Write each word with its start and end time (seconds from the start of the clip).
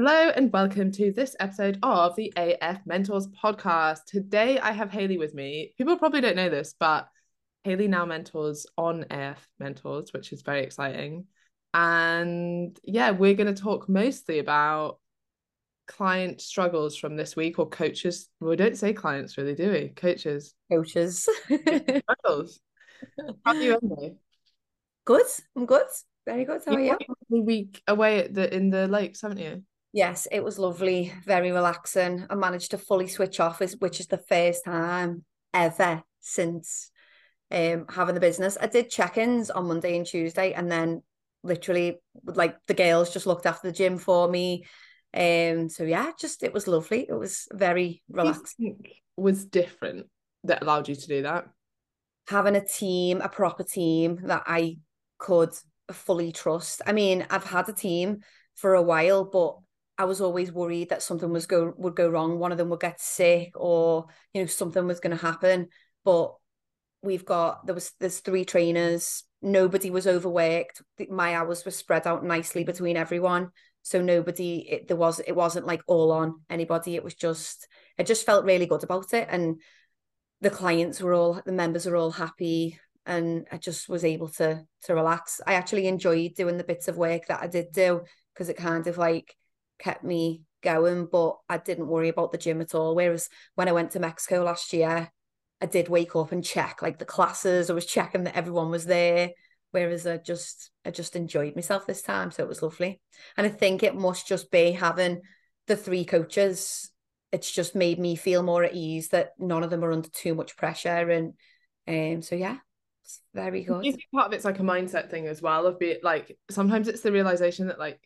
Hello 0.00 0.30
and 0.36 0.52
welcome 0.52 0.92
to 0.92 1.10
this 1.10 1.34
episode 1.40 1.76
of 1.82 2.14
the 2.14 2.32
AF 2.36 2.86
Mentors 2.86 3.26
podcast. 3.26 4.04
Today 4.06 4.56
I 4.60 4.70
have 4.70 4.92
Hayley 4.92 5.18
with 5.18 5.34
me. 5.34 5.74
People 5.76 5.98
probably 5.98 6.20
don't 6.20 6.36
know 6.36 6.48
this, 6.48 6.72
but 6.78 7.08
Hayley 7.64 7.88
now 7.88 8.04
mentors 8.04 8.64
on 8.76 9.06
AF 9.10 9.44
Mentors, 9.58 10.12
which 10.12 10.32
is 10.32 10.42
very 10.42 10.62
exciting. 10.62 11.26
And 11.74 12.78
yeah, 12.84 13.10
we're 13.10 13.34
going 13.34 13.52
to 13.52 13.60
talk 13.60 13.88
mostly 13.88 14.38
about 14.38 15.00
client 15.88 16.40
struggles 16.40 16.96
from 16.96 17.16
this 17.16 17.34
week 17.34 17.58
or 17.58 17.68
coaches. 17.68 18.28
We 18.38 18.54
don't 18.54 18.78
say 18.78 18.92
clients 18.92 19.36
really, 19.36 19.56
do 19.56 19.72
we? 19.72 19.88
Coaches. 19.88 20.54
Coaches. 20.70 21.28
struggles. 21.48 22.60
How 23.44 23.52
are 23.52 23.56
you 23.56 23.80
anyway? 23.82 24.14
Good. 25.04 25.26
I'm 25.56 25.66
good. 25.66 25.88
Very 26.24 26.44
good. 26.44 26.62
How 26.64 26.74
are 26.74 26.80
you? 26.80 26.96
A 27.32 27.40
week 27.40 27.82
away 27.88 28.20
at 28.20 28.32
the 28.32 28.54
in 28.54 28.70
the 28.70 28.86
lakes, 28.86 29.22
haven't 29.22 29.38
you? 29.38 29.64
Yes, 29.92 30.28
it 30.30 30.44
was 30.44 30.58
lovely, 30.58 31.12
very 31.24 31.50
relaxing. 31.50 32.26
I 32.28 32.34
managed 32.34 32.72
to 32.72 32.78
fully 32.78 33.08
switch 33.08 33.40
off, 33.40 33.60
which 33.78 34.00
is 34.00 34.06
the 34.06 34.18
first 34.18 34.64
time 34.64 35.24
ever 35.54 36.02
since 36.20 36.90
um, 37.50 37.86
having 37.88 38.14
the 38.14 38.20
business. 38.20 38.58
I 38.60 38.66
did 38.66 38.90
check-ins 38.90 39.50
on 39.50 39.66
Monday 39.66 39.96
and 39.96 40.06
Tuesday, 40.06 40.52
and 40.52 40.70
then 40.70 41.02
literally, 41.42 42.00
like 42.24 42.56
the 42.66 42.74
girls 42.74 43.12
just 43.12 43.26
looked 43.26 43.46
after 43.46 43.68
the 43.68 43.74
gym 43.74 43.98
for 43.98 44.28
me. 44.28 44.64
Um, 45.14 45.70
so 45.70 45.84
yeah, 45.84 46.10
just 46.20 46.42
it 46.42 46.52
was 46.52 46.68
lovely. 46.68 47.06
It 47.08 47.14
was 47.14 47.46
very 47.50 48.02
relaxing. 48.10 48.82
Was 49.16 49.46
different 49.46 50.06
that 50.44 50.62
allowed 50.62 50.88
you 50.88 50.94
to 50.96 51.06
do 51.06 51.22
that. 51.22 51.46
Having 52.28 52.56
a 52.56 52.64
team, 52.64 53.22
a 53.22 53.28
proper 53.28 53.64
team 53.64 54.20
that 54.24 54.42
I 54.46 54.78
could 55.16 55.54
fully 55.90 56.30
trust. 56.30 56.82
I 56.86 56.92
mean, 56.92 57.26
I've 57.30 57.44
had 57.44 57.68
a 57.70 57.72
team 57.72 58.18
for 58.54 58.74
a 58.74 58.82
while, 58.82 59.24
but 59.24 59.56
I 59.98 60.04
was 60.04 60.20
always 60.20 60.52
worried 60.52 60.90
that 60.90 61.02
something 61.02 61.32
was 61.32 61.46
go 61.46 61.74
would 61.76 61.96
go 61.96 62.08
wrong. 62.08 62.38
One 62.38 62.52
of 62.52 62.58
them 62.58 62.70
would 62.70 62.80
get 62.80 63.00
sick, 63.00 63.52
or 63.56 64.06
you 64.32 64.40
know 64.40 64.46
something 64.46 64.86
was 64.86 65.00
going 65.00 65.16
to 65.16 65.22
happen. 65.22 65.68
But 66.04 66.34
we've 67.02 67.24
got 67.24 67.66
there 67.66 67.74
was 67.74 67.92
there's 67.98 68.20
three 68.20 68.44
trainers. 68.44 69.24
Nobody 69.42 69.90
was 69.90 70.06
overworked. 70.06 70.82
My 71.10 71.34
hours 71.34 71.64
were 71.64 71.72
spread 71.72 72.06
out 72.06 72.24
nicely 72.24 72.64
between 72.64 72.96
everyone, 72.96 73.50
so 73.82 74.00
nobody 74.00 74.66
it, 74.70 74.88
there 74.88 74.96
was 74.96 75.20
it 75.20 75.34
wasn't 75.34 75.66
like 75.66 75.82
all 75.88 76.12
on 76.12 76.42
anybody. 76.48 76.94
It 76.94 77.04
was 77.04 77.14
just 77.14 77.66
it 77.98 78.06
just 78.06 78.24
felt 78.24 78.44
really 78.44 78.66
good 78.66 78.84
about 78.84 79.12
it, 79.12 79.26
and 79.30 79.60
the 80.40 80.50
clients 80.50 81.00
were 81.00 81.14
all 81.14 81.42
the 81.44 81.52
members 81.52 81.86
are 81.88 81.96
all 81.96 82.12
happy 82.12 82.78
and 83.04 83.46
I 83.50 83.56
just 83.56 83.88
was 83.88 84.04
able 84.04 84.28
to 84.28 84.64
to 84.84 84.94
relax. 84.94 85.40
I 85.46 85.54
actually 85.54 85.88
enjoyed 85.88 86.34
doing 86.34 86.58
the 86.58 86.64
bits 86.64 86.86
of 86.86 86.96
work 86.96 87.26
that 87.26 87.42
I 87.42 87.48
did 87.48 87.72
do 87.72 88.02
because 88.34 88.48
it 88.48 88.56
kind 88.56 88.86
of 88.86 88.98
like 88.98 89.34
kept 89.78 90.04
me 90.04 90.42
going, 90.62 91.06
but 91.06 91.36
I 91.48 91.58
didn't 91.58 91.88
worry 91.88 92.08
about 92.08 92.32
the 92.32 92.38
gym 92.38 92.60
at 92.60 92.74
all. 92.74 92.94
Whereas 92.94 93.28
when 93.54 93.68
I 93.68 93.72
went 93.72 93.92
to 93.92 94.00
Mexico 94.00 94.42
last 94.42 94.72
year, 94.72 95.10
I 95.60 95.66
did 95.66 95.88
wake 95.88 96.14
up 96.14 96.32
and 96.32 96.44
check 96.44 96.82
like 96.82 96.98
the 96.98 97.04
classes. 97.04 97.70
I 97.70 97.74
was 97.74 97.86
checking 97.86 98.24
that 98.24 98.36
everyone 98.36 98.70
was 98.70 98.86
there. 98.86 99.30
Whereas 99.70 100.06
I 100.06 100.16
just 100.16 100.70
I 100.84 100.90
just 100.90 101.14
enjoyed 101.14 101.54
myself 101.54 101.86
this 101.86 102.02
time. 102.02 102.30
So 102.30 102.42
it 102.42 102.48
was 102.48 102.62
lovely. 102.62 103.00
And 103.36 103.46
I 103.46 103.50
think 103.50 103.82
it 103.82 103.94
must 103.94 104.26
just 104.26 104.50
be 104.50 104.72
having 104.72 105.20
the 105.66 105.76
three 105.76 106.04
coaches. 106.04 106.90
It's 107.32 107.52
just 107.52 107.74
made 107.74 107.98
me 107.98 108.16
feel 108.16 108.42
more 108.42 108.64
at 108.64 108.74
ease 108.74 109.08
that 109.08 109.32
none 109.38 109.62
of 109.62 109.70
them 109.70 109.84
are 109.84 109.92
under 109.92 110.08
too 110.08 110.34
much 110.34 110.56
pressure. 110.56 111.10
And 111.10 111.34
um 111.86 112.22
so 112.22 112.34
yeah, 112.34 112.56
it's 113.04 113.20
very 113.34 113.64
good. 113.64 113.84
You 113.84 113.92
think 113.92 114.04
part 114.14 114.28
of 114.28 114.32
it's 114.32 114.44
like 114.44 114.58
a 114.58 114.62
mindset 114.62 115.10
thing 115.10 115.26
as 115.26 115.42
well 115.42 115.66
of 115.66 115.78
being 115.78 115.98
like 116.02 116.38
sometimes 116.50 116.88
it's 116.88 117.02
the 117.02 117.12
realization 117.12 117.66
that 117.66 117.78
like 117.78 118.00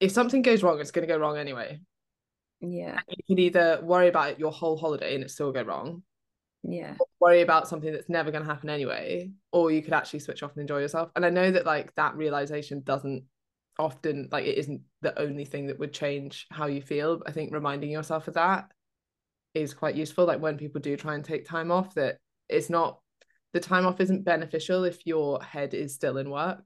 if 0.00 0.10
something 0.10 0.42
goes 0.42 0.62
wrong, 0.62 0.80
it's 0.80 0.90
going 0.90 1.06
to 1.06 1.12
go 1.12 1.18
wrong 1.18 1.36
anyway. 1.36 1.80
Yeah. 2.60 2.98
And 3.08 3.16
you 3.16 3.24
can 3.26 3.38
either 3.38 3.80
worry 3.82 4.08
about 4.08 4.30
it 4.30 4.38
your 4.38 4.52
whole 4.52 4.76
holiday 4.76 5.14
and 5.14 5.22
it 5.22 5.30
still 5.30 5.52
go 5.52 5.62
wrong. 5.62 6.02
Yeah. 6.62 6.94
worry 7.20 7.40
about 7.40 7.68
something 7.68 7.92
that's 7.92 8.08
never 8.08 8.30
going 8.30 8.44
to 8.44 8.50
happen 8.50 8.68
anyway, 8.68 9.30
or 9.52 9.70
you 9.70 9.82
could 9.82 9.94
actually 9.94 10.20
switch 10.20 10.42
off 10.42 10.52
and 10.52 10.60
enjoy 10.60 10.80
yourself. 10.80 11.10
And 11.16 11.24
I 11.24 11.30
know 11.30 11.50
that 11.50 11.64
like 11.64 11.94
that 11.94 12.16
realization 12.16 12.82
doesn't 12.82 13.24
often 13.78 14.28
like 14.30 14.44
it 14.44 14.58
isn't 14.58 14.82
the 15.00 15.18
only 15.18 15.46
thing 15.46 15.68
that 15.68 15.78
would 15.78 15.92
change 15.92 16.46
how 16.50 16.66
you 16.66 16.82
feel. 16.82 17.22
I 17.26 17.32
think 17.32 17.52
reminding 17.52 17.90
yourself 17.90 18.28
of 18.28 18.34
that 18.34 18.70
is 19.54 19.72
quite 19.72 19.96
useful. 19.96 20.26
Like 20.26 20.40
when 20.40 20.58
people 20.58 20.80
do 20.80 20.96
try 20.96 21.14
and 21.14 21.24
take 21.24 21.46
time 21.46 21.70
off, 21.70 21.94
that 21.94 22.18
it's 22.48 22.68
not 22.68 23.00
the 23.52 23.60
time 23.60 23.86
off 23.86 24.00
isn't 24.00 24.24
beneficial 24.24 24.84
if 24.84 25.06
your 25.06 25.42
head 25.42 25.72
is 25.72 25.94
still 25.94 26.18
in 26.18 26.30
work 26.30 26.62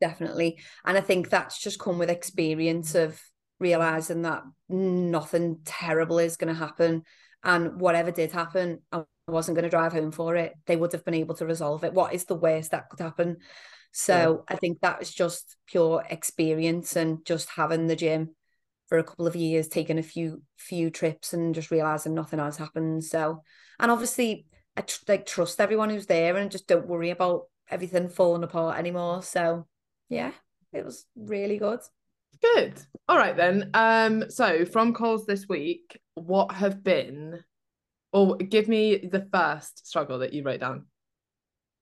definitely. 0.00 0.58
And 0.84 0.96
I 0.96 1.00
think 1.00 1.28
that's 1.28 1.58
just 1.58 1.78
come 1.78 1.98
with 1.98 2.10
experience 2.10 2.94
of 2.94 3.20
realizing 3.60 4.22
that 4.22 4.42
nothing 4.68 5.58
terrible 5.64 6.18
is 6.18 6.36
going 6.36 6.52
to 6.52 6.58
happen. 6.58 7.02
And 7.42 7.80
whatever 7.80 8.10
did 8.10 8.32
happen, 8.32 8.80
I 8.92 9.04
wasn't 9.26 9.56
going 9.56 9.64
to 9.64 9.70
drive 9.70 9.92
home 9.92 10.12
for 10.12 10.36
it. 10.36 10.54
They 10.66 10.76
would 10.76 10.92
have 10.92 11.04
been 11.04 11.14
able 11.14 11.34
to 11.36 11.46
resolve 11.46 11.84
it. 11.84 11.94
What 11.94 12.14
is 12.14 12.24
the 12.24 12.34
worst 12.34 12.72
that 12.72 12.88
could 12.88 13.00
happen? 13.00 13.38
So 13.92 14.44
yeah. 14.48 14.54
I 14.54 14.58
think 14.58 14.80
that 14.80 14.98
was 14.98 15.12
just 15.12 15.56
pure 15.66 16.04
experience 16.08 16.96
and 16.96 17.24
just 17.24 17.48
having 17.50 17.86
the 17.86 17.96
gym 17.96 18.34
for 18.88 18.98
a 18.98 19.04
couple 19.04 19.26
of 19.26 19.36
years, 19.36 19.68
taking 19.68 19.98
a 19.98 20.02
few 20.02 20.42
few 20.56 20.90
trips 20.90 21.32
and 21.32 21.54
just 21.54 21.70
realizing 21.70 22.14
nothing 22.14 22.38
has 22.38 22.56
happened. 22.56 23.04
So, 23.04 23.42
and 23.78 23.90
obviously, 23.90 24.46
I 24.76 24.82
tr- 24.82 25.04
like 25.08 25.26
trust 25.26 25.60
everyone 25.60 25.90
who's 25.90 26.06
there 26.06 26.36
and 26.36 26.50
just 26.50 26.66
don't 26.66 26.86
worry 26.86 27.10
about 27.10 27.42
everything 27.70 28.08
falling 28.08 28.44
apart 28.44 28.78
anymore. 28.78 29.22
So 29.22 29.66
yeah, 30.08 30.32
it 30.72 30.84
was 30.84 31.06
really 31.16 31.58
good. 31.58 31.80
Good. 32.42 32.74
All 33.08 33.16
right 33.16 33.36
then. 33.36 33.70
Um, 33.74 34.30
so 34.30 34.64
from 34.64 34.94
calls 34.94 35.26
this 35.26 35.48
week, 35.48 35.98
what 36.14 36.52
have 36.52 36.84
been 36.84 37.40
or 38.12 38.36
give 38.36 38.68
me 38.68 38.96
the 38.96 39.28
first 39.32 39.86
struggle 39.86 40.20
that 40.20 40.32
you 40.32 40.42
wrote 40.42 40.60
down? 40.60 40.86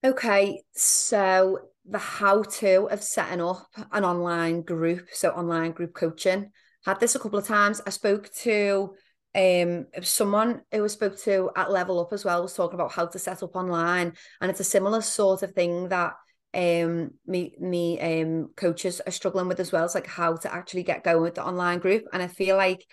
Okay, 0.05 0.63
so 0.75 1.59
the 1.89 1.99
how 1.99 2.43
to 2.43 2.89
of 2.91 3.03
setting 3.03 3.41
up 3.41 3.69
an 3.93 4.05
online 4.05 4.63
group, 4.63 5.09
so 5.13 5.31
online 5.31 5.73
group 5.73 5.95
coaching. 5.95 6.51
Had 6.85 7.01
this 7.01 7.15
a 7.15 7.19
couple 7.19 7.39
of 7.39 7.47
times. 7.47 7.81
I 7.87 7.91
spoke 7.91 8.33
to 8.43 8.95
um 9.35 9.87
someone 10.03 10.63
who 10.73 10.85
I 10.85 10.87
spoke 10.87 11.19
to 11.21 11.51
at 11.57 11.71
Level 11.71 12.01
Up 12.01 12.13
as 12.13 12.25
well 12.25 12.43
was 12.43 12.55
talking 12.55 12.79
about 12.79 12.93
how 12.93 13.07
to 13.07 13.19
set 13.19 13.43
up 13.43 13.57
online, 13.57 14.13
and 14.41 14.51
it's 14.51 14.61
a 14.61 14.65
similar 14.65 15.01
sort 15.01 15.43
of 15.43 15.53
thing 15.53 15.89
that 15.89 16.15
um 16.57 17.11
me 17.27 17.55
me 17.61 18.01
um 18.01 18.49
coaches 18.57 19.03
are 19.07 19.13
struggling 19.13 19.47
with 19.47 19.61
as 19.61 19.73
well. 19.73 19.85
It's 19.85 19.95
like 19.95 20.07
how 20.07 20.37
to 20.37 20.53
actually 20.53 20.85
get 20.85 21.05
going 21.05 21.23
with 21.23 21.35
the 21.35 21.45
online 21.45 21.79
group. 21.79 22.05
And 22.13 22.23
I 22.23 22.29
feel 22.29 22.57
like 22.57 22.87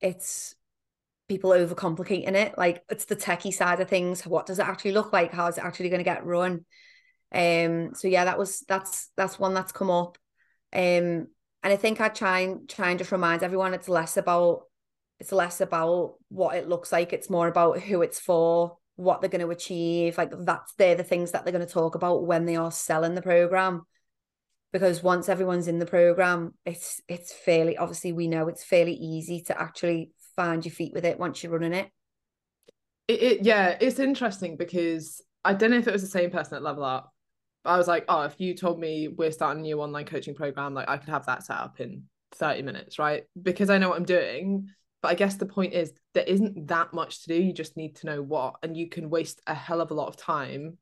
it's 0.00 0.54
people 1.28 1.50
overcomplicating 1.50 2.34
it. 2.34 2.58
Like 2.58 2.82
it's 2.90 3.06
the 3.06 3.16
techie 3.16 3.54
side 3.54 3.80
of 3.80 3.88
things. 3.88 4.26
What 4.26 4.46
does 4.46 4.58
it 4.58 4.66
actually 4.66 4.92
look 4.92 5.12
like? 5.12 5.32
How 5.32 5.46
is 5.48 5.58
it 5.58 5.64
actually 5.64 5.88
going 5.88 6.00
to 6.00 6.04
get 6.04 6.26
run? 6.26 6.64
Um 7.32 7.94
so 7.94 8.08
yeah, 8.08 8.26
that 8.26 8.38
was 8.38 8.60
that's 8.68 9.10
that's 9.16 9.38
one 9.38 9.54
that's 9.54 9.72
come 9.72 9.90
up. 9.90 10.18
Um 10.72 11.28
and 11.62 11.72
I 11.72 11.76
think 11.76 12.00
I 12.00 12.08
try 12.08 12.40
and 12.40 12.68
try 12.68 12.90
and 12.90 12.98
just 12.98 13.12
remind 13.12 13.42
everyone 13.42 13.74
it's 13.74 13.88
less 13.88 14.16
about 14.16 14.62
it's 15.18 15.32
less 15.32 15.60
about 15.60 16.14
what 16.28 16.56
it 16.56 16.68
looks 16.68 16.92
like, 16.92 17.12
it's 17.12 17.30
more 17.30 17.48
about 17.48 17.80
who 17.80 18.02
it's 18.02 18.20
for 18.20 18.77
what 18.98 19.20
they're 19.20 19.30
going 19.30 19.40
to 19.40 19.50
achieve 19.52 20.18
like 20.18 20.32
that's 20.40 20.74
they're 20.74 20.96
the 20.96 21.04
things 21.04 21.30
that 21.30 21.44
they're 21.44 21.52
going 21.52 21.64
to 21.64 21.72
talk 21.72 21.94
about 21.94 22.26
when 22.26 22.46
they 22.46 22.56
are 22.56 22.72
selling 22.72 23.14
the 23.14 23.22
program. 23.22 23.82
Because 24.72 25.02
once 25.02 25.28
everyone's 25.28 25.68
in 25.68 25.78
the 25.78 25.86
program 25.86 26.54
it's 26.66 27.00
it's 27.08 27.32
fairly 27.32 27.76
obviously 27.76 28.12
we 28.12 28.26
know 28.26 28.48
it's 28.48 28.64
fairly 28.64 28.94
easy 28.94 29.40
to 29.42 29.58
actually 29.58 30.10
find 30.34 30.64
your 30.64 30.72
feet 30.74 30.92
with 30.92 31.04
it 31.04 31.18
once 31.18 31.42
you're 31.42 31.52
running 31.52 31.74
it. 31.74 31.90
It, 33.06 33.22
it 33.22 33.44
yeah 33.44 33.76
it's 33.80 34.00
interesting 34.00 34.56
because 34.56 35.22
i 35.44 35.54
don't 35.54 35.70
know 35.70 35.78
if 35.78 35.86
it 35.86 35.92
was 35.92 36.02
the 36.02 36.08
same 36.08 36.30
person 36.30 36.56
at 36.56 36.62
level 36.62 36.84
up 36.84 37.10
but 37.64 37.70
i 37.70 37.78
was 37.78 37.88
like 37.88 38.04
oh 38.08 38.22
if 38.22 38.34
you 38.38 38.54
told 38.54 38.78
me 38.78 39.08
we're 39.08 39.32
starting 39.32 39.60
a 39.60 39.62
new 39.62 39.80
online 39.80 40.04
coaching 40.04 40.34
program 40.34 40.74
like 40.74 40.90
i 40.90 40.98
could 40.98 41.08
have 41.08 41.24
that 41.24 41.42
set 41.42 41.56
up 41.56 41.80
in 41.80 42.02
30 42.32 42.62
minutes 42.62 42.98
right? 42.98 43.24
Because 43.40 43.70
i 43.70 43.78
know 43.78 43.88
what 43.88 43.96
i'm 43.96 44.04
doing 44.04 44.68
but 45.02 45.08
I 45.08 45.14
guess 45.14 45.36
the 45.36 45.46
point 45.46 45.74
is 45.74 45.92
there 46.14 46.24
isn't 46.24 46.68
that 46.68 46.92
much 46.92 47.22
to 47.22 47.28
do. 47.28 47.42
You 47.42 47.52
just 47.52 47.76
need 47.76 47.96
to 47.96 48.06
know 48.06 48.22
what, 48.22 48.56
and 48.62 48.76
you 48.76 48.88
can 48.88 49.10
waste 49.10 49.40
a 49.46 49.54
hell 49.54 49.80
of 49.80 49.90
a 49.90 49.94
lot 49.94 50.08
of 50.08 50.16
time 50.16 50.78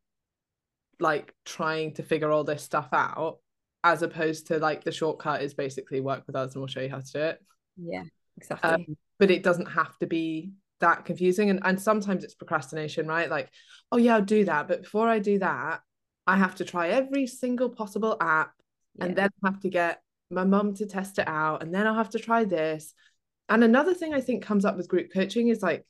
like 0.98 1.34
trying 1.44 1.92
to 1.94 2.02
figure 2.02 2.30
all 2.30 2.44
this 2.44 2.62
stuff 2.62 2.88
out, 2.92 3.38
as 3.84 4.02
opposed 4.02 4.48
to 4.48 4.58
like 4.58 4.84
the 4.84 4.92
shortcut 4.92 5.42
is 5.42 5.54
basically 5.54 6.00
work 6.00 6.24
with 6.26 6.36
us 6.36 6.54
and 6.54 6.60
we'll 6.60 6.68
show 6.68 6.80
you 6.80 6.90
how 6.90 7.00
to 7.00 7.12
do 7.12 7.20
it. 7.20 7.42
Yeah, 7.76 8.04
exactly. 8.36 8.70
Um, 8.70 8.96
but 9.18 9.30
it 9.30 9.42
doesn't 9.42 9.66
have 9.66 9.96
to 9.98 10.06
be 10.06 10.52
that 10.80 11.04
confusing. 11.04 11.50
And 11.50 11.60
and 11.64 11.80
sometimes 11.80 12.24
it's 12.24 12.34
procrastination, 12.34 13.06
right? 13.06 13.30
Like, 13.30 13.50
oh 13.92 13.98
yeah, 13.98 14.16
I'll 14.16 14.22
do 14.22 14.44
that. 14.44 14.68
But 14.68 14.82
before 14.82 15.08
I 15.08 15.18
do 15.18 15.38
that, 15.38 15.80
I 16.26 16.36
have 16.36 16.56
to 16.56 16.64
try 16.64 16.88
every 16.88 17.26
single 17.26 17.68
possible 17.68 18.16
app 18.20 18.52
yeah. 18.96 19.04
and 19.04 19.16
then 19.16 19.30
have 19.44 19.60
to 19.60 19.68
get 19.68 20.02
my 20.30 20.44
mum 20.44 20.74
to 20.74 20.86
test 20.86 21.18
it 21.18 21.28
out. 21.28 21.62
And 21.62 21.74
then 21.74 21.86
I'll 21.86 21.94
have 21.94 22.10
to 22.10 22.18
try 22.18 22.44
this 22.44 22.94
and 23.48 23.64
another 23.64 23.94
thing 23.94 24.14
I 24.14 24.20
think 24.20 24.44
comes 24.44 24.64
up 24.64 24.76
with 24.76 24.88
group 24.88 25.12
coaching 25.12 25.48
is 25.48 25.62
like 25.62 25.84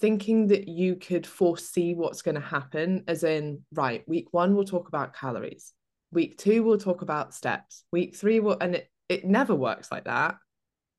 thinking 0.00 0.48
that 0.48 0.68
you 0.68 0.96
could 0.96 1.26
foresee 1.26 1.94
what's 1.94 2.22
going 2.22 2.34
to 2.36 2.40
happen, 2.40 3.04
as 3.08 3.24
in, 3.24 3.62
right, 3.72 4.02
week 4.08 4.28
one, 4.32 4.54
we'll 4.54 4.64
talk 4.64 4.88
about 4.88 5.14
calories. 5.14 5.72
Week 6.12 6.36
two, 6.38 6.62
we'll 6.62 6.78
talk 6.78 7.02
about 7.02 7.34
steps. 7.34 7.84
Week 7.92 8.16
three, 8.16 8.40
will, 8.40 8.56
and 8.60 8.76
it, 8.76 8.88
it 9.08 9.24
never 9.24 9.54
works 9.54 9.90
like 9.90 10.04
that. 10.04 10.36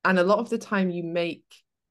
and 0.04 0.18
a 0.18 0.24
lot 0.24 0.38
of 0.38 0.50
the 0.50 0.58
time 0.58 0.90
you 0.90 1.02
make 1.02 1.44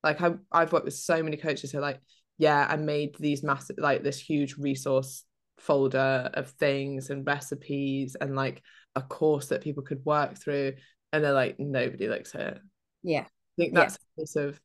like 0.03 0.21
I, 0.21 0.35
I've 0.51 0.71
worked 0.71 0.85
with 0.85 0.93
so 0.93 1.23
many 1.23 1.37
coaches 1.37 1.71
who 1.71 1.79
are 1.79 1.81
like, 1.81 1.99
yeah, 2.37 2.67
I 2.69 2.75
made 2.77 3.15
these 3.19 3.43
massive 3.43 3.77
like 3.79 4.03
this 4.03 4.19
huge 4.19 4.55
resource 4.57 5.23
folder 5.57 6.29
of 6.33 6.49
things 6.51 7.09
and 7.09 7.25
recipes 7.25 8.15
and 8.19 8.35
like 8.35 8.61
a 8.95 9.01
course 9.01 9.47
that 9.47 9.61
people 9.63 9.83
could 9.83 10.03
work 10.05 10.37
through 10.37 10.73
and 11.11 11.23
they're 11.23 11.33
like 11.33 11.55
nobody 11.59 12.07
looks 12.09 12.35
at 12.35 12.41
it 12.41 12.59
yeah 13.03 13.25
think 13.57 13.73
that's 13.73 13.97
yeah. 14.17 14.23
a 14.23 14.25
case 14.25 14.35
of 14.35 14.59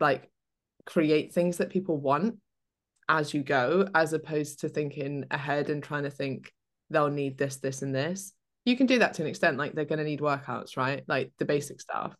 like 0.00 0.30
create 0.86 1.32
things 1.32 1.58
that 1.58 1.70
people 1.70 1.98
want 1.98 2.36
as 3.08 3.32
you 3.34 3.42
go 3.42 3.88
as 3.94 4.12
opposed 4.12 4.60
to 4.60 4.68
thinking 4.68 5.24
ahead 5.30 5.70
and 5.70 5.82
trying 5.82 6.04
to 6.04 6.10
think 6.10 6.52
they'll 6.90 7.10
need 7.10 7.38
this 7.38 7.56
this 7.56 7.82
and 7.82 7.94
this. 7.94 8.32
You 8.64 8.76
can 8.76 8.86
do 8.86 8.98
that 8.98 9.14
to 9.14 9.22
an 9.22 9.28
extent 9.28 9.56
like 9.56 9.72
they're 9.72 9.84
going 9.84 9.98
to 9.98 10.04
need 10.04 10.20
workouts 10.20 10.76
right? 10.76 11.02
Like 11.08 11.32
the 11.38 11.44
basic 11.44 11.80
stuff. 11.80 12.14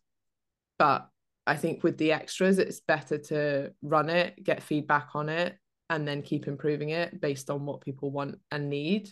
But 0.77 1.07
i 1.49 1.55
think 1.55 1.83
with 1.83 1.97
the 1.97 2.11
extras 2.11 2.59
it's 2.59 2.79
better 2.81 3.17
to 3.17 3.71
run 3.81 4.07
it 4.07 4.41
get 4.43 4.61
feedback 4.61 5.09
on 5.15 5.27
it 5.29 5.57
and 5.89 6.07
then 6.07 6.21
keep 6.21 6.47
improving 6.47 6.89
it 6.89 7.19
based 7.19 7.49
on 7.49 7.65
what 7.65 7.81
people 7.81 8.11
want 8.11 8.37
and 8.51 8.69
need 8.69 9.09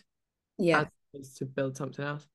yeah. 0.59 0.85
to 1.35 1.45
build 1.45 1.75
something 1.75 2.05
else 2.05 2.25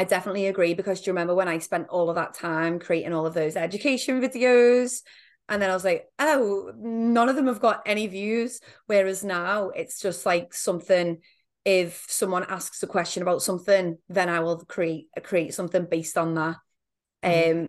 I 0.00 0.04
definitely 0.04 0.46
agree 0.46 0.72
because 0.72 1.02
do 1.02 1.10
you 1.10 1.12
remember 1.12 1.34
when 1.34 1.46
I 1.46 1.58
spent 1.58 1.90
all 1.90 2.08
of 2.08 2.16
that 2.16 2.32
time 2.32 2.78
creating 2.78 3.12
all 3.12 3.26
of 3.26 3.34
those 3.34 3.54
education 3.54 4.18
videos 4.22 5.02
and 5.46 5.60
then 5.60 5.68
I 5.68 5.74
was 5.74 5.84
like, 5.84 6.06
oh, 6.18 6.72
none 6.78 7.28
of 7.28 7.36
them 7.36 7.48
have 7.48 7.60
got 7.60 7.82
any 7.84 8.06
views. 8.06 8.60
Whereas 8.86 9.22
now 9.22 9.68
it's 9.68 10.00
just 10.00 10.24
like 10.24 10.54
something. 10.54 11.18
If 11.66 12.06
someone 12.08 12.46
asks 12.48 12.82
a 12.82 12.86
question 12.86 13.22
about 13.22 13.42
something, 13.42 13.98
then 14.08 14.30
I 14.30 14.40
will 14.40 14.64
create 14.64 15.08
create 15.22 15.52
something 15.52 15.84
based 15.84 16.16
on 16.16 16.34
that. 16.36 16.56
Mm-hmm. 17.22 17.60
Um, 17.60 17.68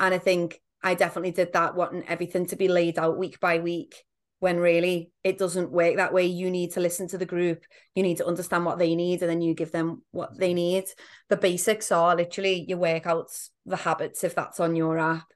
and 0.00 0.14
I 0.14 0.18
think 0.18 0.60
I 0.82 0.92
definitely 0.92 1.30
did 1.30 1.54
that, 1.54 1.76
wanting 1.76 2.06
everything 2.06 2.44
to 2.48 2.56
be 2.56 2.68
laid 2.68 2.98
out 2.98 3.16
week 3.16 3.40
by 3.40 3.60
week. 3.60 3.94
When 4.40 4.58
really 4.58 5.12
it 5.22 5.38
doesn't 5.38 5.70
work 5.70 5.96
that 5.96 6.12
way. 6.12 6.26
You 6.26 6.50
need 6.50 6.72
to 6.72 6.80
listen 6.80 7.06
to 7.08 7.18
the 7.18 7.26
group. 7.26 7.62
You 7.94 8.02
need 8.02 8.16
to 8.16 8.26
understand 8.26 8.64
what 8.64 8.78
they 8.78 8.94
need, 8.96 9.22
and 9.22 9.30
then 9.30 9.42
you 9.42 9.54
give 9.54 9.70
them 9.70 10.02
what 10.10 10.36
they 10.36 10.48
mm-hmm. 10.48 10.56
need. 10.56 10.84
The 11.28 11.36
basics 11.36 11.92
are 11.92 12.16
literally 12.16 12.64
your 12.66 12.78
workouts, 12.78 13.50
the 13.66 13.76
habits, 13.76 14.24
if 14.24 14.34
that's 14.34 14.58
on 14.58 14.76
your 14.76 14.98
app 14.98 15.26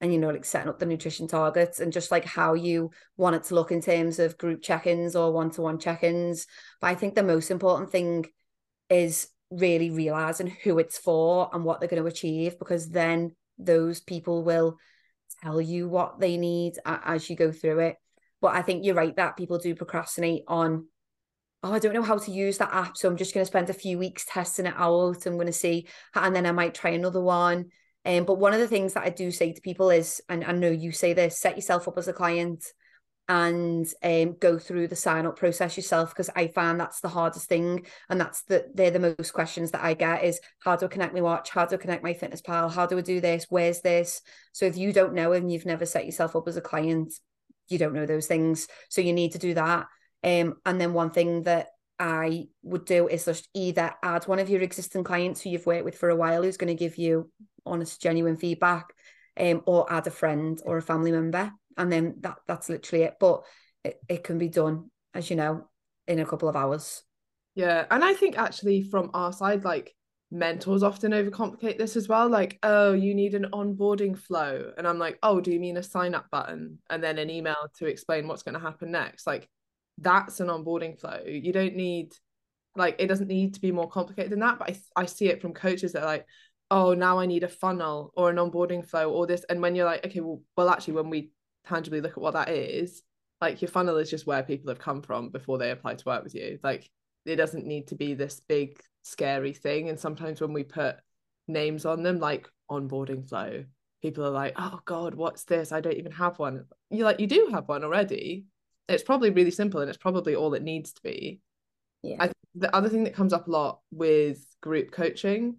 and 0.00 0.12
you 0.12 0.18
know 0.18 0.30
like 0.30 0.44
setting 0.44 0.68
up 0.68 0.78
the 0.78 0.86
nutrition 0.86 1.26
targets 1.26 1.80
and 1.80 1.92
just 1.92 2.10
like 2.10 2.24
how 2.24 2.54
you 2.54 2.90
want 3.16 3.36
it 3.36 3.44
to 3.44 3.54
look 3.54 3.72
in 3.72 3.80
terms 3.80 4.18
of 4.18 4.38
group 4.38 4.62
check-ins 4.62 5.16
or 5.16 5.32
one-to-one 5.32 5.78
check-ins 5.78 6.46
but 6.80 6.88
i 6.88 6.94
think 6.94 7.14
the 7.14 7.22
most 7.22 7.50
important 7.50 7.90
thing 7.90 8.26
is 8.90 9.28
really 9.50 9.90
realizing 9.90 10.48
who 10.64 10.78
it's 10.78 10.98
for 10.98 11.48
and 11.52 11.64
what 11.64 11.80
they're 11.80 11.88
going 11.88 12.02
to 12.02 12.08
achieve 12.08 12.58
because 12.58 12.90
then 12.90 13.34
those 13.58 14.00
people 14.00 14.42
will 14.42 14.76
tell 15.42 15.60
you 15.60 15.88
what 15.88 16.18
they 16.20 16.36
need 16.36 16.74
as 16.84 17.30
you 17.30 17.36
go 17.36 17.52
through 17.52 17.78
it 17.80 17.96
but 18.46 18.54
i 18.54 18.62
think 18.62 18.84
you're 18.84 18.94
right 18.94 19.16
that 19.16 19.36
people 19.36 19.58
do 19.58 19.74
procrastinate 19.74 20.44
on 20.46 20.86
oh 21.64 21.72
i 21.72 21.80
don't 21.80 21.94
know 21.94 22.02
how 22.02 22.16
to 22.16 22.30
use 22.30 22.58
that 22.58 22.72
app 22.72 22.96
so 22.96 23.08
i'm 23.08 23.16
just 23.16 23.34
going 23.34 23.42
to 23.42 23.50
spend 23.50 23.68
a 23.68 23.74
few 23.74 23.98
weeks 23.98 24.24
testing 24.28 24.66
it 24.66 24.74
out. 24.76 25.26
I'm 25.26 25.34
going 25.34 25.46
to 25.46 25.52
see 25.52 25.88
and 26.14 26.34
then 26.34 26.46
i 26.46 26.52
might 26.52 26.74
try 26.74 26.90
another 26.90 27.20
one. 27.20 27.66
Um, 28.04 28.24
but 28.24 28.38
one 28.38 28.54
of 28.54 28.60
the 28.60 28.68
things 28.68 28.94
that 28.94 29.02
I 29.02 29.10
do 29.10 29.32
say 29.32 29.52
to 29.52 29.60
people 29.60 29.90
is, 29.90 30.22
and 30.28 30.44
I 30.44 30.52
know 30.52 30.70
you 30.70 30.92
say 30.92 31.12
this, 31.12 31.40
set 31.40 31.56
yourself 31.56 31.88
up 31.88 31.98
as 31.98 32.06
a 32.06 32.12
client 32.12 32.64
and 33.28 33.84
um, 34.04 34.36
go 34.38 34.58
through 34.58 34.86
the 34.86 34.94
sign 34.94 35.26
up 35.26 35.36
process 35.36 35.76
yourself 35.76 36.10
because 36.10 36.30
I 36.36 36.46
find 36.46 36.78
that's 36.78 37.00
the 37.00 37.08
hardest 37.08 37.48
thing 37.48 37.84
and 38.08 38.20
that's 38.20 38.42
the 38.44 38.66
they're 38.72 38.92
the 38.92 39.00
most 39.00 39.32
questions 39.32 39.72
that 39.72 39.82
I 39.82 39.94
get 39.94 40.22
is 40.22 40.40
how 40.60 40.76
do 40.76 40.86
I 40.86 40.88
connect 40.88 41.14
my 41.14 41.20
watch? 41.20 41.50
How 41.50 41.66
do 41.66 41.74
I 41.74 41.78
connect 41.78 42.04
my 42.04 42.14
fitness 42.14 42.40
pal? 42.40 42.68
How 42.68 42.86
do 42.86 42.96
I 42.96 43.00
do 43.00 43.20
this? 43.20 43.46
Where's 43.48 43.80
this? 43.80 44.22
So 44.52 44.66
if 44.66 44.76
you 44.76 44.92
don't 44.92 45.14
know 45.14 45.32
and 45.32 45.50
you've 45.50 45.66
never 45.66 45.86
set 45.86 46.06
yourself 46.06 46.36
up 46.36 46.46
as 46.46 46.56
a 46.56 46.60
client 46.60 47.12
you 47.68 47.78
don't 47.78 47.94
know 47.94 48.06
those 48.06 48.26
things 48.26 48.68
so 48.88 49.00
you 49.00 49.12
need 49.12 49.32
to 49.32 49.38
do 49.38 49.54
that 49.54 49.86
um, 50.24 50.54
and 50.64 50.80
then 50.80 50.92
one 50.92 51.10
thing 51.10 51.44
that 51.44 51.68
I 51.98 52.48
would 52.62 52.84
do 52.84 53.08
is 53.08 53.24
just 53.24 53.48
either 53.54 53.94
add 54.02 54.26
one 54.26 54.38
of 54.38 54.50
your 54.50 54.60
existing 54.60 55.04
clients 55.04 55.40
who 55.40 55.50
you've 55.50 55.66
worked 55.66 55.84
with 55.84 55.96
for 55.96 56.10
a 56.10 56.16
while 56.16 56.42
who's 56.42 56.56
going 56.56 56.68
to 56.68 56.74
give 56.74 56.98
you 56.98 57.30
honest, 57.64 58.02
genuine 58.02 58.36
feedback, 58.36 58.92
um, 59.38 59.62
or 59.66 59.90
add 59.92 60.06
a 60.06 60.10
friend 60.10 60.60
or 60.64 60.76
a 60.76 60.82
family 60.82 61.12
member. 61.12 61.52
And 61.76 61.90
then 61.90 62.16
that 62.20 62.38
that's 62.46 62.68
literally 62.68 63.04
it. 63.04 63.14
But 63.18 63.44
it, 63.84 63.98
it 64.08 64.24
can 64.24 64.38
be 64.38 64.48
done, 64.48 64.90
as 65.14 65.30
you 65.30 65.36
know, 65.36 65.68
in 66.06 66.18
a 66.18 66.26
couple 66.26 66.48
of 66.48 66.56
hours. 66.56 67.02
Yeah. 67.54 67.86
And 67.90 68.04
I 68.04 68.12
think 68.12 68.36
actually 68.36 68.82
from 68.82 69.10
our 69.14 69.32
side, 69.32 69.64
like 69.64 69.94
mentors 70.30 70.82
often 70.82 71.12
overcomplicate 71.12 71.78
this 71.78 71.96
as 71.96 72.08
well. 72.08 72.28
Like, 72.28 72.58
oh, 72.62 72.92
you 72.92 73.14
need 73.14 73.34
an 73.34 73.46
onboarding 73.52 74.18
flow. 74.18 74.72
And 74.76 74.86
I'm 74.86 74.98
like, 74.98 75.18
oh, 75.22 75.40
do 75.40 75.52
you 75.52 75.60
mean 75.60 75.76
a 75.76 75.82
sign 75.82 76.14
up 76.14 76.26
button 76.30 76.78
and 76.90 77.02
then 77.02 77.18
an 77.18 77.30
email 77.30 77.56
to 77.78 77.86
explain 77.86 78.26
what's 78.26 78.42
going 78.42 78.54
to 78.54 78.60
happen 78.60 78.90
next? 78.90 79.26
Like, 79.26 79.48
that's 79.98 80.40
an 80.40 80.48
onboarding 80.48 80.98
flow. 80.98 81.20
You 81.26 81.52
don't 81.52 81.76
need 81.76 82.12
like 82.74 82.96
it 82.98 83.06
doesn't 83.06 83.28
need 83.28 83.54
to 83.54 83.60
be 83.60 83.72
more 83.72 83.88
complicated 83.88 84.30
than 84.32 84.40
that. 84.40 84.58
But 84.58 84.70
I 84.70 85.02
I 85.02 85.06
see 85.06 85.28
it 85.28 85.40
from 85.40 85.54
coaches 85.54 85.92
that 85.92 86.04
like, 86.04 86.26
oh, 86.70 86.94
now 86.94 87.18
I 87.18 87.26
need 87.26 87.44
a 87.44 87.48
funnel 87.48 88.12
or 88.16 88.30
an 88.30 88.36
onboarding 88.36 88.86
flow 88.86 89.10
or 89.10 89.26
this. 89.26 89.44
And 89.48 89.62
when 89.62 89.74
you're 89.74 89.86
like, 89.86 90.04
okay, 90.04 90.20
well, 90.20 90.42
well, 90.56 90.68
actually, 90.68 90.94
when 90.94 91.10
we 91.10 91.30
tangibly 91.66 92.00
look 92.00 92.12
at 92.12 92.18
what 92.18 92.34
that 92.34 92.50
is, 92.50 93.02
like 93.40 93.62
your 93.62 93.70
funnel 93.70 93.96
is 93.96 94.10
just 94.10 94.26
where 94.26 94.42
people 94.42 94.68
have 94.68 94.78
come 94.78 95.02
from 95.02 95.30
before 95.30 95.58
they 95.58 95.70
apply 95.70 95.94
to 95.94 96.04
work 96.04 96.24
with 96.24 96.34
you. 96.34 96.58
Like 96.62 96.90
it 97.26 97.36
doesn't 97.36 97.66
need 97.66 97.88
to 97.88 97.94
be 97.94 98.14
this 98.14 98.40
big 98.48 98.78
scary 99.02 99.52
thing. 99.52 99.88
And 99.88 99.98
sometimes 99.98 100.40
when 100.40 100.52
we 100.52 100.62
put 100.62 100.96
names 101.48 101.84
on 101.84 102.02
them, 102.02 102.18
like 102.18 102.48
onboarding 102.70 103.28
flow, 103.28 103.64
people 104.02 104.24
are 104.24 104.30
like, 104.30 104.54
oh 104.56 104.80
God, 104.84 105.14
what's 105.14 105.44
this? 105.44 105.72
I 105.72 105.80
don't 105.80 105.96
even 105.96 106.12
have 106.12 106.38
one. 106.38 106.64
You're 106.90 107.04
like, 107.04 107.20
you 107.20 107.26
do 107.26 107.48
have 107.52 107.68
one 107.68 107.84
already 107.84 108.46
it's 108.88 109.02
probably 109.02 109.30
really 109.30 109.50
simple 109.50 109.80
and 109.80 109.88
it's 109.88 109.98
probably 109.98 110.34
all 110.34 110.54
it 110.54 110.62
needs 110.62 110.92
to 110.92 111.02
be 111.02 111.40
yeah 112.02 112.16
I, 112.20 112.30
the 112.54 112.74
other 112.74 112.88
thing 112.88 113.04
that 113.04 113.14
comes 113.14 113.32
up 113.32 113.48
a 113.48 113.50
lot 113.50 113.80
with 113.90 114.44
group 114.60 114.90
coaching 114.90 115.56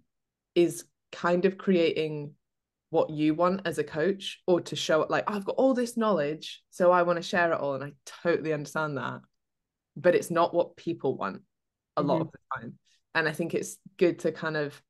is 0.54 0.84
kind 1.12 1.44
of 1.44 1.58
creating 1.58 2.32
what 2.90 3.10
you 3.10 3.34
want 3.34 3.62
as 3.66 3.78
a 3.78 3.84
coach 3.84 4.40
or 4.46 4.60
to 4.62 4.76
show 4.76 5.02
it 5.02 5.10
like 5.10 5.24
oh, 5.26 5.34
I've 5.34 5.44
got 5.44 5.56
all 5.56 5.74
this 5.74 5.96
knowledge 5.96 6.62
so 6.70 6.90
I 6.90 7.02
want 7.02 7.16
to 7.16 7.22
share 7.22 7.52
it 7.52 7.60
all 7.60 7.74
and 7.74 7.84
I 7.84 7.92
totally 8.22 8.52
understand 8.52 8.96
that 8.96 9.20
but 9.96 10.14
it's 10.14 10.30
not 10.30 10.54
what 10.54 10.76
people 10.76 11.16
want 11.16 11.42
a 11.98 12.02
mm-hmm. 12.02 12.10
lot 12.10 12.20
of 12.22 12.30
the 12.32 12.38
time 12.54 12.74
and 13.14 13.28
I 13.28 13.32
think 13.32 13.54
it's 13.54 13.76
good 13.96 14.20
to 14.20 14.32
kind 14.32 14.56
of 14.56 14.80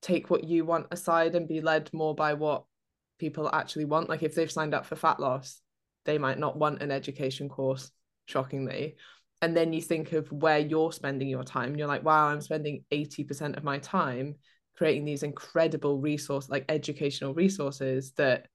take 0.00 0.30
what 0.30 0.44
you 0.44 0.64
want 0.64 0.86
aside 0.90 1.34
and 1.34 1.48
be 1.48 1.60
led 1.60 1.90
more 1.92 2.14
by 2.14 2.34
what 2.34 2.64
people 3.18 3.50
actually 3.52 3.84
want 3.84 4.08
like 4.08 4.22
if 4.22 4.34
they've 4.34 4.50
signed 4.50 4.74
up 4.74 4.86
for 4.86 4.96
fat 4.96 5.18
loss 5.18 5.60
they 6.08 6.16
might 6.16 6.38
not 6.38 6.56
want 6.56 6.82
an 6.82 6.90
education 6.90 7.50
course, 7.50 7.90
shockingly. 8.24 8.96
And 9.42 9.54
then 9.54 9.74
you 9.74 9.82
think 9.82 10.12
of 10.12 10.32
where 10.32 10.58
you're 10.58 10.90
spending 10.90 11.28
your 11.28 11.44
time. 11.44 11.76
You're 11.76 11.86
like, 11.86 12.02
wow, 12.02 12.28
I'm 12.28 12.40
spending 12.40 12.84
80% 12.90 13.58
of 13.58 13.62
my 13.62 13.78
time 13.78 14.36
creating 14.76 15.04
these 15.04 15.22
incredible 15.22 16.00
resource, 16.00 16.48
like 16.48 16.64
educational 16.70 17.34
resources 17.34 18.12
that 18.12 18.46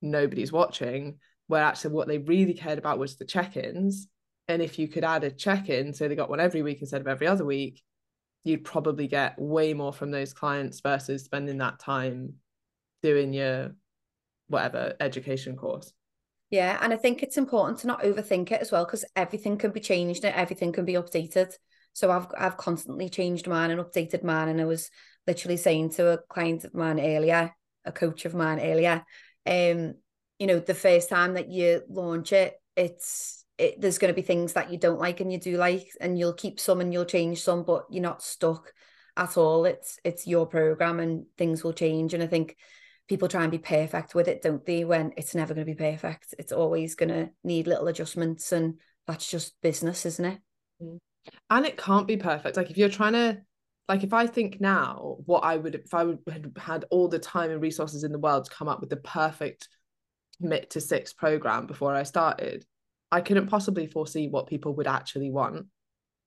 nobody's 0.00 0.52
watching, 0.52 1.18
where 1.48 1.62
actually 1.62 1.92
what 1.92 2.08
they 2.08 2.16
really 2.16 2.54
cared 2.54 2.78
about 2.78 2.98
was 2.98 3.16
the 3.16 3.26
check-ins. 3.26 4.08
And 4.48 4.62
if 4.62 4.78
you 4.78 4.88
could 4.88 5.04
add 5.04 5.24
a 5.24 5.30
check-in, 5.30 5.94
so 5.94 6.08
they 6.08 6.16
got 6.16 6.30
one 6.30 6.40
every 6.40 6.62
week 6.62 6.80
instead 6.80 7.00
of 7.00 7.08
every 7.08 7.26
other 7.26 7.44
week, 7.44 7.82
you'd 8.42 8.64
probably 8.64 9.06
get 9.06 9.38
way 9.38 9.74
more 9.74 9.92
from 9.92 10.10
those 10.10 10.32
clients 10.32 10.80
versus 10.80 11.24
spending 11.24 11.58
that 11.58 11.78
time 11.78 12.34
doing 13.02 13.32
your 13.32 13.74
whatever 14.48 14.94
education 15.00 15.56
course. 15.56 15.92
Yeah, 16.50 16.78
and 16.82 16.92
I 16.92 16.96
think 16.96 17.22
it's 17.22 17.38
important 17.38 17.78
to 17.80 17.86
not 17.86 18.02
overthink 18.02 18.50
it 18.50 18.60
as 18.60 18.72
well 18.72 18.84
because 18.84 19.04
everything 19.14 19.56
can 19.56 19.70
be 19.70 19.80
changed 19.80 20.24
and 20.24 20.34
everything 20.34 20.72
can 20.72 20.84
be 20.84 20.94
updated. 20.94 21.54
So 21.92 22.10
I've 22.10 22.26
I've 22.36 22.56
constantly 22.56 23.08
changed 23.08 23.46
mine 23.46 23.70
and 23.70 23.80
updated 23.80 24.24
mine, 24.24 24.48
and 24.48 24.60
I 24.60 24.64
was 24.64 24.90
literally 25.26 25.56
saying 25.56 25.90
to 25.90 26.08
a 26.08 26.18
client 26.18 26.64
of 26.64 26.74
mine 26.74 26.98
earlier, 26.98 27.54
a 27.84 27.92
coach 27.92 28.24
of 28.24 28.34
mine 28.34 28.58
earlier, 28.58 29.04
um, 29.46 29.94
you 30.38 30.46
know, 30.46 30.58
the 30.58 30.74
first 30.74 31.08
time 31.08 31.34
that 31.34 31.50
you 31.50 31.82
launch 31.88 32.32
it, 32.32 32.54
it's 32.76 33.39
it, 33.60 33.80
there's 33.80 33.98
going 33.98 34.12
to 34.12 34.20
be 34.20 34.26
things 34.26 34.54
that 34.54 34.72
you 34.72 34.78
don't 34.78 34.98
like 34.98 35.20
and 35.20 35.30
you 35.30 35.38
do 35.38 35.56
like, 35.56 35.86
and 36.00 36.18
you'll 36.18 36.32
keep 36.32 36.58
some 36.58 36.80
and 36.80 36.92
you'll 36.92 37.04
change 37.04 37.42
some, 37.42 37.62
but 37.62 37.84
you're 37.90 38.02
not 38.02 38.22
stuck 38.22 38.72
at 39.16 39.36
all. 39.36 39.66
It's 39.66 39.98
it's 40.02 40.26
your 40.26 40.46
program 40.46 40.98
and 40.98 41.26
things 41.36 41.62
will 41.62 41.74
change, 41.74 42.14
and 42.14 42.22
I 42.22 42.26
think 42.26 42.56
people 43.08 43.28
try 43.28 43.42
and 43.42 43.50
be 43.50 43.58
perfect 43.58 44.14
with 44.14 44.28
it, 44.28 44.40
don't 44.40 44.64
they? 44.64 44.84
When 44.84 45.12
it's 45.16 45.34
never 45.34 45.52
going 45.52 45.66
to 45.66 45.72
be 45.72 45.76
perfect. 45.76 46.34
It's 46.38 46.52
always 46.52 46.94
going 46.94 47.10
to 47.10 47.30
need 47.44 47.66
little 47.66 47.88
adjustments, 47.88 48.50
and 48.52 48.80
that's 49.06 49.30
just 49.30 49.60
business, 49.60 50.06
isn't 50.06 50.24
it? 50.24 50.38
Mm. 50.82 50.98
And 51.50 51.66
it 51.66 51.76
can't 51.76 52.08
be 52.08 52.16
perfect. 52.16 52.56
Like 52.56 52.70
if 52.70 52.78
you're 52.78 52.88
trying 52.88 53.12
to, 53.12 53.42
like 53.88 54.04
if 54.04 54.14
I 54.14 54.26
think 54.26 54.60
now, 54.60 55.18
what 55.26 55.44
I 55.44 55.58
would 55.58 55.74
if 55.74 55.92
I 55.92 56.04
would 56.04 56.20
had 56.32 56.52
had 56.56 56.84
all 56.90 57.08
the 57.08 57.18
time 57.18 57.50
and 57.50 57.60
resources 57.60 58.04
in 58.04 58.12
the 58.12 58.18
world 58.18 58.46
to 58.46 58.50
come 58.50 58.68
up 58.68 58.80
with 58.80 58.88
the 58.88 58.96
perfect 58.96 59.68
commit 60.40 60.70
to 60.70 60.80
six 60.80 61.12
program 61.12 61.66
before 61.66 61.94
I 61.94 62.04
started, 62.04 62.64
I 63.12 63.20
couldn't 63.20 63.48
possibly 63.48 63.86
foresee 63.86 64.28
what 64.28 64.46
people 64.46 64.74
would 64.76 64.86
actually 64.86 65.30
want. 65.30 65.66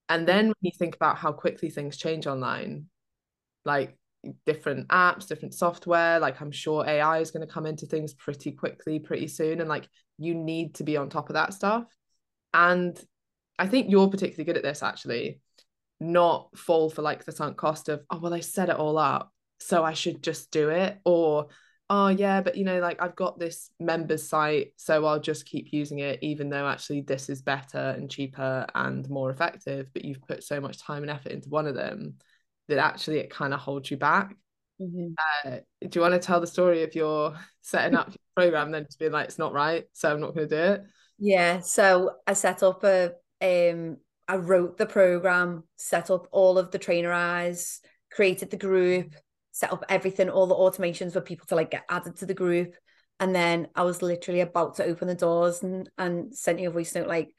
And 0.09 0.23
mm. 0.23 0.27
then 0.27 0.47
when 0.47 0.55
you 0.61 0.71
think 0.77 0.95
about 0.95 1.17
how 1.17 1.31
quickly 1.31 1.69
things 1.69 1.97
change 1.97 2.27
online, 2.27 2.87
like 3.65 3.97
different 4.45 4.87
apps, 4.89 5.27
different 5.27 5.53
software. 5.53 6.19
Like 6.19 6.41
I'm 6.41 6.51
sure 6.51 6.87
AI 6.87 7.19
is 7.19 7.31
going 7.31 7.45
to 7.45 7.53
come 7.53 7.65
into 7.65 7.85
things 7.85 8.13
pretty 8.13 8.51
quickly, 8.51 8.99
pretty 8.99 9.27
soon. 9.27 9.59
And 9.59 9.69
like 9.69 9.87
you 10.17 10.33
need 10.33 10.75
to 10.75 10.83
be 10.83 10.97
on 10.97 11.09
top 11.09 11.29
of 11.29 11.35
that 11.35 11.53
stuff. 11.53 11.85
And 12.53 12.99
I 13.57 13.67
think 13.67 13.89
you're 13.89 14.09
particularly 14.09 14.45
good 14.45 14.57
at 14.57 14.63
this 14.63 14.83
actually, 14.83 15.39
not 15.99 16.57
fall 16.57 16.89
for 16.89 17.01
like 17.01 17.25
the 17.25 17.31
sunk 17.31 17.57
cost 17.57 17.89
of, 17.89 18.01
oh, 18.09 18.19
well, 18.19 18.33
I 18.33 18.39
set 18.39 18.69
it 18.69 18.75
all 18.75 18.97
up. 18.97 19.31
So 19.59 19.83
I 19.83 19.93
should 19.93 20.21
just 20.21 20.51
do 20.51 20.69
it. 20.69 20.99
Or, 21.05 21.47
oh, 21.93 22.07
yeah, 22.07 22.41
but 22.41 22.57
you 22.57 22.65
know, 22.65 22.79
like 22.79 22.99
I've 22.99 23.15
got 23.15 23.37
this 23.37 23.69
members 23.79 24.27
site. 24.27 24.73
So 24.77 25.05
I'll 25.05 25.19
just 25.19 25.45
keep 25.45 25.71
using 25.71 25.99
it, 25.99 26.17
even 26.23 26.49
though 26.49 26.67
actually 26.67 27.01
this 27.01 27.29
is 27.29 27.43
better 27.43 27.93
and 27.95 28.09
cheaper 28.09 28.65
and 28.73 29.07
more 29.11 29.29
effective. 29.29 29.87
But 29.93 30.03
you've 30.03 30.25
put 30.27 30.43
so 30.43 30.59
much 30.59 30.79
time 30.79 31.03
and 31.03 31.11
effort 31.11 31.31
into 31.31 31.49
one 31.49 31.67
of 31.67 31.75
them 31.75 32.15
that 32.67 32.79
actually 32.79 33.19
it 33.19 33.29
kind 33.29 33.53
of 33.53 33.59
holds 33.59 33.91
you 33.91 33.97
back. 33.97 34.35
Mm-hmm. 34.81 35.13
Uh, 35.45 35.57
do 35.81 35.89
you 35.93 36.01
want 36.01 36.15
to 36.15 36.19
tell 36.19 36.41
the 36.41 36.47
story 36.47 36.81
of 36.81 36.95
your 36.95 37.37
setting 37.61 37.95
up 37.95 38.07
your 38.07 38.17
program, 38.35 38.71
then 38.71 38.85
just 38.85 38.97
being 38.97 39.11
like, 39.11 39.27
it's 39.27 39.37
not 39.37 39.53
right, 39.53 39.85
so 39.93 40.11
I'm 40.11 40.19
not 40.19 40.33
going 40.33 40.49
to 40.49 40.55
do 40.55 40.61
it? 40.73 40.83
Yeah. 41.19 41.59
So 41.59 42.15
I 42.25 42.33
set 42.33 42.63
up 42.63 42.83
a, 42.83 43.11
um, 43.39 43.97
I 44.27 44.37
wrote 44.37 44.79
the 44.79 44.87
program, 44.87 45.63
set 45.75 46.09
up 46.09 46.27
all 46.31 46.57
of 46.57 46.71
the 46.71 46.79
Trainerize, 46.79 47.81
created 48.11 48.49
the 48.49 48.57
group, 48.57 49.13
set 49.53 49.71
up 49.71 49.85
everything, 49.87 50.29
all 50.29 50.47
the 50.47 50.55
automations 50.55 51.13
for 51.13 51.21
people 51.21 51.45
to 51.47 51.55
like 51.55 51.71
get 51.71 51.85
added 51.87 52.17
to 52.17 52.25
the 52.25 52.33
group. 52.33 52.73
And 53.19 53.33
then 53.33 53.67
I 53.75 53.83
was 53.83 54.01
literally 54.01 54.41
about 54.41 54.75
to 54.75 54.83
open 54.83 55.07
the 55.07 55.15
doors 55.15 55.61
and, 55.63 55.89
and 55.97 56.35
sent 56.35 56.59
you 56.59 56.69
a 56.69 56.71
voice 56.71 56.93
note 56.95 57.07
like, 57.07 57.33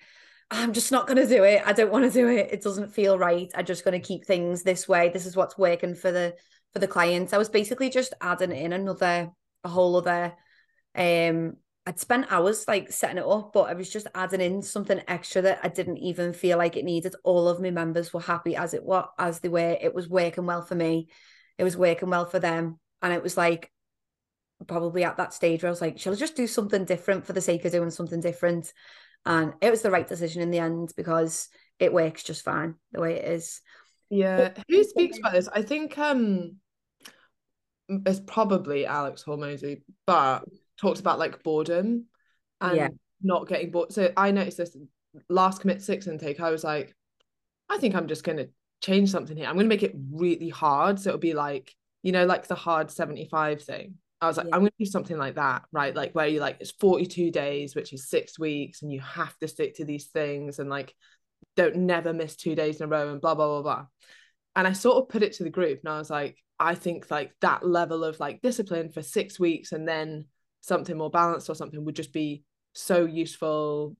I'm 0.51 0.73
just 0.73 0.93
not 0.93 1.09
going 1.09 1.17
to 1.17 1.27
do 1.27 1.43
it. 1.43 1.63
I 1.67 1.73
don't 1.73 1.91
want 1.91 2.05
to 2.05 2.11
do 2.11 2.29
it. 2.29 2.51
It 2.53 2.63
doesn't 2.63 2.95
feel 2.95 3.19
right. 3.19 3.51
I'm 3.55 3.67
just 3.67 3.85
going 3.85 4.01
to 4.01 4.07
keep 4.07 4.25
things 4.25 4.63
this 4.63 4.87
way. 4.87 5.09
This 5.09 5.27
is 5.27 5.37
what's 5.37 5.59
working 5.59 5.95
for 5.95 6.13
the 6.13 6.35
for 6.73 6.79
the 6.79 6.87
clients. 6.89 7.33
I 7.33 7.39
was 7.39 7.49
basically 7.49 7.91
just 7.91 8.15
adding 8.21 8.53
in 8.53 8.73
another 8.73 9.31
a 9.65 9.69
whole 9.69 9.97
other 9.97 10.35
um 10.95 11.55
I'd 11.87 12.01
spent 12.01 12.33
hours 12.33 12.67
like 12.67 12.91
setting 12.93 13.19
it 13.19 13.27
up, 13.27 13.53
but 13.53 13.69
I 13.69 13.75
was 13.75 13.91
just 13.91 14.07
adding 14.15 14.41
in 14.41 14.63
something 14.63 15.03
extra 15.07 15.43
that 15.43 15.61
I 15.63 15.69
didn't 15.69 15.99
even 15.99 16.33
feel 16.33 16.57
like 16.57 16.77
it 16.77 16.85
needed. 16.85 17.15
All 17.25 17.47
of 17.47 17.61
my 17.61 17.71
members 17.71 18.13
were 18.13 18.21
happy 18.21 18.57
as 18.57 18.73
it 18.73 18.85
was 18.85 19.07
as 19.19 19.41
they 19.41 19.51
were. 19.51 19.77
It 19.81 19.95
was 19.95 20.09
working 20.09 20.47
well 20.47 20.63
for 20.63 20.75
me. 20.75 21.09
It 21.59 21.65
was 21.65 21.77
working 21.77 22.11
well 22.11 22.27
for 22.27 22.39
them. 22.39 22.79
And 23.03 23.13
it 23.13 23.23
was 23.23 23.37
like 23.37 23.71
probably 24.67 25.05
at 25.05 25.17
that 25.17 25.35
stage 25.35 25.63
where 25.63 25.69
I 25.69 25.71
was 25.71 25.81
like, 25.81 25.99
shall 25.99 26.13
I 26.13 26.17
just 26.17 26.37
do 26.37 26.47
something 26.47 26.85
different 26.85 27.27
for 27.27 27.33
the 27.33 27.41
sake 27.41 27.65
of 27.65 27.73
doing 27.73 27.91
something 27.91 28.21
different? 28.21 28.73
And 29.27 29.55
it 29.61 29.71
was 29.71 29.83
the 29.83 29.91
right 29.91 30.07
decision 30.07 30.43
in 30.43 30.51
the 30.51 30.59
end 30.59 30.93
because 30.97 31.49
it 31.79 31.93
works 31.93 32.23
just 32.23 32.45
fine 32.45 32.75
the 32.93 33.01
way 33.01 33.17
it 33.17 33.25
is. 33.25 33.61
Yeah. 34.11 34.51
Who 34.69 34.85
speaks 34.85 35.19
about 35.19 35.33
this? 35.33 35.49
I 35.49 35.63
think 35.63 35.99
um 35.99 36.57
it's 37.89 38.21
probably 38.21 38.87
Alex 38.87 39.25
Hormozi, 39.27 39.83
but 40.07 40.45
talks 40.79 41.01
about 41.01 41.19
like 41.19 41.43
boredom 41.43 42.07
and 42.61 42.77
yeah. 42.77 42.89
not 43.23 43.49
getting 43.49 43.71
bored. 43.71 43.93
So 43.93 44.13
I 44.17 44.31
noticed 44.31 44.59
this 44.59 44.77
last 45.29 45.61
commit 45.61 45.83
six 45.83 46.07
intake. 46.07 46.41
I 46.41 46.51
was 46.51 46.65
like, 46.65 46.95
I 47.69 47.79
think 47.79 47.95
I'm 47.95 48.09
just 48.09 48.25
gonna 48.25 48.47
change 48.81 49.11
something 49.11 49.37
here. 49.37 49.47
I'm 49.47 49.57
gonna 49.57 49.69
make 49.69 49.83
it 49.83 49.95
really 50.13 50.49
hard. 50.49 50.99
So 51.01 51.11
it'll 51.11 51.21
be 51.21 51.35
like, 51.35 51.75
you 52.03 52.13
know, 52.13 52.27
like 52.27 52.47
the 52.47 52.55
hard 52.55 52.91
75 52.91 53.63
thing. 53.63 53.95
I 54.21 54.27
was 54.27 54.37
like, 54.37 54.47
yeah. 54.47 54.55
I'm 54.55 54.61
gonna 54.63 54.71
do 54.79 54.87
something 54.87 55.19
like 55.19 55.37
that, 55.37 55.63
right? 55.73 55.95
Like 55.95 56.13
where 56.15 56.27
you 56.27 56.41
like 56.41 56.59
it's 56.61 56.73
42 56.73 57.31
days, 57.31 57.75
which 57.75 57.93
is 57.93 58.09
six 58.09 58.39
weeks, 58.39 58.83
and 58.83 58.93
you 58.93 59.01
have 59.01 59.37
to 59.39 59.49
stick 59.49 59.77
to 59.77 59.85
these 59.85 60.07
things 60.07 60.59
and 60.59 60.71
like 60.71 60.95
don't 61.57 61.77
never 61.77 62.13
miss 62.13 62.37
two 62.37 62.55
days 62.55 62.81
in 62.81 62.85
a 62.85 62.89
row 62.89 63.13
and 63.13 63.21
blah 63.21 63.35
blah 63.35 63.47
blah 63.47 63.63
blah. 63.63 63.87
And 64.57 64.67
I 64.67 64.73
sort 64.73 64.99
of 64.99 65.09
put 65.09 65.23
it 65.23 65.33
to 65.35 65.45
the 65.45 65.51
group 65.51 65.81
and 65.85 65.93
I 65.93 65.99
was 65.99 66.11
like, 66.11 66.39
I 66.59 66.75
think 66.75 67.11
like 67.11 67.33
that 67.41 67.67
level 67.67 68.05
of 68.05 68.21
like 68.21 68.43
discipline 68.43 68.91
for 68.91 69.03
six 69.03 69.39
weeks 69.41 69.73
and 69.73 69.87
then 69.87 70.27
something 70.61 70.97
more 70.97 71.11
balanced 71.11 71.51
or 71.51 71.55
something 71.55 71.85
would 71.85 71.97
just 71.97 72.13
be 72.13 72.45
so 72.73 73.05
useful. 73.05 73.97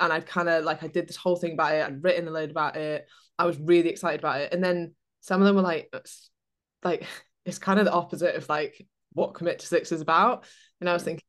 And 0.00 0.12
I'd 0.12 0.26
kind 0.26 0.48
of 0.48 0.64
like 0.64 0.82
I 0.82 0.86
did 0.86 1.08
this 1.08 1.16
whole 1.16 1.36
thing 1.36 1.52
about 1.52 1.74
it, 1.74 1.84
I'd 1.84 2.02
written 2.02 2.28
a 2.28 2.30
load 2.30 2.50
about 2.50 2.76
it. 2.76 3.06
I 3.42 3.46
was 3.46 3.58
really 3.58 3.88
excited 3.88 4.20
about 4.20 4.40
it. 4.40 4.54
And 4.54 4.62
then 4.62 4.94
some 5.20 5.40
of 5.40 5.46
them 5.46 5.56
were 5.56 5.62
like, 5.62 5.92
like 6.84 7.04
it's 7.44 7.58
kind 7.58 7.80
of 7.80 7.86
the 7.86 7.92
opposite 7.92 8.36
of 8.36 8.48
like 8.48 8.86
what 9.12 9.34
commit 9.34 9.58
to 9.58 9.66
six 9.66 9.90
is 9.90 10.00
about. 10.00 10.44
And 10.80 10.88
I 10.88 10.92
was 10.92 11.02
thinking, 11.02 11.24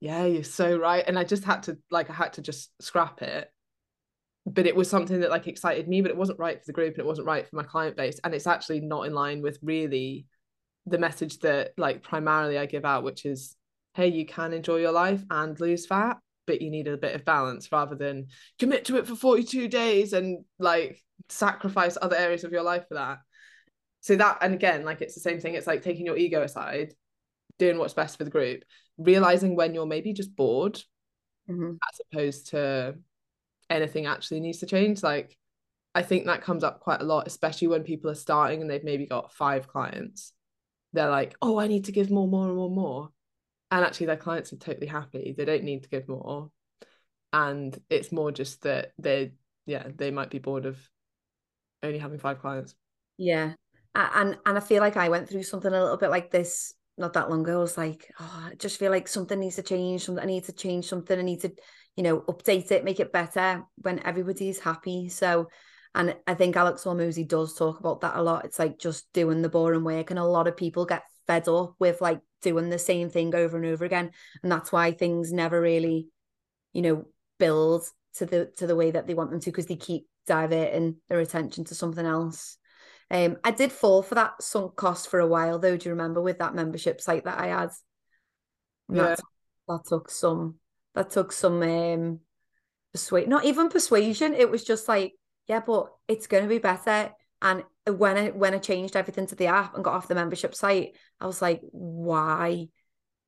yeah, 0.00 0.24
you're 0.24 0.44
so 0.44 0.78
right. 0.78 1.04
And 1.04 1.18
I 1.18 1.24
just 1.24 1.42
had 1.42 1.64
to 1.64 1.76
like 1.90 2.10
I 2.10 2.12
had 2.12 2.34
to 2.34 2.42
just 2.42 2.70
scrap 2.80 3.22
it. 3.22 3.50
But 4.46 4.66
it 4.66 4.76
was 4.76 4.88
something 4.88 5.20
that 5.20 5.30
like 5.30 5.48
excited 5.48 5.88
me, 5.88 6.00
but 6.00 6.12
it 6.12 6.16
wasn't 6.16 6.38
right 6.38 6.58
for 6.58 6.64
the 6.64 6.72
group 6.72 6.94
and 6.94 7.00
it 7.00 7.06
wasn't 7.06 7.26
right 7.26 7.46
for 7.46 7.56
my 7.56 7.64
client 7.64 7.96
base. 7.96 8.20
And 8.22 8.32
it's 8.34 8.46
actually 8.46 8.80
not 8.80 9.06
in 9.06 9.12
line 9.12 9.42
with 9.42 9.58
really 9.60 10.26
the 10.86 10.96
message 10.96 11.40
that 11.40 11.72
like 11.76 12.02
primarily 12.02 12.56
I 12.56 12.66
give 12.66 12.84
out, 12.84 13.02
which 13.02 13.26
is, 13.26 13.56
hey, 13.94 14.08
you 14.08 14.24
can 14.24 14.52
enjoy 14.52 14.76
your 14.76 14.92
life 14.92 15.22
and 15.28 15.58
lose 15.58 15.86
fat, 15.86 16.18
but 16.48 16.60
you 16.60 16.70
need 16.70 16.88
a 16.88 16.96
bit 16.96 17.14
of 17.14 17.24
balance 17.24 17.70
rather 17.70 17.94
than 17.94 18.26
commit 18.58 18.86
to 18.86 18.96
it 18.96 19.06
for 19.06 19.14
42 19.14 19.68
days 19.68 20.12
and 20.12 20.44
like 20.58 21.00
sacrifice 21.28 21.96
other 22.00 22.16
areas 22.16 22.42
of 22.42 22.50
your 22.50 22.62
life 22.64 22.88
for 22.88 22.94
that. 22.94 23.18
So 24.00 24.16
that 24.16 24.38
and 24.40 24.54
again, 24.54 24.84
like 24.84 25.00
it's 25.00 25.14
the 25.14 25.20
same 25.20 25.38
thing. 25.38 25.54
It's 25.54 25.66
like 25.66 25.82
taking 25.82 26.06
your 26.06 26.16
ego 26.16 26.42
aside 26.42 26.94
doing 27.58 27.78
what's 27.78 27.94
best 27.94 28.16
for 28.16 28.24
the 28.24 28.30
group, 28.30 28.62
realizing 28.96 29.54
when 29.54 29.74
you're 29.74 29.86
maybe 29.86 30.12
just 30.12 30.34
bored 30.34 30.80
mm-hmm. 31.50 31.72
as 31.72 32.00
opposed 32.12 32.48
to 32.50 32.96
anything 33.68 34.06
actually 34.06 34.40
needs 34.40 34.58
to 34.58 34.66
change. 34.66 35.02
Like, 35.02 35.36
I 35.94 36.02
think 36.02 36.26
that 36.26 36.42
comes 36.42 36.64
up 36.64 36.80
quite 36.80 37.00
a 37.00 37.04
lot, 37.04 37.26
especially 37.26 37.68
when 37.68 37.82
people 37.82 38.10
are 38.10 38.14
starting 38.14 38.60
and 38.60 38.70
they've 38.70 38.84
maybe 38.84 39.06
got 39.06 39.32
five 39.32 39.68
clients. 39.68 40.32
They're 40.92 41.10
like, 41.10 41.34
oh, 41.42 41.58
I 41.58 41.66
need 41.66 41.86
to 41.86 41.92
give 41.92 42.10
more, 42.10 42.28
more, 42.28 42.46
and 42.46 42.56
more, 42.56 42.70
more. 42.70 43.08
And 43.70 43.84
actually, 43.84 44.06
their 44.06 44.16
clients 44.16 44.52
are 44.52 44.56
totally 44.56 44.86
happy. 44.86 45.34
They 45.36 45.44
don't 45.44 45.64
need 45.64 45.82
to 45.82 45.88
give 45.88 46.08
more. 46.08 46.50
And 47.32 47.78
it's 47.90 48.10
more 48.10 48.32
just 48.32 48.62
that 48.62 48.92
they, 48.98 49.32
yeah, 49.66 49.86
they 49.94 50.10
might 50.10 50.30
be 50.30 50.38
bored 50.38 50.64
of 50.64 50.78
only 51.82 51.98
having 51.98 52.18
five 52.18 52.40
clients. 52.40 52.74
Yeah. 53.18 53.52
And 53.94 54.38
and 54.46 54.56
I 54.56 54.60
feel 54.60 54.80
like 54.80 54.96
I 54.96 55.08
went 55.08 55.28
through 55.28 55.42
something 55.42 55.72
a 55.72 55.82
little 55.82 55.96
bit 55.96 56.10
like 56.10 56.30
this 56.30 56.72
not 56.98 57.12
that 57.12 57.30
long 57.30 57.42
ago, 57.42 57.58
I 57.58 57.60
was 57.60 57.78
like, 57.78 58.12
oh, 58.18 58.48
I 58.50 58.54
just 58.56 58.78
feel 58.78 58.90
like 58.90 59.08
something 59.08 59.38
needs 59.38 59.56
to 59.56 59.62
change. 59.62 60.04
Something 60.04 60.22
I 60.22 60.26
need 60.26 60.44
to 60.44 60.52
change 60.52 60.86
something. 60.86 61.18
I 61.18 61.22
need 61.22 61.40
to, 61.42 61.52
you 61.96 62.02
know, 62.02 62.20
update 62.22 62.70
it, 62.72 62.84
make 62.84 63.00
it 63.00 63.12
better 63.12 63.64
when 63.76 64.04
everybody's 64.04 64.58
happy. 64.58 65.08
So, 65.08 65.48
and 65.94 66.16
I 66.26 66.34
think 66.34 66.56
Alex 66.56 66.84
Hormozi 66.84 67.26
does 67.26 67.54
talk 67.54 67.78
about 67.80 68.00
that 68.00 68.16
a 68.16 68.22
lot. 68.22 68.44
It's 68.44 68.58
like 68.58 68.78
just 68.78 69.10
doing 69.12 69.42
the 69.42 69.48
boring 69.48 69.84
work, 69.84 70.10
and 70.10 70.18
a 70.18 70.24
lot 70.24 70.48
of 70.48 70.56
people 70.56 70.84
get 70.84 71.04
fed 71.28 71.46
up 71.46 71.76
with 71.78 72.00
like 72.00 72.20
doing 72.42 72.70
the 72.70 72.78
same 72.78 73.10
thing 73.10 73.34
over 73.34 73.56
and 73.56 73.66
over 73.66 73.84
again, 73.84 74.10
and 74.42 74.50
that's 74.50 74.72
why 74.72 74.90
things 74.90 75.32
never 75.32 75.60
really, 75.60 76.08
you 76.72 76.82
know, 76.82 77.06
build 77.38 77.84
to 78.14 78.26
the 78.26 78.50
to 78.56 78.66
the 78.66 78.74
way 78.74 78.90
that 78.90 79.06
they 79.06 79.14
want 79.14 79.30
them 79.30 79.40
to 79.40 79.50
because 79.50 79.66
they 79.66 79.76
keep 79.76 80.06
diverting 80.26 80.96
their 81.08 81.20
attention 81.20 81.64
to 81.64 81.74
something 81.74 82.04
else. 82.04 82.56
Um, 83.10 83.38
I 83.42 83.52
did 83.52 83.72
fall 83.72 84.02
for 84.02 84.14
that 84.16 84.42
sunk 84.42 84.76
cost 84.76 85.08
for 85.08 85.20
a 85.20 85.26
while 85.26 85.58
though. 85.58 85.76
Do 85.76 85.88
you 85.88 85.94
remember 85.94 86.20
with 86.20 86.38
that 86.38 86.54
membership 86.54 87.00
site 87.00 87.24
that 87.24 87.38
I 87.38 87.46
had? 87.46 87.70
Yeah. 88.90 89.02
That, 89.02 89.20
that 89.68 89.80
took 89.86 90.10
some 90.10 90.56
that 90.94 91.10
took 91.10 91.32
some 91.32 91.62
um 91.62 92.20
persuade 92.92 93.28
not 93.28 93.44
even 93.44 93.68
persuasion. 93.68 94.34
It 94.34 94.50
was 94.50 94.64
just 94.64 94.88
like, 94.88 95.14
yeah, 95.46 95.60
but 95.60 95.90
it's 96.06 96.26
gonna 96.26 96.48
be 96.48 96.58
better. 96.58 97.12
And 97.40 97.62
when 97.86 98.16
I 98.16 98.30
when 98.30 98.54
I 98.54 98.58
changed 98.58 98.96
everything 98.96 99.26
to 99.26 99.34
the 99.34 99.46
app 99.46 99.74
and 99.74 99.84
got 99.84 99.94
off 99.94 100.08
the 100.08 100.14
membership 100.14 100.54
site, 100.54 100.96
I 101.20 101.26
was 101.26 101.40
like, 101.40 101.60
why 101.70 102.68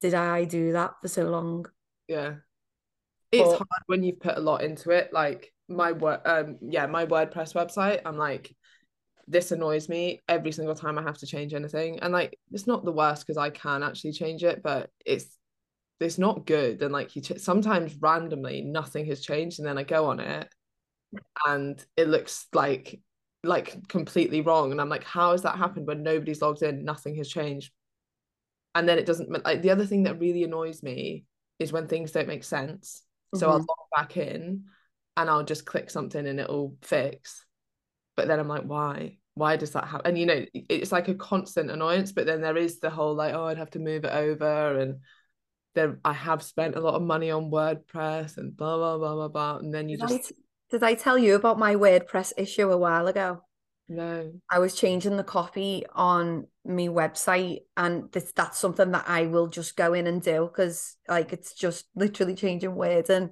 did 0.01 0.15
I 0.15 0.45
do 0.45 0.73
that 0.73 0.95
for 1.01 1.09
so 1.09 1.25
long? 1.31 1.67
Yeah. 2.09 2.35
It's 3.31 3.49
but, 3.49 3.59
hard 3.59 3.83
when 3.87 4.03
you've 4.03 4.21
put 4.21 4.37
a 4.37 4.41
lot 4.41 4.63
into 4.63 4.91
it. 4.91 5.13
Like 5.13 5.53
my 5.69 5.93
word 5.93 6.21
um 6.25 6.59
yeah, 6.63 6.87
my 6.87 7.07
WordPress 7.07 7.55
website, 7.55 8.01
I'm 8.05 8.17
like 8.17 8.55
this 9.31 9.53
annoys 9.53 9.89
me 9.89 10.21
every 10.29 10.51
single 10.51 10.75
time 10.75 10.99
I 10.99 11.03
have 11.03 11.19
to 11.19 11.27
change 11.27 11.55
anything. 11.55 12.01
And 12.01 12.13
like, 12.13 12.37
it's 12.51 12.67
not 12.67 12.85
the 12.85 12.93
worst 12.93 13.25
because 13.25 13.39
I 13.39 13.51
can 13.51 13.85
actually 13.85 14.13
change 14.13 14.43
it, 14.43 14.61
but 14.63 14.91
it's 15.07 15.39
it's 16.01 16.19
not 16.19 16.47
good. 16.47 16.83
And 16.83 16.93
like, 16.93 17.15
you 17.15 17.23
ch- 17.23 17.39
sometimes 17.39 17.95
randomly 18.01 18.63
nothing 18.63 19.07
has 19.07 19.21
changed, 19.21 19.61
and 19.61 19.69
then 19.69 19.79
I 19.79 19.85
go 19.85 20.07
on 20.07 20.19
it, 20.19 20.49
and 21.47 21.85
it 21.97 22.09
looks 22.09 22.47
like 22.53 23.01
like 23.43 23.89
completely 23.89 24.41
wrong. 24.41 24.73
And 24.73 24.81
I'm 24.81 24.89
like, 24.89 25.05
how 25.05 25.33
has 25.33 25.43
that 25.43 25.57
happened 25.57 25.87
when 25.87 26.03
nobody's 26.03 26.43
logged 26.43 26.63
in? 26.63 26.85
Nothing 26.85 27.17
has 27.17 27.29
changed. 27.29 27.73
And 28.75 28.89
then 28.89 28.99
it 28.99 29.07
doesn't 29.07 29.45
like 29.45 29.63
the 29.63 29.71
other 29.71 29.87
thing 29.87 30.05
that 30.05 30.21
really 30.21 30.45
annoys 30.45 30.83
me 30.83 31.25
is 31.59 31.73
when 31.73 31.89
things 31.89 32.13
don't 32.13 32.29
make 32.29 32.45
sense. 32.45 33.03
So 33.35 33.47
mm-hmm. 33.47 33.53
I'll 33.53 33.59
log 33.59 33.87
back 33.97 34.17
in 34.17 34.65
and 35.17 35.31
I'll 35.31 35.45
just 35.45 35.67
click 35.67 35.91
something 35.91 36.25
and 36.27 36.39
it'll 36.39 36.77
fix. 36.83 37.45
But 38.17 38.29
then 38.29 38.39
I'm 38.39 38.49
like, 38.49 38.65
why? 38.65 39.19
why 39.35 39.57
does 39.57 39.71
that 39.73 39.87
happen? 39.87 40.07
And 40.07 40.19
you 40.19 40.27
know, 40.27 40.45
it's 40.53 40.93
like 40.93 41.09
a 41.09 41.15
constant 41.15 41.71
annoyance, 41.71 42.13
but 42.13 42.27
then 42.27 42.41
there 42.41 42.57
is 42.57 42.79
the 42.79 42.91
whole 42.91 43.15
like, 43.15 43.35
oh, 43.35 43.47
I'd 43.47 43.59
have 43.59 43.71
to 43.71 43.79
move 43.79 44.05
it 44.05 44.13
over 44.13 44.79
and 44.79 45.01
there 45.75 45.99
I 46.05 46.13
have 46.13 46.43
spent 46.43 46.75
a 46.75 46.81
lot 46.81 46.95
of 46.95 47.03
money 47.03 47.31
on 47.31 47.51
WordPress 47.51 48.37
and 48.37 48.57
blah 48.57 48.77
blah 48.77 48.99
blah 48.99 49.15
blah 49.15 49.29
blah. 49.29 49.57
And 49.59 49.73
then 49.73 49.89
you 49.89 49.97
just 49.97 50.33
did 50.71 50.83
I 50.83 50.95
tell 50.95 51.19
you 51.19 51.35
about 51.35 51.59
my 51.59 51.75
WordPress 51.75 52.33
issue 52.37 52.71
a 52.71 52.79
while 52.79 53.07
ago? 53.07 53.43
No. 53.89 54.33
I 54.49 54.61
was 54.61 54.77
changing 54.77 55.17
the 55.17 55.25
copy 55.25 55.85
on 55.93 56.47
my 56.65 56.87
website, 56.87 57.63
and 57.77 58.11
this, 58.13 58.33
that's 58.35 58.59
something 58.59 58.93
that 58.93 59.07
I 59.09 59.27
will 59.27 59.49
just 59.49 59.77
go 59.77 59.95
in 59.95 60.07
and 60.07 60.23
do 60.23 60.47
because, 60.47 60.97
like, 61.09 61.33
it's 61.33 61.55
just 61.55 61.87
literally 61.97 62.37
changing 62.37 62.75
words. 62.77 63.11
And 63.11 63.31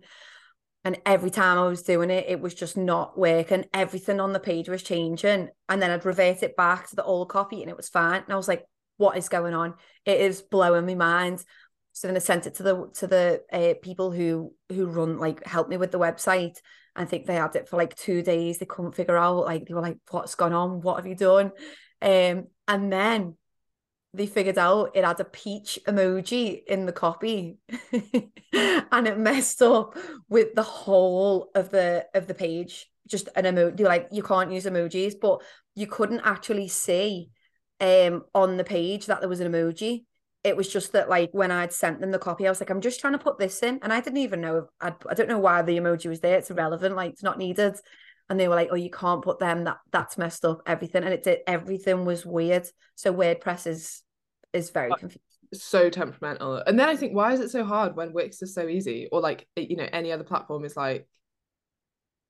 and 0.85 1.01
every 1.05 1.31
time 1.31 1.59
I 1.59 1.69
was 1.69 1.83
doing 1.83 2.11
it, 2.11 2.27
it 2.29 2.41
was 2.41 2.55
just 2.55 2.77
not 2.77 3.19
working. 3.19 3.67
Everything 3.75 4.21
on 4.21 4.33
the 4.33 4.41
page 4.41 4.69
was 4.69 4.83
changing, 4.83 5.49
and 5.69 5.83
then 5.83 5.91
I'd 5.91 6.05
revert 6.05 6.43
it 6.43 6.57
back 6.57 6.89
to 6.89 6.97
the 6.97 7.05
old 7.05 7.29
copy, 7.29 7.63
and 7.63 7.71
it 7.71 7.77
was 7.77 7.89
fine. 7.89 8.23
And 8.23 8.33
I 8.33 8.37
was 8.37 8.49
like, 8.49 8.65
"What 8.97 9.17
is 9.17 9.29
going 9.29 9.55
on? 9.55 9.75
It 10.05 10.21
is 10.21 10.43
blowing 10.43 10.87
my 10.87 10.95
mind." 10.95 11.45
So 11.99 12.07
then 12.07 12.15
I 12.17 12.21
sent 12.21 12.47
it 12.47 12.55
to 12.55 12.63
the 12.63 12.91
to 12.95 13.07
the 13.09 13.43
uh, 13.53 13.75
people 13.83 14.13
who 14.13 14.55
who 14.69 14.87
run 14.87 15.19
like 15.19 15.45
help 15.45 15.69
me 15.69 15.77
with 15.77 15.91
the 15.91 15.99
website. 15.99 16.57
I 16.95 17.05
think 17.05 17.27
they 17.27 17.35
had 17.35 17.57
it 17.57 17.69
for 17.69 17.77
like 17.77 17.97
two 17.97 18.23
days. 18.23 18.59
They 18.59 18.67
couldn't 18.67 18.95
figure 18.95 19.17
out 19.17 19.47
like 19.47 19.67
they 19.67 19.75
were 19.75 19.81
like, 19.81 19.99
"What's 20.11 20.37
gone 20.37 20.53
on? 20.53 20.81
What 20.81 20.99
have 20.99 21.09
you 21.09 21.17
done?" 21.17 21.51
Um, 22.01 22.47
and 22.69 22.93
then 22.93 23.37
they 24.15 24.27
figured 24.27 24.59
out 24.59 24.93
it 24.95 25.05
had 25.05 25.19
a 25.19 25.25
peach 25.25 25.81
emoji 25.89 26.63
in 26.67 26.87
the 26.87 26.93
copy 26.93 27.59
and 27.93 29.09
it 29.09 29.19
messed 29.19 29.61
up 29.61 29.97
with 30.29 30.55
the 30.55 30.63
whole 30.63 31.51
of 31.55 31.71
the 31.71 32.07
of 32.15 32.27
the 32.27 32.35
page 32.35 32.87
just 33.07 33.29
an 33.37 33.45
emoji 33.45 33.81
like 33.81 34.09
you 34.11 34.23
can't 34.23 34.51
use 34.51 34.65
emojis 34.65 35.15
but 35.21 35.43
you 35.75 35.87
couldn't 35.87 36.23
actually 36.25 36.69
see 36.69 37.31
um 37.81 38.25
on 38.35 38.57
the 38.57 38.65
page 38.65 39.07
that 39.07 39.21
there 39.21 39.29
was 39.29 39.41
an 39.41 39.53
emoji 39.53 40.05
it 40.45 40.57
was 40.57 40.69
just 40.69 40.93
that 40.93 41.09
like 41.09 41.31
when 41.33 41.51
I'd 41.51 41.73
sent 41.73 42.01
them 42.01 42.11
the 42.11 42.19
copy 42.19 42.47
I 42.47 42.51
was 42.51 42.61
like 42.61 42.71
I'm 42.71 42.81
just 42.81 43.01
trying 43.01 43.15
to 43.15 43.19
put 43.19 43.39
this 43.39 43.63
in 43.63 43.81
and 43.83 43.93
I 43.93 44.01
didn't 44.01 44.19
even 44.19 44.41
know 44.41 44.69
I'd, 44.81 44.95
I 45.09 45.15
don't 45.15 45.29
know 45.29 45.39
why 45.39 45.63
the 45.63 45.77
emoji 45.79 46.07
was 46.07 46.21
there 46.21 46.39
it's 46.39 46.51
irrelevant 46.51 46.95
like 46.97 47.13
it's 47.13 47.23
not 47.23 47.39
needed 47.39 47.77
and 48.29 48.39
they 48.39 48.49
were 48.49 48.55
like, 48.55 48.69
"Oh, 48.71 48.77
you 48.77 48.91
can't 48.91 49.23
put 49.23 49.39
them. 49.39 49.65
That 49.65 49.79
that's 49.91 50.19
messed 50.19 50.45
up. 50.45 50.63
Everything." 50.67 51.03
And 51.03 51.13
it 51.13 51.23
did. 51.23 51.41
Everything 51.47 52.05
was 52.05 52.27
weird. 52.27 52.67
So 52.95 53.13
WordPress 53.13 53.67
is 53.67 54.03
is 54.53 54.71
very 54.71 54.91
confusing. 54.91 55.23
So 55.55 55.89
temperamental. 55.89 56.57
And 56.67 56.79
then 56.79 56.89
I 56.89 56.97
think, 56.97 57.15
why 57.15 57.33
is 57.33 57.41
it 57.41 57.51
so 57.51 57.65
hard 57.65 57.97
when 57.97 58.13
Wix 58.13 58.43
is 58.43 58.55
so 58.55 58.69
easy? 58.69 59.09
Or 59.11 59.21
like, 59.21 59.47
you 59.57 59.77
know, 59.77 59.89
any 59.93 60.13
other 60.13 60.25
platform 60.25 60.65
is 60.65 60.77
like, 60.77 61.09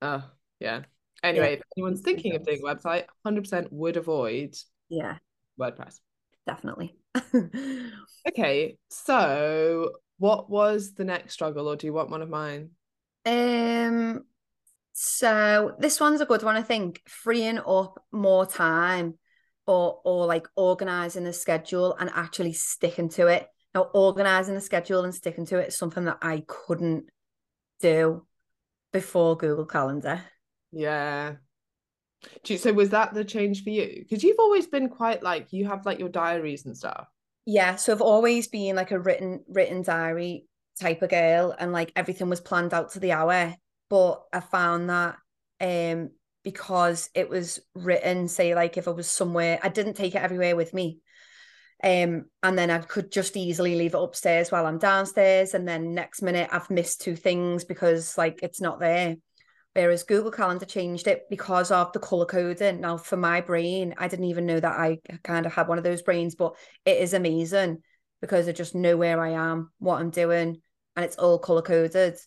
uh, 0.00 0.20
yeah. 0.60 0.82
Anyway, 1.24 1.46
yeah. 1.46 1.54
if 1.54 1.62
anyone's 1.76 2.00
thinking 2.00 2.36
of 2.36 2.44
doing 2.44 2.60
a 2.64 2.74
website, 2.74 3.04
100% 3.26 3.72
would 3.72 3.96
avoid 3.96 4.54
yeah 4.88 5.18
WordPress. 5.58 5.98
Definitely. 6.48 6.96
okay, 8.26 8.78
so 8.88 9.92
what 10.16 10.48
was 10.48 10.94
the 10.94 11.04
next 11.04 11.34
struggle, 11.34 11.68
or 11.68 11.76
do 11.76 11.86
you 11.86 11.92
want 11.92 12.08
one 12.08 12.22
of 12.22 12.30
mine? 12.30 12.70
Um, 13.26 14.24
so 14.94 15.74
this 15.78 16.00
one's 16.00 16.22
a 16.22 16.26
good 16.26 16.42
one, 16.42 16.56
I 16.56 16.62
think. 16.62 17.02
Freeing 17.06 17.58
up 17.58 18.02
more 18.10 18.46
time 18.46 19.18
or 19.66 20.00
or 20.06 20.24
like 20.24 20.48
organizing 20.56 21.26
a 21.26 21.34
schedule 21.34 21.94
and 22.00 22.08
actually 22.14 22.54
sticking 22.54 23.10
to 23.10 23.26
it. 23.26 23.46
Now, 23.74 23.90
organizing 23.92 24.54
the 24.54 24.62
schedule 24.62 25.04
and 25.04 25.14
sticking 25.14 25.44
to 25.46 25.58
it 25.58 25.68
is 25.68 25.76
something 25.76 26.06
that 26.06 26.16
I 26.22 26.44
couldn't 26.46 27.10
do 27.80 28.26
before 28.90 29.36
Google 29.36 29.66
Calendar. 29.66 30.24
Yeah. 30.72 31.34
So 32.56 32.72
was 32.72 32.90
that 32.90 33.14
the 33.14 33.24
change 33.24 33.62
for 33.64 33.70
you? 33.70 33.96
Because 33.98 34.24
you've 34.24 34.38
always 34.38 34.66
been 34.66 34.88
quite 34.88 35.22
like 35.22 35.52
you 35.52 35.66
have 35.66 35.86
like 35.86 35.98
your 35.98 36.08
diaries 36.08 36.66
and 36.66 36.76
stuff. 36.76 37.06
Yeah, 37.46 37.76
so 37.76 37.92
I've 37.92 38.02
always 38.02 38.48
been 38.48 38.76
like 38.76 38.90
a 38.90 38.98
written 38.98 39.44
written 39.48 39.82
diary 39.82 40.46
type 40.80 41.02
of 41.02 41.10
girl, 41.10 41.54
and 41.58 41.72
like 41.72 41.92
everything 41.96 42.28
was 42.28 42.40
planned 42.40 42.74
out 42.74 42.92
to 42.92 43.00
the 43.00 43.12
hour. 43.12 43.54
But 43.88 44.22
I 44.32 44.40
found 44.40 44.90
that 44.90 45.16
um 45.60 46.10
because 46.44 47.10
it 47.14 47.28
was 47.28 47.60
written, 47.74 48.28
say, 48.28 48.54
like 48.54 48.76
if 48.76 48.88
I 48.88 48.92
was 48.92 49.08
somewhere, 49.08 49.58
I 49.62 49.68
didn't 49.68 49.94
take 49.94 50.14
it 50.14 50.22
everywhere 50.22 50.56
with 50.56 50.72
me. 50.72 51.00
Um, 51.82 52.24
and 52.42 52.58
then 52.58 52.70
I 52.70 52.78
could 52.78 53.12
just 53.12 53.36
easily 53.36 53.76
leave 53.76 53.94
it 53.94 54.00
upstairs 54.00 54.50
while 54.50 54.66
I'm 54.66 54.78
downstairs. 54.78 55.54
And 55.54 55.66
then 55.66 55.94
next 55.94 56.22
minute 56.22 56.48
I've 56.50 56.70
missed 56.70 57.02
two 57.02 57.16
things 57.16 57.64
because 57.64 58.18
like 58.18 58.40
it's 58.42 58.60
not 58.60 58.80
there. 58.80 59.16
Whereas 59.74 60.02
Google 60.02 60.30
Calendar 60.30 60.66
changed 60.66 61.06
it 61.06 61.28
because 61.30 61.70
of 61.70 61.92
the 61.92 62.00
color 62.00 62.26
coding. 62.26 62.80
Now, 62.80 62.96
for 62.96 63.16
my 63.16 63.40
brain, 63.40 63.94
I 63.96 64.08
didn't 64.08 64.24
even 64.26 64.46
know 64.46 64.58
that 64.58 64.78
I 64.78 64.98
kind 65.22 65.46
of 65.46 65.52
had 65.52 65.68
one 65.68 65.78
of 65.78 65.84
those 65.84 66.02
brains, 66.02 66.34
but 66.34 66.56
it 66.84 66.98
is 66.98 67.14
amazing 67.14 67.82
because 68.20 68.48
I 68.48 68.52
just 68.52 68.74
know 68.74 68.96
where 68.96 69.20
I 69.20 69.30
am, 69.30 69.70
what 69.78 70.00
I'm 70.00 70.10
doing, 70.10 70.60
and 70.96 71.04
it's 71.04 71.16
all 71.16 71.38
color 71.38 71.62
coded. 71.62 72.18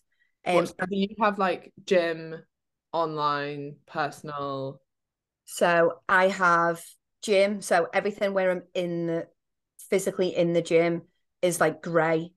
Um, 0.46 0.66
so 0.66 0.74
you 0.88 1.08
have 1.20 1.38
like 1.38 1.72
gym, 1.84 2.42
online, 2.92 3.76
personal? 3.86 4.80
So 5.44 5.98
I 6.08 6.28
have 6.28 6.82
gym. 7.22 7.60
So 7.60 7.88
everything 7.92 8.32
where 8.32 8.50
I'm 8.50 8.62
in 8.74 9.06
the 9.06 9.28
physically 9.90 10.34
in 10.34 10.52
the 10.52 10.62
gym 10.62 11.02
is 11.42 11.60
like 11.60 11.82
grey. 11.82 12.32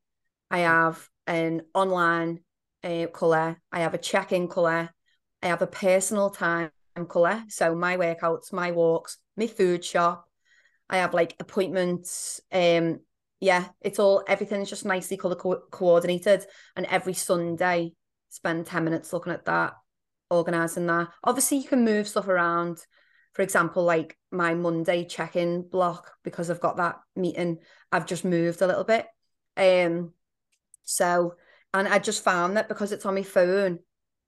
I 0.51 0.59
have 0.59 1.07
an 1.25 1.61
online 1.73 2.39
uh, 2.83 3.07
colour. 3.07 3.61
I 3.71 3.79
have 3.79 3.93
a 3.93 3.99
check-in 3.99 4.47
colour. 4.47 4.89
I 5.45 5.49
have 5.49 5.62
a 5.62 5.67
personal 5.67 6.31
time 6.31 6.71
colour. 7.08 7.43
So 7.49 7.75
my 7.75 7.97
workouts, 7.97 8.51
my 8.51 8.71
walks, 8.71 9.17
my 9.38 9.45
food 9.45 9.86
shop. 9.86 10.27
I 10.89 10.97
have 10.97 11.13
like 11.13 11.36
appointments. 11.39 12.41
Um, 12.51 13.01
yeah, 13.39 13.65
it's 13.79 13.99
all 13.99 14.23
everything's 14.27 14.71
just 14.71 14.86
nicely 14.86 15.17
color 15.17 15.36
co- 15.36 15.62
coordinated. 15.69 16.45
And 16.75 16.88
every 16.88 17.13
Sunday, 17.13 17.93
spend 18.29 18.65
ten 18.65 18.86
minutes 18.86 19.13
looking 19.13 19.34
at 19.34 19.45
that 19.45 19.73
organizing 20.31 20.88
that. 20.88 21.10
Obviously, 21.23 21.60
you 21.60 21.67
can 21.67 21.86
move 21.86 22.08
stuff 22.08 22.27
around. 22.27 22.79
For 23.34 23.43
example, 23.43 23.84
like 23.84 24.17
my 24.31 24.55
Monday 24.55 25.05
check-in 25.05 25.67
block 25.69 26.12
because 26.23 26.49
I've 26.49 26.62
got 26.62 26.77
that 26.77 26.95
meeting, 27.15 27.60
I've 27.91 28.08
just 28.08 28.25
moved 28.25 28.62
a 28.62 28.67
little 28.67 28.86
bit. 28.86 29.05
Um, 29.58 30.13
so 30.84 31.36
and 31.71 31.88
I 31.88 31.99
just 31.99 32.23
found 32.23 32.58
that 32.58 32.69
because 32.69 32.91
it's 32.91 33.05
on 33.05 33.13
my 33.13 33.23
phone, 33.23 33.79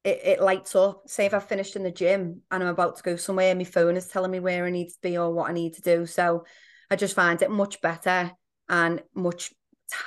it, 0.04 0.22
it 0.24 0.42
lights 0.42 0.76
up. 0.76 1.04
Say 1.08 1.26
if 1.26 1.34
I've 1.34 1.48
finished 1.48 1.76
in 1.76 1.84
the 1.84 1.92
gym 1.92 2.42
and 2.52 2.64
I'm 2.64 2.70
about 2.70 2.98
to 2.98 3.04
go 3.04 3.16
somewhere, 3.16 3.50
and 3.50 3.60
my 3.60 3.66
phone 3.66 3.98
is 3.98 4.08
telling 4.08 4.32
me 4.32 4.40
where 4.40 4.66
I 4.66 4.70
need 4.70 4.90
to 4.90 4.98
be 5.02 5.18
or 5.18 5.32
what 5.32 5.50
I 5.50 5.54
need 5.54 5.76
to 5.76 5.82
do. 5.82 6.06
So 6.06 6.46
I 6.90 6.96
just 6.96 7.16
find 7.16 7.42
it 7.42 7.52
much 7.52 7.82
better 7.82 8.32
and 8.70 9.04
much 9.14 9.54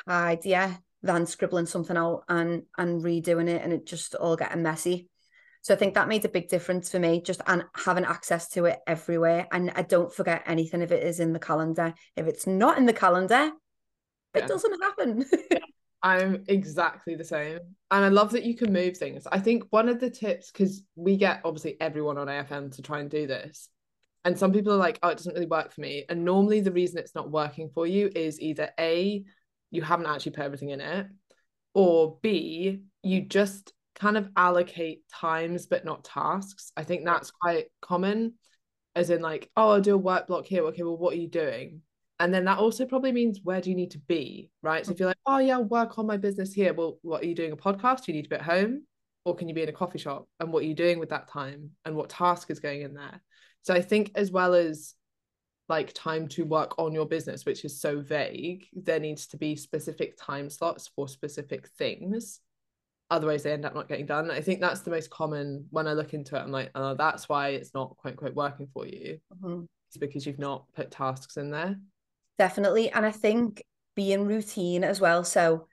tidier 0.07 0.79
than 1.03 1.26
scribbling 1.26 1.66
something 1.66 1.96
out 1.96 2.24
and 2.29 2.64
and 2.76 3.03
redoing 3.03 3.48
it 3.48 3.62
and 3.62 3.72
it 3.72 3.87
just 3.87 4.14
all 4.14 4.37
getting 4.37 4.62
messy. 4.62 5.09
So 5.62 5.74
I 5.74 5.76
think 5.76 5.94
that 5.94 6.09
made 6.09 6.24
a 6.24 6.31
big 6.31 6.48
difference 6.48 6.90
for 6.90 6.98
me, 6.98 7.20
just 7.20 7.42
and 7.46 7.64
having 7.74 8.05
access 8.05 8.48
to 8.50 8.64
it 8.64 8.79
everywhere. 8.87 9.46
And 9.53 9.70
I 9.74 9.83
don't 9.83 10.12
forget 10.12 10.44
anything 10.46 10.81
if 10.81 10.90
it 10.90 11.03
is 11.03 11.20
in 11.20 11.35
the 11.35 11.38
calendar. 11.38 11.92
If 12.16 12.26
it's 12.26 12.46
not 12.46 12.79
in 12.79 12.87
the 12.87 12.94
calendar, 12.94 13.50
yeah. 14.35 14.44
it 14.44 14.48
doesn't 14.48 14.83
happen. 14.83 15.26
I'm 16.02 16.44
exactly 16.48 17.14
the 17.14 17.24
same. 17.24 17.58
And 17.90 18.04
I 18.04 18.08
love 18.08 18.32
that 18.32 18.44
you 18.44 18.56
can 18.56 18.72
move 18.72 18.96
things. 18.96 19.26
I 19.30 19.38
think 19.38 19.64
one 19.70 19.88
of 19.88 20.00
the 20.00 20.10
tips, 20.10 20.50
because 20.50 20.82
we 20.96 21.16
get 21.16 21.42
obviously 21.44 21.76
everyone 21.80 22.18
on 22.18 22.28
AFM 22.28 22.74
to 22.76 22.82
try 22.82 23.00
and 23.00 23.10
do 23.10 23.26
this. 23.26 23.68
And 24.24 24.38
some 24.38 24.52
people 24.52 24.72
are 24.72 24.76
like, 24.76 24.98
oh, 25.02 25.08
it 25.08 25.16
doesn't 25.16 25.34
really 25.34 25.46
work 25.46 25.72
for 25.72 25.80
me. 25.80 26.04
And 26.08 26.24
normally 26.24 26.60
the 26.60 26.72
reason 26.72 26.98
it's 26.98 27.14
not 27.14 27.30
working 27.30 27.70
for 27.74 27.86
you 27.86 28.10
is 28.14 28.40
either 28.40 28.70
A, 28.78 29.24
you 29.70 29.82
haven't 29.82 30.06
actually 30.06 30.32
put 30.32 30.44
everything 30.44 30.70
in 30.70 30.80
it, 30.80 31.06
or 31.74 32.18
B, 32.22 32.82
you 33.02 33.22
just 33.22 33.72
kind 33.94 34.16
of 34.16 34.28
allocate 34.36 35.02
times 35.08 35.66
but 35.66 35.84
not 35.84 36.04
tasks. 36.04 36.72
I 36.76 36.84
think 36.84 37.04
that's 37.04 37.30
quite 37.30 37.66
common, 37.80 38.34
as 38.94 39.10
in 39.10 39.22
like, 39.22 39.50
oh, 39.56 39.70
I'll 39.70 39.80
do 39.80 39.94
a 39.94 39.98
work 39.98 40.26
block 40.26 40.46
here. 40.46 40.64
Okay, 40.64 40.82
well, 40.82 40.96
what 40.96 41.14
are 41.14 41.18
you 41.18 41.28
doing? 41.28 41.82
And 42.20 42.33
then 42.33 42.44
that 42.44 42.59
also 42.59 42.87
probably 42.87 43.12
means 43.12 43.40
where 43.42 43.61
do 43.61 43.70
you 43.70 43.76
need 43.76 43.90
to 43.92 43.98
be, 43.98 44.50
right? 44.62 44.87
So 44.87 44.92
if 44.92 45.00
you're 45.00 45.09
like, 45.09 45.18
oh 45.26 45.38
yeah, 45.38 45.54
I'll 45.54 45.64
work 45.64 45.98
on 45.98 46.06
my 46.06 46.16
business 46.16 46.52
here. 46.52 46.72
Well, 46.72 46.98
what 47.02 47.22
are 47.22 47.26
you 47.26 47.35
doing? 47.35 47.52
A 47.52 47.56
podcast? 47.56 48.04
Do 48.04 48.12
you 48.12 48.16
need 48.16 48.24
to 48.24 48.28
be 48.28 48.37
at 48.37 48.42
home? 48.42 48.85
Or 49.24 49.35
can 49.35 49.48
you 49.48 49.54
be 49.54 49.62
in 49.62 49.68
a 49.68 49.72
coffee 49.72 49.98
shop? 49.98 50.28
And 50.38 50.52
what 50.52 50.62
are 50.62 50.66
you 50.66 50.74
doing 50.74 50.98
with 50.98 51.09
that 51.09 51.28
time? 51.28 51.70
And 51.85 51.96
what 51.96 52.11
task 52.11 52.50
is 52.50 52.61
going 52.61 52.83
in 52.83 52.94
there? 52.94 53.20
So 53.62 53.74
I 53.74 53.83
think 53.83 54.12
as 54.14 54.30
well 54.30 54.54
as 54.54 54.94
like 55.68 55.92
time 55.92 56.28
to 56.28 56.44
work 56.44 56.78
on 56.78 56.92
your 56.92 57.06
business, 57.06 57.44
which 57.44 57.64
is 57.64 57.80
so 57.80 58.00
vague, 58.00 58.66
there 58.72 59.00
needs 59.00 59.26
to 59.28 59.37
be 59.37 59.56
specific 59.56 60.18
time 60.18 60.50
slots 60.50 60.90
for 60.94 61.09
specific 61.09 61.68
things 61.78 62.40
otherwise 63.11 63.42
they 63.42 63.52
end 63.52 63.64
up 63.64 63.74
not 63.74 63.88
getting 63.88 64.06
done. 64.06 64.30
I 64.30 64.40
think 64.40 64.61
that's 64.61 64.80
the 64.80 64.90
most 64.90 65.11
common 65.11 65.66
when 65.70 65.87
I 65.87 65.92
look 65.92 66.14
into 66.14 66.37
it. 66.37 66.40
I'm 66.40 66.52
like, 66.52 66.70
oh, 66.74 66.94
that's 66.94 67.28
why 67.28 67.48
it's 67.48 67.74
not 67.74 67.96
quite 67.96 68.16
quite 68.16 68.35
working 68.35 68.68
for 68.72 68.87
you. 68.87 69.18
Mm-hmm. 69.42 69.64
It's 69.88 69.96
because 69.96 70.24
you've 70.24 70.38
not 70.38 70.64
put 70.74 70.90
tasks 70.90 71.37
in 71.37 71.50
there. 71.50 71.76
Definitely, 72.40 72.90
and 72.90 73.05
I 73.05 73.11
think 73.11 73.62
being 73.94 74.24
routine 74.24 74.83
as 74.83 74.98
well. 74.98 75.24
So 75.24 75.66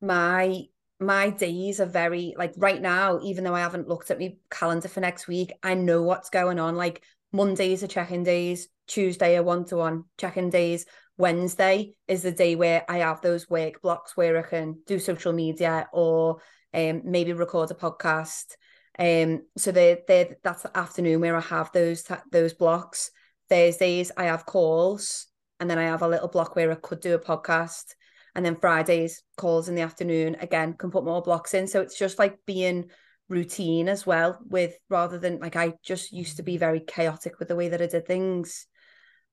my 0.00 0.62
my 0.98 1.28
days 1.28 1.78
are 1.78 1.84
very 1.84 2.34
like 2.38 2.54
right 2.56 2.80
now, 2.80 3.20
even 3.22 3.44
though 3.44 3.54
I 3.54 3.60
haven't 3.60 3.86
looked 3.86 4.10
at 4.10 4.18
my 4.18 4.36
calendar 4.50 4.88
for 4.88 5.00
next 5.00 5.28
week, 5.28 5.52
I 5.62 5.74
know 5.74 6.00
what's 6.00 6.30
going 6.30 6.58
on. 6.58 6.74
Like 6.74 7.02
Mondays 7.32 7.82
are 7.82 7.86
check-in 7.86 8.22
days, 8.22 8.68
Tuesday 8.86 9.36
are 9.36 9.42
one-to-one 9.42 10.04
check-in 10.16 10.48
days. 10.48 10.86
Wednesday 11.18 11.96
is 12.08 12.22
the 12.22 12.32
day 12.32 12.54
where 12.56 12.86
I 12.88 13.00
have 13.00 13.20
those 13.20 13.50
work 13.50 13.82
blocks 13.82 14.16
where 14.16 14.38
I 14.38 14.48
can 14.48 14.78
do 14.86 14.98
social 14.98 15.34
media 15.34 15.86
or 15.92 16.40
um, 16.72 17.02
maybe 17.04 17.34
record 17.34 17.70
a 17.72 17.74
podcast. 17.74 18.54
Um, 18.98 19.42
so 19.58 19.70
they 19.70 19.98
they 20.08 20.36
that's 20.42 20.62
the 20.62 20.74
afternoon 20.74 21.20
where 21.20 21.36
I 21.36 21.42
have 21.42 21.72
those 21.72 22.04
those 22.32 22.54
blocks. 22.54 23.10
Thursdays 23.50 24.12
I 24.16 24.24
have 24.24 24.46
calls, 24.46 25.26
and 25.60 25.70
then 25.70 25.78
I 25.78 25.84
have 25.84 26.02
a 26.02 26.08
little 26.08 26.28
block 26.28 26.56
where 26.56 26.70
I 26.70 26.76
could 26.76 27.00
do 27.00 27.14
a 27.14 27.18
podcast, 27.18 27.94
and 28.34 28.44
then 28.44 28.56
Fridays 28.56 29.22
calls 29.36 29.68
in 29.68 29.74
the 29.74 29.82
afternoon. 29.82 30.36
Again, 30.40 30.74
can 30.74 30.90
put 30.90 31.04
more 31.04 31.22
blocks 31.22 31.54
in. 31.54 31.66
So 31.66 31.80
it's 31.80 31.98
just 31.98 32.18
like 32.18 32.38
being 32.46 32.90
routine 33.28 33.88
as 33.88 34.06
well. 34.06 34.38
With 34.46 34.76
rather 34.88 35.18
than 35.18 35.40
like 35.40 35.56
I 35.56 35.74
just 35.82 36.12
used 36.12 36.36
to 36.36 36.42
be 36.42 36.56
very 36.56 36.80
chaotic 36.80 37.38
with 37.38 37.48
the 37.48 37.56
way 37.56 37.68
that 37.68 37.82
I 37.82 37.86
did 37.86 38.06
things, 38.06 38.66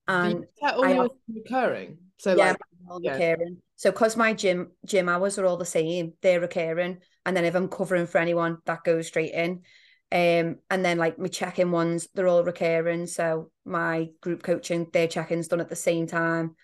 and 0.07 0.45
all 0.61 0.85
I 0.85 1.07
recurring. 1.33 1.97
So 2.17 2.35
yeah, 2.35 2.49
like, 2.49 2.57
all 2.89 2.99
yeah. 3.01 3.13
recurring. 3.13 3.57
So 3.75 3.91
because 3.91 4.15
my 4.15 4.33
gym 4.33 4.71
gym 4.85 5.09
hours 5.09 5.37
are 5.37 5.45
all 5.45 5.57
the 5.57 5.65
same, 5.65 6.13
they're 6.21 6.39
recurring. 6.39 6.99
And 7.25 7.35
then 7.35 7.45
if 7.45 7.55
I'm 7.55 7.67
covering 7.67 8.07
for 8.07 8.17
anyone, 8.17 8.59
that 8.65 8.83
goes 8.83 9.07
straight 9.07 9.33
in. 9.33 9.63
Um, 10.13 10.57
and 10.69 10.85
then 10.85 10.99
like 10.99 11.17
my 11.17 11.27
check-in 11.27 11.71
ones, 11.71 12.07
they're 12.13 12.27
all 12.27 12.43
recurring. 12.43 13.07
So 13.07 13.49
my 13.65 14.09
group 14.21 14.43
coaching, 14.43 14.87
their 14.93 15.07
check-ins 15.07 15.47
done 15.47 15.59
at 15.59 15.69
the 15.69 15.75
same 15.75 16.05
time. 16.05 16.55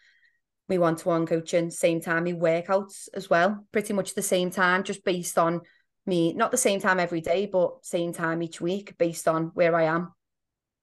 Me 0.67 0.77
one-to-one 0.77 1.25
coaching, 1.25 1.71
same 1.71 1.99
time. 1.99 2.25
Me 2.25 2.33
workouts 2.33 3.09
as 3.15 3.27
well, 3.27 3.65
pretty 3.71 3.91
much 3.91 4.13
the 4.13 4.21
same 4.21 4.51
time, 4.51 4.83
just 4.83 5.03
based 5.03 5.39
on 5.39 5.61
me, 6.05 6.31
not 6.33 6.51
the 6.51 6.57
same 6.57 6.79
time 6.79 6.99
every 6.99 7.21
day, 7.21 7.47
but 7.47 7.83
same 7.83 8.13
time 8.13 8.43
each 8.43 8.61
week 8.61 8.95
based 8.99 9.27
on 9.27 9.45
where 9.55 9.75
I 9.75 9.85
am. 9.85 10.13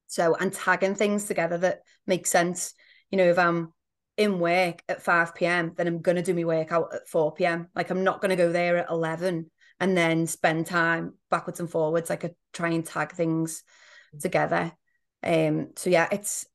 So 0.08 0.34
and 0.34 0.52
tagging 0.52 0.96
things 0.96 1.26
together 1.26 1.58
that 1.58 1.82
make 2.04 2.26
sense. 2.26 2.74
You 3.12 3.18
know, 3.18 3.30
if 3.30 3.38
I'm 3.38 3.72
in 4.16 4.40
work 4.40 4.82
at 4.88 5.02
5 5.02 5.36
p.m., 5.36 5.72
then 5.76 5.86
I'm 5.86 6.00
gonna 6.00 6.22
do 6.22 6.34
my 6.34 6.42
workout 6.42 6.92
at 6.92 7.08
4 7.08 7.34
p.m. 7.34 7.68
Like 7.76 7.90
I'm 7.90 8.02
not 8.02 8.20
gonna 8.20 8.34
go 8.34 8.50
there 8.50 8.78
at 8.78 8.90
11 8.90 9.52
and 9.80 9.96
then 9.96 10.26
spend 10.26 10.66
time 10.66 11.14
backwards 11.30 11.60
and 11.60 11.70
forwards. 11.70 12.10
Like 12.10 12.24
I 12.24 12.30
try 12.52 12.70
and 12.70 12.84
tag 12.84 13.12
things 13.12 13.62
together. 14.20 14.72
Um, 15.22 15.70
so 15.76 15.90
yeah, 15.90 16.08
it's 16.10 16.46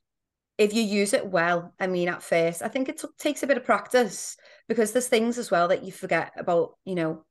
if 0.57 0.73
you 0.73 0.83
use 0.83 1.13
it 1.13 1.27
well, 1.27 1.73
I 1.79 1.87
mean, 1.87 2.07
at 2.07 2.21
first, 2.21 2.61
I 2.61 2.67
think 2.67 2.87
it 2.87 2.99
t- 2.99 3.07
takes 3.17 3.41
a 3.41 3.47
bit 3.47 3.57
of 3.57 3.65
practice 3.65 4.37
because 4.67 4.91
there's 4.91 5.07
things 5.07 5.37
as 5.37 5.49
well 5.49 5.69
that 5.69 5.83
you 5.83 5.91
forget 5.91 6.33
about, 6.37 6.77
you 6.85 6.95
know, 6.95 7.25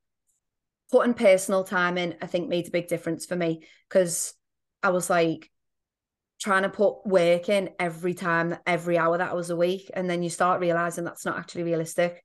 putting 0.91 1.13
personal 1.13 1.63
time 1.63 1.97
in, 1.97 2.17
I 2.21 2.27
think 2.27 2.49
made 2.49 2.67
a 2.67 2.71
big 2.71 2.87
difference 2.87 3.25
for 3.25 3.35
me 3.35 3.63
because 3.87 4.33
I 4.83 4.89
was 4.89 5.09
like 5.09 5.49
trying 6.41 6.63
to 6.63 6.69
put 6.69 7.05
work 7.05 7.47
in 7.47 7.69
every 7.79 8.13
time, 8.13 8.57
every 8.65 8.97
hour 8.97 9.17
that 9.17 9.31
I 9.31 9.35
was 9.35 9.49
awake. 9.49 9.89
And 9.93 10.09
then 10.09 10.23
you 10.23 10.29
start 10.29 10.59
realizing 10.59 11.05
that's 11.05 11.25
not 11.25 11.37
actually 11.37 11.63
realistic. 11.63 12.23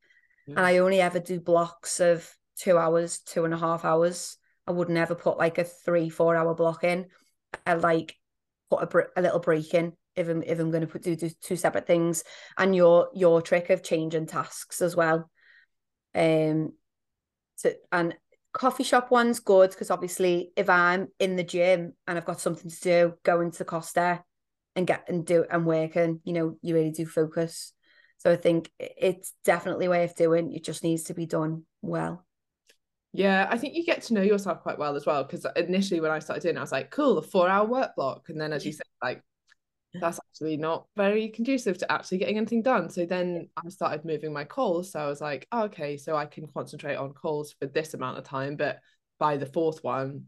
Yeah. 0.49 0.55
And 0.57 0.67
I 0.67 0.79
only 0.79 1.01
ever 1.01 1.21
do 1.21 1.39
blocks 1.39 2.01
of 2.01 2.29
two 2.59 2.79
hours, 2.79 3.19
two 3.21 3.45
and 3.45 3.55
a 3.55 3.59
half 3.59 3.85
hours. 3.85 4.37
I 4.66 4.73
would 4.73 4.88
never 4.88 5.14
put 5.14 5.38
like 5.38 5.59
a 5.59 5.64
three, 5.64 6.09
four 6.09 6.37
hour 6.37 6.55
block 6.55 6.85
in. 6.85 7.07
I 7.64 7.75
like 7.75 8.16
put 8.71 8.83
a, 8.83 8.87
br- 8.87 9.01
a 9.16 9.23
little 9.23 9.38
break 9.38 9.75
in 9.75 9.92
if 10.16 10.29
I'm 10.29 10.42
if 10.42 10.59
I'm 10.59 10.71
going 10.71 10.87
to 10.87 10.99
do, 10.99 11.14
do 11.14 11.31
two 11.42 11.57
separate 11.57 11.87
things. 11.87 12.25
And 12.57 12.75
your 12.75 13.11
your 13.14 13.42
trick 13.42 13.71
of 13.71 13.83
changing 13.83 14.27
tasks 14.27 14.81
as 14.81 14.97
well. 14.97 15.31
Um, 16.14 16.73
to 17.59 17.77
and 17.92 18.16
coffee 18.53 18.85
shop 18.85 19.11
one's 19.11 19.40
good 19.40 19.71
because 19.71 19.90
obviously 19.90 20.51
if 20.57 20.71
I'm 20.71 21.09
in 21.21 21.37
the 21.37 21.45
gym 21.45 21.92
and 22.07 22.16
I've 22.16 22.25
got 22.25 22.40
something 22.40 22.71
to 22.71 22.81
do, 22.81 23.14
go 23.23 23.42
into 23.42 23.64
Costa 23.64 24.25
and 24.75 24.87
get 24.87 25.05
and 25.09 25.25
do 25.25 25.45
and 25.51 25.66
working, 25.66 26.21
you 26.25 26.33
know, 26.33 26.57
you 26.62 26.75
really 26.75 26.90
do 26.90 27.07
focus. 27.07 27.73
So 28.19 28.33
I 28.33 28.37
think 28.37 28.71
it's 28.79 29.35
definitely 29.45 29.87
a 29.87 29.90
way 29.90 30.05
of 30.05 30.14
doing. 30.14 30.53
It 30.53 30.64
just 30.64 30.83
needs 30.83 31.05
to 31.05 31.14
be 31.14 31.27
done 31.27 31.64
well. 31.83 32.26
Yeah, 33.12 33.49
I 33.51 33.57
think 33.57 33.75
you 33.75 33.85
get 33.85 34.03
to 34.03 34.14
know 34.14 34.23
yourself 34.23 34.62
quite 34.62 34.79
well 34.79 34.95
as 34.95 35.07
well. 35.07 35.25
Because 35.25 35.47
initially, 35.57 36.01
when 36.01 36.11
I 36.11 36.19
started 36.19 36.42
doing, 36.42 36.57
it, 36.57 36.59
I 36.59 36.62
was 36.62 36.73
like, 36.73 36.90
"Cool, 36.90 37.19
a 37.19 37.23
four-hour 37.23 37.66
work 37.66 37.97
block," 37.97 38.29
and 38.29 38.40
then, 38.40 38.53
as 38.53 38.66
you 38.66 38.73
said, 38.73 38.87
like 39.03 39.23
that's 40.01 40.21
actually 40.31 40.57
not 40.57 40.87
very 40.97 41.29
conducive 41.29 41.79
to 41.79 41.90
actually 41.90 42.19
getting 42.19 42.37
anything 42.37 42.62
done. 42.62 42.90
So 42.90 43.07
then 43.07 43.49
I 43.57 43.69
started 43.69 44.05
moving 44.05 44.33
my 44.33 44.45
calls. 44.45 44.92
So 44.92 45.01
I 45.01 45.07
was 45.07 45.21
like, 45.21 45.47
oh, 45.53 45.64
okay, 45.64 45.97
so 45.97 46.16
I 46.16 46.27
can 46.27 46.47
concentrate 46.49 46.97
on 46.97 47.12
calls 47.12 47.55
for 47.59 47.66
this 47.66 47.95
amount 47.95 48.19
of 48.19 48.25
time, 48.25 48.57
but 48.57 48.79
by 49.19 49.37
the 49.37 49.47
fourth 49.47 49.83
one, 49.83 50.25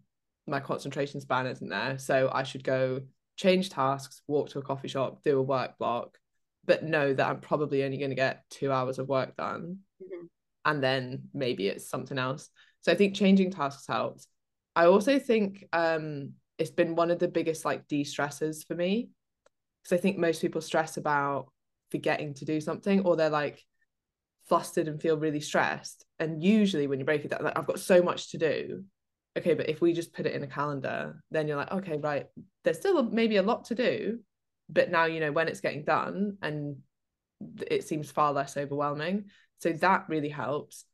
my 0.47 0.61
concentration 0.61 1.21
span 1.21 1.47
isn't 1.47 1.69
there. 1.69 1.99
So 1.99 2.31
I 2.33 2.43
should 2.43 2.65
go 2.65 3.03
change 3.37 3.71
tasks, 3.71 4.23
walk 4.27 4.51
to 4.51 4.59
a 4.59 4.63
coffee 4.63 4.89
shop, 4.89 5.23
do 5.23 5.39
a 5.39 5.43
work 5.43 5.79
block, 5.79 6.19
but 6.65 6.85
know 6.85 7.13
that 7.13 7.29
I'm 7.29 7.41
probably 7.41 7.85
only 7.85 7.99
going 7.99 8.11
to 8.11 8.17
get 8.17 8.45
two 8.51 8.73
hours 8.73 8.99
of 8.99 9.09
work 9.09 9.37
done. 9.37 9.79
Mm-hmm. 10.03 10.27
And 10.65 10.83
then 10.83 11.29
maybe 11.33 11.69
it's 11.69 11.89
something 11.89 12.19
else. 12.19 12.51
So 12.83 12.93
I 12.93 12.95
think 12.95 13.15
changing 13.15 13.51
tasks 13.51 13.87
helps. 13.87 14.27
I 14.77 14.87
also 14.87 15.19
think 15.19 15.67
um, 15.73 16.33
it's 16.59 16.71
been 16.71 16.95
one 16.95 17.11
of 17.11 17.19
the 17.19 17.29
biggest 17.29 17.65
like 17.65 17.89
de-stressors 17.89 18.67
for 18.67 18.75
me 18.75 19.11
because 19.83 19.99
I 19.99 20.01
think 20.01 20.19
most 20.19 20.41
people 20.41 20.61
stress 20.61 20.97
about 20.97 21.51
forgetting 21.91 22.35
to 22.35 22.45
do 22.45 22.61
something 22.61 23.01
or 23.01 23.17
they're 23.17 23.31
like 23.31 23.65
flustered 24.49 24.89
and 24.89 25.01
feel 25.01 25.17
really 25.17 25.41
stressed. 25.41 26.05
And 26.19 26.43
usually 26.43 26.87
when 26.87 26.99
you 26.99 27.05
break 27.05 27.25
it 27.25 27.31
down, 27.31 27.45
like 27.45 27.59
I've 27.59 27.67
got 27.67 27.81
so 27.81 28.03
much 28.03 28.31
to 28.31 28.39
do. 28.39 28.85
Okay, 29.37 29.55
but 29.55 29.69
if 29.69 29.81
we 29.81 29.93
just 29.93 30.13
put 30.13 30.27
it 30.27 30.35
in 30.35 30.43
a 30.43 30.49
calendar, 30.49 31.23
then 31.31 31.47
you're 31.47 31.57
like, 31.57 31.71
okay, 31.71 31.99
right, 31.99 32.27
there's 32.65 32.79
still 32.79 33.03
maybe 33.03 33.37
a 33.37 33.43
lot 33.43 33.67
to 33.67 33.75
do, 33.75 34.19
but 34.69 34.91
now 34.91 35.05
you 35.05 35.21
know 35.21 35.33
when 35.33 35.49
it's 35.49 35.61
getting 35.61 35.85
done 35.85 36.39
and 36.43 36.77
it 37.67 37.85
seems 37.85 38.11
far 38.11 38.33
less 38.33 38.57
overwhelming. 38.57 39.27
So 39.61 39.73
that 39.73 40.07
really 40.09 40.29
helps. 40.29 40.85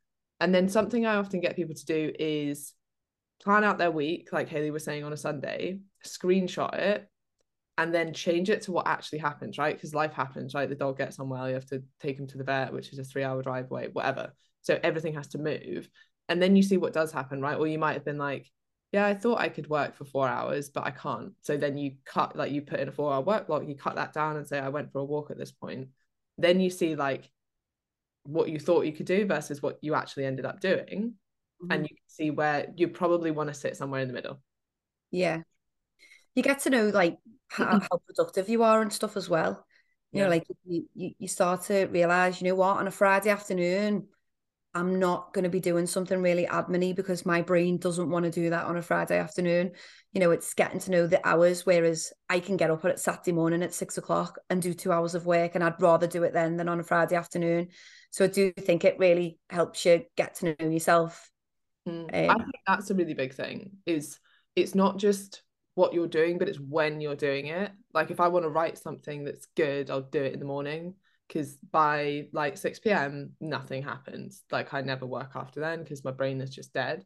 And 0.41 0.55
then 0.55 0.69
something 0.69 1.07
I 1.07 1.17
often 1.17 1.41
get 1.41 1.57
people 1.57 1.75
to 1.75 1.87
do 1.87 2.13
is 2.19 2.73
plan 3.43 3.65
out 3.65 3.79
their 3.79 3.91
week, 3.91 4.33
like 4.33 4.49
Hayley 4.49 4.71
was 4.71 4.85
saying 4.85 5.05
on 5.05 5.13
a 5.13 5.17
Sunday, 5.17 5.81
screenshot 6.05 6.75
it, 6.75 7.09
and 7.77 7.95
then 7.95 8.13
change 8.13 8.51
it 8.51 8.63
to 8.63 8.73
what 8.73 8.87
actually 8.87 9.19
happens, 9.19 9.59
right? 9.59 9.75
Because 9.75 9.95
life 9.95 10.13
happens, 10.13 10.55
right? 10.55 10.69
The 10.69 10.75
dog 10.75 10.99
gets 10.99 11.19
unwell, 11.19 11.49
you 11.49 11.55
have 11.55 11.67
to 11.67 11.83
take 12.01 12.19
him 12.19 12.27
to 12.29 12.39
the 12.39 12.45
vet, 12.45 12.73
which 12.73 12.93
is 12.93 12.99
a 12.99 13.05
three 13.05 13.25
hour 13.25 13.43
drive 13.43 13.71
away, 13.71 13.89
whatever. 13.93 14.33
So 14.63 14.79
everything 14.83 15.15
has 15.15 15.29
to 15.29 15.39
move. 15.39 15.89
And 16.29 16.41
then 16.41 16.57
you 16.57 16.63
see 16.63 16.77
what 16.77 16.93
does 16.93 17.13
happen, 17.13 17.41
right? 17.41 17.59
Or 17.59 17.67
you 17.67 17.79
might 17.79 17.95
have 17.95 18.05
been 18.05 18.19
like, 18.19 18.51
yeah, 18.93 19.07
I 19.07 19.15
thought 19.15 19.41
I 19.41 19.49
could 19.49 19.69
work 19.69 19.97
for 19.97 20.05
four 20.05 20.29
hours, 20.29 20.71
but 20.71 20.87
I 20.87 20.91
can't. 20.91 21.33
So 21.43 21.57
then 21.57 21.77
you 21.77 21.97
cut, 22.05 22.37
like 22.37 22.53
you 22.53 22.63
put 22.63 22.81
in 22.81 22.89
a 22.89 22.93
four 22.93 23.13
hour 23.13 23.21
work 23.21 23.49
block, 23.49 23.67
you 23.67 23.75
cut 23.75 23.97
that 23.97 24.13
down 24.13 24.37
and 24.37 24.47
say, 24.47 24.59
I 24.59 24.69
went 24.69 24.93
for 24.93 25.01
a 25.01 25.05
walk 25.05 25.31
at 25.31 25.39
this 25.39 25.51
point. 25.51 25.89
Then 26.39 26.61
you 26.61 26.71
see 26.71 26.95
like 26.95 27.29
what 28.25 28.49
you 28.49 28.59
thought 28.59 28.87
you 28.87 28.93
could 28.93 29.07
do 29.07 29.27
versus 29.27 29.63
what 29.63 29.79
you 29.81 29.95
actually 29.95 30.27
ended 30.27 30.45
up 30.45 30.61
doing. 30.61 31.15
Mm-hmm. 31.63 31.73
And 31.73 31.83
you 31.83 31.89
can 31.89 32.09
see 32.09 32.31
where 32.31 32.67
you 32.77 32.89
probably 32.89 33.31
want 33.31 33.49
to 33.49 33.55
sit 33.55 33.77
somewhere 33.77 34.01
in 34.01 34.09
the 34.09 34.15
middle. 34.15 34.41
Yeah. 35.11 35.43
You 36.35 36.43
get 36.43 36.61
to 36.61 36.71
know 36.71 36.89
like 36.89 37.19
how, 37.49 37.81
how 37.91 38.01
productive 38.07 38.49
you 38.49 38.63
are 38.63 38.83
and 38.83 38.93
stuff 38.93 39.17
as 39.17 39.29
well. 39.29 39.65
You 40.13 40.21
yeah. 40.21 40.25
know, 40.25 40.31
like 40.31 40.47
you, 40.65 40.87
you, 40.95 41.29
start 41.29 41.63
to 41.65 41.87
realize, 41.87 42.41
you 42.41 42.49
know 42.49 42.55
what, 42.55 42.77
on 42.77 42.87
a 42.87 42.93
Friday 42.93 43.31
afternoon, 43.31 44.07
I'm 44.73 44.99
not 44.99 45.33
going 45.33 45.45
to 45.45 45.51
be 45.51 45.61
doing 45.61 45.87
something 45.87 46.21
really 46.21 46.47
admin 46.47 46.97
because 46.97 47.25
my 47.25 47.43
brain 47.43 47.79
doesn't 47.79 48.11
want 48.11 48.25
to 48.25 48.31
do 48.31 48.51
that 48.51 48.67
on 48.67 48.77
a 48.77 48.83
Friday 48.83 49.19
afternoon. 49.19 49.73
You 50.13 50.21
know, 50.21 50.33
it's 50.33 50.55
getting 50.55 50.81
to 50.81 50.91
know 50.91 51.07
the 51.07 51.25
hours, 51.27 51.65
whereas 51.65 52.13
I 52.29 52.41
can 52.41 52.57
get 52.57 52.71
up 52.71 52.85
at 52.85 52.99
Saturday 52.99 53.33
morning 53.33 53.63
at 53.63 53.73
six 53.73 53.99
o'clock 53.99 54.39
and 54.51 54.61
do 54.61 54.75
two 54.75 54.91
hours 54.91 55.15
of 55.15 55.27
work, 55.27 55.55
and 55.55 55.63
I'd 55.63 55.81
rather 55.81 56.09
do 56.09 56.25
it 56.25 56.33
then 56.33 56.57
than 56.57 56.69
on 56.69 56.81
a 56.81 56.85
Friday 56.85 57.15
afternoon. 57.15 57.69
So 58.15 58.27
I 58.27 58.29
do 58.29 58.53
think 58.53 58.85
it 58.85 59.01
really 59.01 59.41
helps 59.51 59.85
you 59.85 60.05
get 60.17 60.37
to 60.37 60.55
know 60.61 60.71
yourself. 60.71 61.33
Mm. 61.89 62.05
Um, 62.05 62.31
I 62.31 62.35
think 62.45 62.55
that's 62.65 62.89
a 62.91 62.95
really 62.95 63.13
big 63.13 63.35
thing. 63.35 63.73
Is 63.87 64.21
it's 64.55 64.73
not 64.73 64.99
just 64.99 65.43
what 65.75 65.93
you're 65.93 66.07
doing, 66.07 66.39
but 66.39 66.49
it's 66.49 66.61
when 66.61 67.01
you're 67.01 67.17
doing 67.17 67.49
it. 67.49 67.73
Like 67.93 68.13
if 68.13 68.21
I 68.21 68.29
want 68.29 68.45
to 68.45 68.51
write 68.51 68.79
something 68.79 69.25
that's 69.25 69.49
good, 69.57 69.91
I'll 69.91 70.03
do 70.03 70.23
it 70.23 70.33
in 70.33 70.39
the 70.39 70.45
morning 70.45 70.95
because 71.27 71.57
by 71.73 72.29
like 72.33 72.57
6 72.57 72.79
p.m. 72.79 73.33
nothing 73.41 73.83
happens. 73.83 74.45
Like 74.53 74.73
I 74.73 74.83
never 74.83 75.07
work 75.07 75.33
after 75.35 75.59
then 75.59 75.83
because 75.83 76.05
my 76.05 76.13
brain 76.13 76.41
is 76.41 76.51
just 76.51 76.73
dead. 76.73 77.05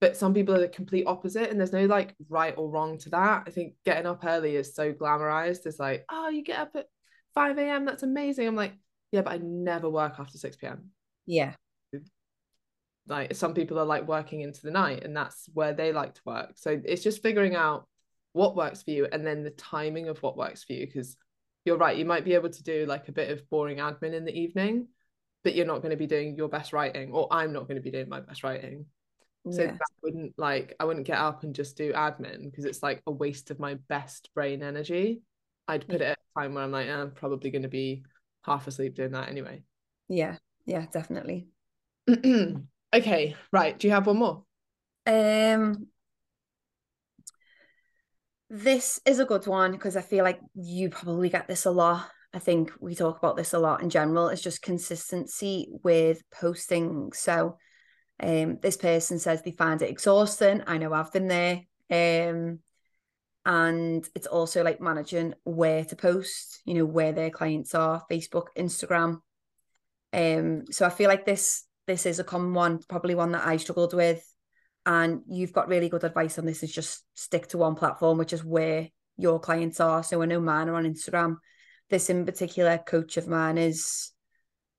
But 0.00 0.16
some 0.16 0.32
people 0.32 0.54
are 0.54 0.60
the 0.60 0.68
complete 0.68 1.04
opposite, 1.06 1.50
and 1.50 1.60
there's 1.60 1.74
no 1.74 1.84
like 1.84 2.14
right 2.30 2.54
or 2.56 2.70
wrong 2.70 2.96
to 3.00 3.10
that. 3.10 3.42
I 3.46 3.50
think 3.50 3.74
getting 3.84 4.06
up 4.06 4.24
early 4.24 4.56
is 4.56 4.74
so 4.74 4.94
glamorized. 4.94 5.66
It's 5.66 5.78
like, 5.78 6.06
oh, 6.10 6.30
you 6.30 6.42
get 6.42 6.58
up 6.58 6.70
at 6.74 6.86
5 7.34 7.58
a.m. 7.58 7.84
That's 7.84 8.02
amazing. 8.02 8.48
I'm 8.48 8.56
like, 8.56 8.72
yeah, 9.12 9.22
but 9.22 9.32
I 9.32 9.38
never 9.38 9.88
work 9.88 10.14
after 10.18 10.38
6 10.38 10.56
p.m. 10.56 10.90
Yeah. 11.26 11.54
Like 13.06 13.34
some 13.34 13.54
people 13.54 13.78
are 13.78 13.86
like 13.86 14.06
working 14.06 14.42
into 14.42 14.62
the 14.62 14.70
night, 14.70 15.04
and 15.04 15.16
that's 15.16 15.48
where 15.54 15.72
they 15.72 15.92
like 15.92 16.14
to 16.14 16.20
work. 16.26 16.52
So 16.56 16.80
it's 16.84 17.02
just 17.02 17.22
figuring 17.22 17.56
out 17.56 17.86
what 18.32 18.56
works 18.56 18.82
for 18.82 18.90
you 18.90 19.06
and 19.10 19.26
then 19.26 19.42
the 19.42 19.50
timing 19.50 20.08
of 20.08 20.22
what 20.22 20.36
works 20.36 20.64
for 20.64 20.72
you 20.72 20.86
because 20.86 21.16
you're 21.64 21.76
right 21.76 21.96
you 21.96 22.04
might 22.04 22.24
be 22.24 22.34
able 22.34 22.48
to 22.48 22.62
do 22.62 22.86
like 22.86 23.08
a 23.08 23.12
bit 23.12 23.30
of 23.30 23.48
boring 23.50 23.78
admin 23.78 24.14
in 24.14 24.24
the 24.24 24.38
evening 24.38 24.86
but 25.44 25.54
you're 25.54 25.66
not 25.66 25.82
going 25.82 25.90
to 25.90 25.96
be 25.96 26.06
doing 26.06 26.36
your 26.36 26.48
best 26.48 26.72
writing 26.72 27.10
or 27.12 27.26
i'm 27.32 27.52
not 27.52 27.66
going 27.66 27.76
to 27.76 27.82
be 27.82 27.90
doing 27.90 28.08
my 28.08 28.20
best 28.20 28.44
writing 28.44 28.86
so 29.50 29.62
yeah. 29.62 29.72
that 29.72 29.80
wouldn't 30.02 30.32
like 30.36 30.74
i 30.78 30.84
wouldn't 30.84 31.06
get 31.06 31.18
up 31.18 31.42
and 31.42 31.54
just 31.54 31.76
do 31.76 31.92
admin 31.92 32.44
because 32.44 32.64
it's 32.64 32.82
like 32.82 33.02
a 33.06 33.10
waste 33.10 33.50
of 33.50 33.58
my 33.58 33.74
best 33.88 34.30
brain 34.34 34.62
energy 34.62 35.22
i'd 35.68 35.86
put 35.88 36.00
it 36.00 36.02
at 36.02 36.18
a 36.18 36.40
time 36.40 36.54
where 36.54 36.64
i'm 36.64 36.70
like 36.70 36.86
eh, 36.86 36.94
i'm 36.94 37.10
probably 37.10 37.50
going 37.50 37.62
to 37.62 37.68
be 37.68 38.04
half 38.48 38.66
asleep 38.66 38.94
doing 38.94 39.12
that 39.12 39.28
anyway 39.28 39.62
yeah 40.08 40.36
yeah 40.66 40.86
definitely 40.92 41.48
okay 42.94 43.36
right 43.52 43.78
do 43.78 43.86
you 43.86 43.92
have 43.92 44.06
one 44.06 44.18
more 44.18 44.42
um 45.06 45.86
This 48.50 48.98
is 49.04 49.18
a 49.18 49.26
good 49.26 49.46
one 49.46 49.72
because 49.72 49.94
I 49.96 50.00
feel 50.00 50.24
like 50.24 50.40
you 50.54 50.88
probably 50.88 51.28
get 51.28 51.48
this 51.48 51.66
a 51.66 51.70
lot. 51.70 52.08
I 52.32 52.38
think 52.38 52.72
we 52.80 52.94
talk 52.94 53.18
about 53.18 53.36
this 53.36 53.52
a 53.52 53.58
lot 53.58 53.82
in 53.82 53.90
general. 53.90 54.28
It's 54.28 54.42
just 54.42 54.62
consistency 54.62 55.68
with 55.84 56.22
posting. 56.30 57.12
So, 57.12 57.58
um, 58.20 58.58
this 58.62 58.76
person 58.76 59.18
says 59.18 59.42
they 59.42 59.52
find 59.52 59.82
it 59.82 59.90
exhausting. 59.90 60.62
I 60.66 60.78
know 60.78 60.94
I've 60.94 61.12
been 61.12 61.28
there. 61.28 61.60
Um, 61.90 62.60
and 63.44 64.08
it's 64.14 64.26
also 64.26 64.62
like 64.62 64.80
managing 64.80 65.34
where 65.44 65.84
to 65.84 65.96
post, 65.96 66.60
you 66.64 66.74
know, 66.74 66.84
where 66.84 67.12
their 67.12 67.30
clients 67.30 67.74
are, 67.74 68.04
Facebook, 68.10 68.46
Instagram. 68.56 69.20
Um, 70.12 70.64
so 70.70 70.86
I 70.86 70.90
feel 70.90 71.08
like 71.08 71.24
this 71.24 71.64
this 71.86 72.04
is 72.04 72.18
a 72.18 72.24
common 72.24 72.52
one, 72.52 72.80
probably 72.88 73.14
one 73.14 73.32
that 73.32 73.46
I 73.46 73.56
struggled 73.56 73.94
with. 73.94 74.22
And 74.84 75.22
you've 75.28 75.52
got 75.52 75.68
really 75.68 75.88
good 75.88 76.04
advice 76.04 76.38
on 76.38 76.46
this 76.46 76.62
is 76.62 76.72
just 76.72 77.02
stick 77.14 77.48
to 77.48 77.58
one 77.58 77.74
platform, 77.74 78.18
which 78.18 78.32
is 78.32 78.44
where 78.44 78.88
your 79.16 79.40
clients 79.40 79.80
are. 79.80 80.02
So 80.02 80.22
I 80.22 80.26
know 80.26 80.40
mine 80.40 80.68
are 80.68 80.74
on 80.74 80.84
Instagram. 80.84 81.36
This 81.90 82.10
in 82.10 82.26
particular 82.26 82.78
coach 82.78 83.16
of 83.16 83.26
mine 83.26 83.58
is 83.58 84.12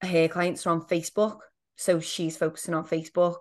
her 0.02 0.28
clients 0.28 0.66
are 0.66 0.72
on 0.72 0.82
Facebook. 0.82 1.40
So 1.76 2.00
she's 2.00 2.38
focusing 2.38 2.74
on 2.74 2.86
Facebook. 2.86 3.40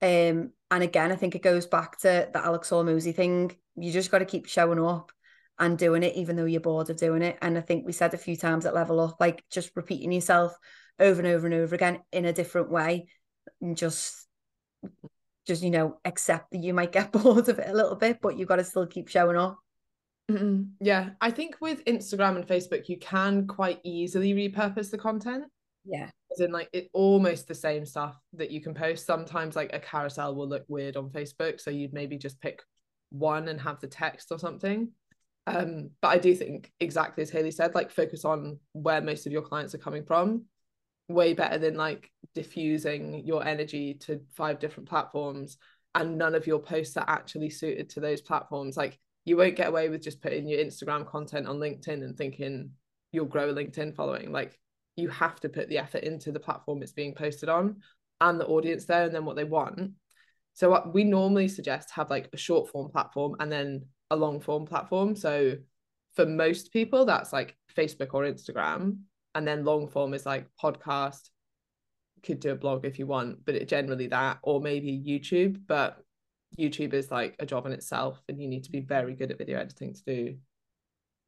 Um, 0.00 0.52
and 0.70 0.82
again, 0.82 1.12
I 1.12 1.16
think 1.16 1.34
it 1.34 1.42
goes 1.42 1.66
back 1.66 1.98
to 2.00 2.28
the 2.32 2.44
Alex 2.44 2.70
Hormozi 2.70 3.14
thing. 3.14 3.54
You 3.76 3.92
just 3.92 4.10
got 4.10 4.18
to 4.18 4.24
keep 4.24 4.46
showing 4.46 4.82
up 4.84 5.12
and 5.58 5.78
doing 5.78 6.02
it, 6.02 6.16
even 6.16 6.36
though 6.36 6.44
you're 6.44 6.60
bored 6.60 6.90
of 6.90 6.96
doing 6.96 7.22
it. 7.22 7.38
And 7.42 7.56
I 7.56 7.60
think 7.60 7.86
we 7.86 7.92
said 7.92 8.14
a 8.14 8.18
few 8.18 8.36
times 8.36 8.66
at 8.66 8.74
Level 8.74 9.00
Up, 9.00 9.16
like 9.20 9.44
just 9.50 9.70
repeating 9.74 10.12
yourself 10.12 10.56
over 10.98 11.20
and 11.20 11.28
over 11.28 11.46
and 11.46 11.54
over 11.54 11.74
again 11.74 12.00
in 12.12 12.24
a 12.24 12.32
different 12.32 12.70
way, 12.70 13.06
and 13.60 13.76
just, 13.76 14.26
just 15.46 15.62
you 15.62 15.70
know, 15.70 15.98
accept 16.04 16.50
that 16.52 16.62
you 16.62 16.74
might 16.74 16.92
get 16.92 17.12
bored 17.12 17.48
of 17.48 17.58
it 17.58 17.68
a 17.68 17.74
little 17.74 17.96
bit, 17.96 18.18
but 18.20 18.36
you've 18.36 18.48
got 18.48 18.56
to 18.56 18.64
still 18.64 18.86
keep 18.86 19.08
showing 19.08 19.36
up. 19.36 19.58
Mm-hmm. 20.30 20.62
Yeah, 20.80 21.10
I 21.20 21.30
think 21.30 21.56
with 21.60 21.84
Instagram 21.84 22.36
and 22.36 22.46
Facebook, 22.46 22.88
you 22.88 22.98
can 22.98 23.46
quite 23.46 23.80
easily 23.84 24.32
repurpose 24.32 24.90
the 24.90 24.98
content. 24.98 25.44
Yeah. 25.84 26.10
As 26.30 26.40
in 26.40 26.52
like 26.52 26.68
it 26.72 26.88
almost 26.92 27.48
the 27.48 27.54
same 27.54 27.84
stuff 27.84 28.16
that 28.34 28.50
you 28.50 28.60
can 28.60 28.72
post. 28.72 29.04
Sometimes 29.04 29.56
like 29.56 29.72
a 29.72 29.80
carousel 29.80 30.34
will 30.34 30.48
look 30.48 30.64
weird 30.68 30.96
on 30.96 31.10
Facebook. 31.10 31.60
So 31.60 31.70
you'd 31.70 31.92
maybe 31.92 32.16
just 32.16 32.40
pick 32.40 32.62
one 33.12 33.48
and 33.48 33.60
have 33.60 33.80
the 33.80 33.86
text 33.86 34.32
or 34.32 34.38
something. 34.38 34.90
Um, 35.46 35.90
but 36.00 36.08
I 36.08 36.18
do 36.18 36.34
think 36.34 36.72
exactly 36.80 37.22
as 37.22 37.30
Hayley 37.30 37.50
said, 37.50 37.74
like 37.74 37.90
focus 37.90 38.24
on 38.24 38.58
where 38.72 39.00
most 39.00 39.26
of 39.26 39.32
your 39.32 39.42
clients 39.42 39.74
are 39.74 39.78
coming 39.78 40.04
from. 40.04 40.46
Way 41.08 41.34
better 41.34 41.58
than 41.58 41.76
like 41.76 42.10
diffusing 42.34 43.26
your 43.26 43.44
energy 43.44 43.94
to 43.94 44.20
five 44.34 44.58
different 44.58 44.88
platforms 44.88 45.58
and 45.94 46.16
none 46.16 46.34
of 46.34 46.46
your 46.46 46.60
posts 46.60 46.96
are 46.96 47.04
actually 47.08 47.50
suited 47.50 47.90
to 47.90 48.00
those 48.00 48.20
platforms. 48.20 48.76
Like 48.76 48.98
you 49.24 49.36
won't 49.36 49.56
get 49.56 49.68
away 49.68 49.88
with 49.88 50.02
just 50.02 50.22
putting 50.22 50.48
your 50.48 50.64
Instagram 50.64 51.06
content 51.06 51.46
on 51.46 51.58
LinkedIn 51.58 52.02
and 52.02 52.16
thinking 52.16 52.70
you'll 53.10 53.26
grow 53.26 53.50
a 53.50 53.54
LinkedIn 53.54 53.94
following. 53.94 54.32
Like 54.32 54.58
you 54.96 55.08
have 55.08 55.40
to 55.40 55.48
put 55.48 55.68
the 55.68 55.78
effort 55.78 56.04
into 56.04 56.32
the 56.32 56.40
platform 56.40 56.82
it's 56.82 56.92
being 56.92 57.14
posted 57.14 57.48
on 57.48 57.82
and 58.20 58.40
the 58.40 58.46
audience 58.46 58.84
there 58.84 59.04
and 59.04 59.14
then 59.14 59.24
what 59.24 59.36
they 59.36 59.44
want 59.44 59.92
so 60.54 60.68
what 60.68 60.92
we 60.92 61.04
normally 61.04 61.48
suggest 61.48 61.90
have 61.92 62.10
like 62.10 62.28
a 62.32 62.36
short 62.36 62.68
form 62.68 62.90
platform 62.90 63.36
and 63.40 63.50
then 63.50 63.86
a 64.10 64.16
long 64.16 64.40
form 64.40 64.66
platform. 64.66 65.16
So 65.16 65.56
for 66.14 66.26
most 66.26 66.72
people 66.72 67.04
that's 67.04 67.32
like 67.32 67.56
facebook 67.74 68.12
or 68.12 68.24
instagram. 68.24 68.98
And 69.34 69.48
then 69.48 69.64
long 69.64 69.88
form 69.88 70.12
is 70.12 70.26
like 70.26 70.46
podcast. 70.62 71.30
Could 72.22 72.40
do 72.40 72.52
a 72.52 72.54
blog 72.54 72.84
if 72.84 72.98
you 72.98 73.06
want 73.06 73.44
but 73.44 73.56
it 73.56 73.66
generally 73.66 74.06
that 74.08 74.38
or 74.42 74.60
maybe 74.60 75.02
youtube. 75.04 75.58
But 75.66 76.04
youtube 76.58 76.92
is 76.92 77.10
like 77.10 77.34
a 77.38 77.46
job 77.46 77.64
in 77.64 77.72
itself 77.72 78.22
and 78.28 78.40
you 78.40 78.46
need 78.46 78.64
to 78.64 78.70
be 78.70 78.80
very 78.80 79.14
good 79.14 79.30
at 79.30 79.38
video 79.38 79.58
editing 79.58 79.94
to 79.94 80.02
do 80.04 80.36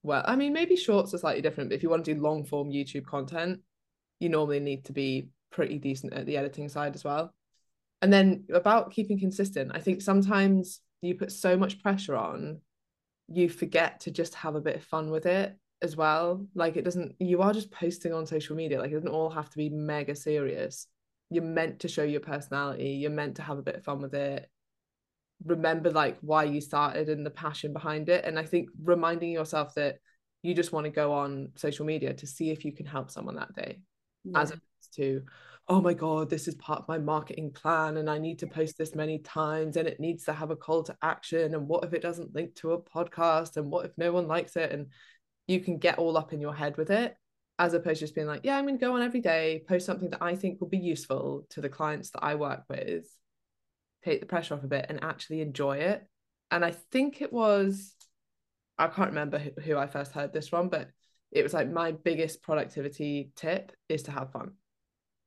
well. 0.03 0.23
I 0.27 0.37
mean 0.37 0.53
maybe 0.53 0.77
shorts 0.77 1.15
are 1.15 1.19
slightly 1.19 1.41
different 1.41 1.71
but 1.71 1.77
if 1.77 1.83
you 1.83 1.89
want 1.89 2.05
to 2.05 2.15
do 2.15 2.21
long 2.21 2.45
form 2.45 2.71
youtube 2.71 3.07
content 3.07 3.61
you 4.21 4.29
normally 4.29 4.61
need 4.61 4.85
to 4.85 4.93
be 4.93 5.31
pretty 5.51 5.79
decent 5.79 6.13
at 6.13 6.27
the 6.27 6.37
editing 6.37 6.69
side 6.69 6.95
as 6.95 7.05
well 7.05 7.33
and 8.05 8.13
then 8.13 8.45
about 8.53 8.93
keeping 8.93 9.19
consistent 9.19 9.73
i 9.75 9.81
think 9.81 10.03
sometimes 10.03 10.81
you 11.01 11.15
put 11.15 11.33
so 11.33 11.57
much 11.57 11.83
pressure 11.83 12.17
on 12.17 12.61
you 13.29 13.49
forget 13.49 14.01
to 14.01 14.11
just 14.11 14.35
have 14.35 14.55
a 14.55 14.61
bit 14.61 14.77
of 14.77 14.85
fun 14.85 15.11
with 15.11 15.27
it 15.27 15.57
as 15.83 15.97
well. 15.97 16.47
Like 16.55 16.77
it 16.77 16.85
doesn't 16.85 17.15
you 17.19 17.43
are 17.43 17.53
just 17.53 17.71
posting 17.71 18.13
on 18.13 18.27
social 18.27 18.57
media 18.57 18.79
like 18.79 18.91
it 18.91 18.95
doesn't 18.95 19.09
all 19.09 19.31
have 19.31 19.51
to 19.51 19.57
be 19.57 19.69
mega 19.71 20.15
serious. 20.15 20.87
You're 21.31 21.45
meant 21.45 21.81
to 21.81 21.89
show 21.89 22.03
your 22.03 22.21
personality 22.21 22.91
you're 22.91 23.11
meant 23.11 23.37
to 23.37 23.43
have 23.43 23.59
a 23.59 23.63
bit 23.63 23.77
of 23.77 23.85
fun 23.85 24.01
with 24.01 24.15
it. 24.15 24.49
Remember 25.45 25.91
like 25.91 26.19
why 26.21 26.45
you 26.45 26.61
started 26.61 27.09
and 27.09 27.25
the 27.25 27.31
passion 27.31 27.73
behind 27.73 28.09
it. 28.09 28.25
And 28.25 28.39
i 28.39 28.45
think 28.45 28.69
reminding 28.83 29.31
yourself 29.31 29.75
that 29.75 29.99
you 30.43 30.55
just 30.55 30.73
want 30.73 30.85
to 30.85 30.91
go 30.91 31.13
on 31.13 31.51
social 31.57 31.87
media 31.87 32.13
to 32.13 32.27
see 32.27 32.51
if 32.51 32.65
you 32.65 32.73
can 32.73 32.87
help 32.87 33.11
someone 33.11 33.37
that 33.37 33.55
day. 33.55 33.81
Yeah. 34.25 34.41
as 34.41 34.51
opposed 34.51 34.95
to 34.97 35.23
oh 35.69 35.81
my 35.81 35.95
god 35.95 36.29
this 36.29 36.47
is 36.47 36.55
part 36.57 36.81
of 36.81 36.89
my 36.89 36.99
marketing 36.99 37.51
plan 37.51 37.97
and 37.97 38.11
i 38.11 38.19
need 38.19 38.39
to 38.39 38.47
post 38.47 38.77
this 38.77 38.95
many 38.95 39.19
times 39.19 39.77
and 39.77 39.89
it 39.89 39.99
needs 39.99 40.25
to 40.25 40.33
have 40.33 40.51
a 40.51 40.57
call 40.57 40.83
to 40.83 40.97
action 41.03 41.55
and 41.55 41.67
what 41.67 41.85
if 41.85 41.95
it 41.95 42.03
doesn't 42.03 42.35
link 42.35 42.55
to 42.55 42.73
a 42.73 42.83
podcast 42.83 43.57
and 43.57 43.71
what 43.71 43.87
if 43.87 43.93
no 43.97 44.13
one 44.13 44.29
likes 44.29 44.57
it 44.57 44.73
and 44.73 44.87
you 45.47 45.61
can 45.61 45.79
get 45.79 45.99
all 45.99 46.17
up 46.17 46.33
in 46.33 46.41
your 46.41 46.55
head 46.55 46.77
with 46.77 46.91
it 46.91 47.17
as 47.59 47.73
opposed 47.73 48.01
to 48.01 48.05
just 48.05 48.15
being 48.15 48.27
like 48.27 48.43
yeah 48.45 48.57
i'm 48.57 48.67
going 48.67 48.79
to 48.79 48.85
go 48.85 48.95
on 48.95 49.03
every 49.03 49.21
day 49.21 49.63
post 49.67 49.87
something 49.87 50.11
that 50.11 50.23
i 50.23 50.35
think 50.35 50.61
will 50.61 50.69
be 50.69 50.77
useful 50.77 51.47
to 51.49 51.61
the 51.61 51.69
clients 51.69 52.11
that 52.11 52.23
i 52.23 52.35
work 52.35 52.65
with 52.69 53.07
take 54.05 54.21
the 54.21 54.27
pressure 54.27 54.55
off 54.55 54.65
a 54.65 54.69
bit 54.69 54.87
and 54.89 55.03
actually 55.03 55.41
enjoy 55.41 55.79
it. 55.79 56.07
And 56.51 56.65
I 56.65 56.73
think 56.93 57.23
it 57.23 57.33
was, 57.33 57.95
I 58.79 58.87
can't 58.89 59.11
remember 59.11 59.39
who, 59.39 59.77
I 59.77 59.87
first 59.87 60.13
heard 60.13 60.33
this 60.33 60.49
from, 60.49 60.69
but 60.69 60.89
it 61.33 61.43
was 61.43 61.55
like 61.55 61.71
my 61.71 61.93
biggest 61.93 62.43
productivity 62.43 63.33
tip 63.35 63.73
is 63.89 64.05
to 64.05 64.11
have 64.11 64.31
fun. 64.31 64.53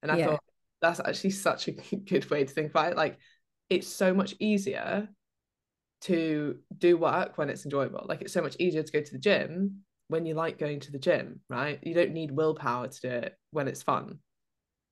And 0.03 0.11
I 0.11 0.17
yeah. 0.17 0.25
thought 0.27 0.43
that's 0.81 0.99
actually 0.99 1.31
such 1.31 1.67
a 1.67 1.71
good 2.09 2.29
way 2.29 2.43
to 2.43 2.53
think 2.53 2.71
about 2.71 2.91
it. 2.91 2.97
Like 2.97 3.17
it's 3.69 3.87
so 3.87 4.13
much 4.13 4.35
easier 4.39 5.09
to 6.01 6.57
do 6.77 6.97
work 6.97 7.37
when 7.37 7.49
it's 7.49 7.65
enjoyable. 7.65 8.05
Like 8.07 8.21
it's 8.21 8.33
so 8.33 8.41
much 8.41 8.55
easier 8.59 8.83
to 8.83 8.91
go 8.91 9.01
to 9.01 9.11
the 9.11 9.19
gym 9.19 9.81
when 10.09 10.25
you 10.25 10.35
like 10.35 10.57
going 10.57 10.79
to 10.81 10.91
the 10.91 10.99
gym, 10.99 11.41
right? 11.49 11.79
You 11.83 11.93
don't 11.93 12.13
need 12.13 12.31
willpower 12.31 12.87
to 12.87 13.01
do 13.01 13.09
it 13.09 13.35
when 13.51 13.67
it's 13.67 13.83
fun 13.83 14.19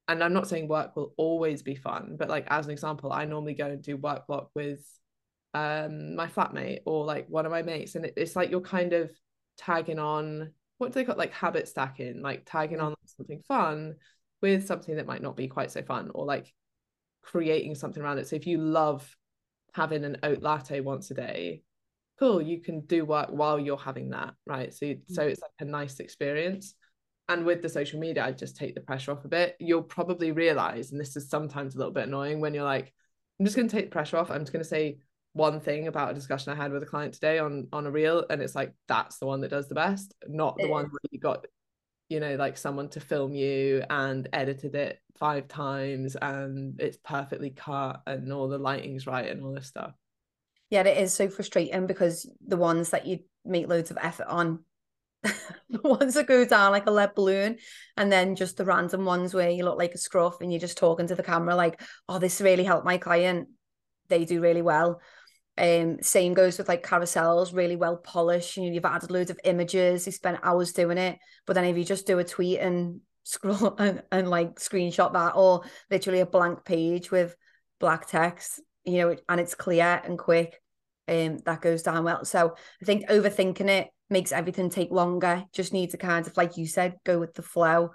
and 0.07 0.23
I'm 0.23 0.33
not 0.33 0.47
saying 0.47 0.67
work 0.67 0.95
will 0.95 1.13
always 1.17 1.63
be 1.63 1.75
fun, 1.75 2.15
but 2.17 2.29
like 2.29 2.45
as 2.49 2.65
an 2.65 2.71
example, 2.71 3.11
I 3.11 3.25
normally 3.25 3.53
go 3.53 3.67
and 3.67 3.81
do 3.81 3.97
work 3.97 4.27
block 4.27 4.49
with 4.55 4.81
um 5.53 6.15
my 6.15 6.27
flatmate 6.27 6.81
or 6.85 7.05
like 7.05 7.27
one 7.29 7.45
of 7.45 7.51
my 7.51 7.61
mates, 7.63 7.95
and 7.95 8.05
it, 8.05 8.13
it's 8.17 8.35
like 8.35 8.51
you're 8.51 8.61
kind 8.61 8.93
of 8.93 9.11
tagging 9.57 9.99
on 9.99 10.51
what 10.77 10.87
do 10.91 10.93
they 10.93 11.05
call 11.05 11.15
like 11.17 11.33
habit 11.33 11.67
stacking, 11.67 12.21
like 12.21 12.43
tagging 12.45 12.79
on 12.79 12.93
something 13.05 13.41
fun 13.47 13.95
with 14.53 14.67
something 14.67 14.95
that 14.95 15.08
might 15.08 15.21
not 15.21 15.36
be 15.36 15.47
quite 15.47 15.71
so 15.71 15.81
fun, 15.81 16.12
or 16.13 16.25
like 16.25 16.53
creating 17.21 17.75
something 17.75 18.01
around 18.01 18.19
it. 18.19 18.27
So 18.27 18.36
if 18.36 18.47
you 18.47 18.58
love 18.58 19.15
having 19.73 20.05
an 20.05 20.17
oat 20.23 20.41
latte 20.41 20.79
once 20.79 21.12
a 21.12 21.15
day, 21.15 21.63
cool, 22.19 22.41
you 22.41 22.62
can 22.62 22.81
do 22.81 23.05
work 23.05 23.29
while 23.29 23.60
you're 23.60 23.77
having 23.77 24.10
that, 24.12 24.34
right? 24.45 24.73
So 24.73 24.86
mm-hmm. 24.86 25.13
so 25.13 25.23
it's 25.23 25.41
like 25.41 25.51
a 25.60 25.65
nice 25.65 25.99
experience 25.99 26.75
and 27.29 27.45
with 27.45 27.62
the 27.62 27.69
social 27.69 27.99
media 27.99 28.23
i 28.23 28.31
just 28.31 28.55
take 28.55 28.75
the 28.75 28.81
pressure 28.81 29.12
off 29.12 29.25
a 29.25 29.27
bit 29.27 29.55
you'll 29.60 29.81
probably 29.81 30.31
realize 30.31 30.91
and 30.91 30.99
this 30.99 31.15
is 31.15 31.29
sometimes 31.29 31.75
a 31.75 31.77
little 31.77 31.93
bit 31.93 32.08
annoying 32.08 32.39
when 32.39 32.53
you're 32.53 32.63
like 32.63 32.93
i'm 33.39 33.45
just 33.45 33.55
going 33.55 33.67
to 33.67 33.75
take 33.75 33.86
the 33.86 33.91
pressure 33.91 34.17
off 34.17 34.29
i'm 34.29 34.41
just 34.41 34.53
going 34.53 34.63
to 34.63 34.69
say 34.69 34.97
one 35.34 35.60
thing 35.60 35.88
about 35.88 36.12
a 36.12 36.13
discussion 36.13 36.53
i 36.53 36.55
had 36.55 36.71
with 36.71 36.84
a 36.84 36.86
client 36.86 37.13
today 37.13 37.39
on 37.39 37.67
on 37.73 37.86
a 37.86 37.91
reel 37.91 38.25
and 38.29 38.41
it's 38.41 38.55
like 38.55 38.73
that's 38.88 39.17
the 39.17 39.25
one 39.25 39.41
that 39.41 39.49
does 39.49 39.67
the 39.67 39.75
best 39.75 40.13
not 40.27 40.55
the 40.58 40.67
one 40.67 40.86
where 40.86 40.99
you 41.12 41.19
got 41.19 41.45
you 42.09 42.19
know 42.19 42.35
like 42.35 42.57
someone 42.57 42.89
to 42.89 42.99
film 42.99 43.33
you 43.33 43.83
and 43.89 44.27
edited 44.33 44.75
it 44.75 44.99
five 45.17 45.47
times 45.47 46.15
and 46.21 46.79
it's 46.79 46.97
perfectly 46.97 47.49
cut 47.49 48.01
and 48.05 48.31
all 48.31 48.47
the 48.47 48.57
lighting's 48.57 49.07
right 49.07 49.29
and 49.29 49.43
all 49.43 49.53
this 49.53 49.67
stuff 49.67 49.93
yeah 50.69 50.81
it 50.81 50.97
is 50.97 51.13
so 51.13 51.29
frustrating 51.29 51.87
because 51.87 52.29
the 52.45 52.57
ones 52.57 52.91
that 52.91 53.05
you 53.05 53.19
make 53.43 53.67
loads 53.67 53.91
of 53.91 53.97
effort 54.01 54.27
on 54.27 54.59
the 55.69 55.81
ones 55.81 56.13
that 56.13 56.27
go 56.27 56.45
down 56.45 56.71
like 56.71 56.85
a 56.87 56.91
lead 56.91 57.15
balloon, 57.15 57.57
and 57.97 58.11
then 58.11 58.35
just 58.35 58.57
the 58.57 58.65
random 58.65 59.05
ones 59.05 59.33
where 59.33 59.49
you 59.49 59.63
look 59.63 59.77
like 59.77 59.93
a 59.93 59.97
scruff 59.97 60.41
and 60.41 60.51
you're 60.51 60.59
just 60.59 60.77
talking 60.77 61.07
to 61.07 61.15
the 61.15 61.23
camera 61.23 61.55
like, 61.55 61.81
oh, 62.07 62.19
this 62.19 62.41
really 62.41 62.63
helped 62.63 62.85
my 62.85 62.97
client. 62.97 63.49
They 64.07 64.25
do 64.25 64.41
really 64.41 64.61
well. 64.61 65.01
Um, 65.57 66.01
same 66.01 66.33
goes 66.33 66.57
with 66.57 66.67
like 66.67 66.85
carousels, 66.85 67.55
really 67.55 67.75
well 67.75 67.97
polished. 67.97 68.57
You 68.57 68.63
know, 68.63 68.71
you've 68.73 68.85
added 68.85 69.11
loads 69.11 69.31
of 69.31 69.39
images, 69.43 70.05
you 70.05 70.11
spent 70.11 70.39
hours 70.43 70.73
doing 70.73 70.97
it. 70.97 71.17
But 71.45 71.53
then 71.53 71.65
if 71.65 71.77
you 71.77 71.83
just 71.83 72.07
do 72.07 72.19
a 72.19 72.23
tweet 72.23 72.59
and 72.59 73.01
scroll 73.23 73.75
and, 73.77 74.03
and 74.11 74.29
like 74.29 74.59
screenshot 74.59 75.13
that, 75.13 75.35
or 75.35 75.63
literally 75.89 76.19
a 76.19 76.25
blank 76.25 76.65
page 76.65 77.09
with 77.09 77.35
black 77.79 78.07
text, 78.07 78.61
you 78.83 78.97
know, 78.97 79.15
and 79.29 79.39
it's 79.39 79.55
clear 79.55 80.01
and 80.03 80.19
quick, 80.19 80.61
um, 81.07 81.39
that 81.45 81.61
goes 81.61 81.83
down 81.83 82.03
well. 82.03 82.25
So 82.25 82.55
I 82.81 82.85
think 82.85 83.07
overthinking 83.09 83.69
it 83.69 83.89
makes 84.09 84.31
everything 84.31 84.69
take 84.69 84.91
longer. 84.91 85.45
Just 85.53 85.73
need 85.73 85.91
to 85.91 85.97
kind 85.97 86.25
of, 86.27 86.35
like 86.37 86.57
you 86.57 86.67
said, 86.67 86.95
go 87.03 87.19
with 87.19 87.33
the 87.33 87.41
flow 87.41 87.91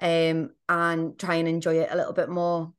um, 0.00 0.50
and 0.68 1.18
try 1.18 1.36
and 1.36 1.48
enjoy 1.48 1.80
it 1.80 1.90
a 1.90 1.96
little 1.96 2.12
bit 2.12 2.28
more. 2.28 2.72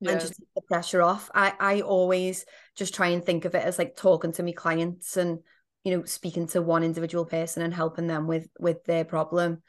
Yeah. 0.00 0.12
And 0.12 0.20
just 0.20 0.34
take 0.34 0.48
the 0.54 0.62
pressure 0.62 1.02
off. 1.02 1.30
I, 1.34 1.54
I 1.60 1.80
always 1.82 2.44
just 2.76 2.94
try 2.94 3.08
and 3.08 3.24
think 3.24 3.44
of 3.44 3.54
it 3.54 3.64
as 3.64 3.78
like 3.78 3.96
talking 3.96 4.32
to 4.32 4.42
my 4.42 4.52
clients 4.52 5.16
and 5.16 5.38
you 5.84 5.96
know 5.96 6.04
speaking 6.04 6.46
to 6.48 6.62
one 6.62 6.82
individual 6.82 7.24
person 7.24 7.62
and 7.62 7.74
helping 7.74 8.06
them 8.06 8.26
with 8.26 8.48
with 8.58 8.84
their 8.84 9.04
problem. 9.04 9.62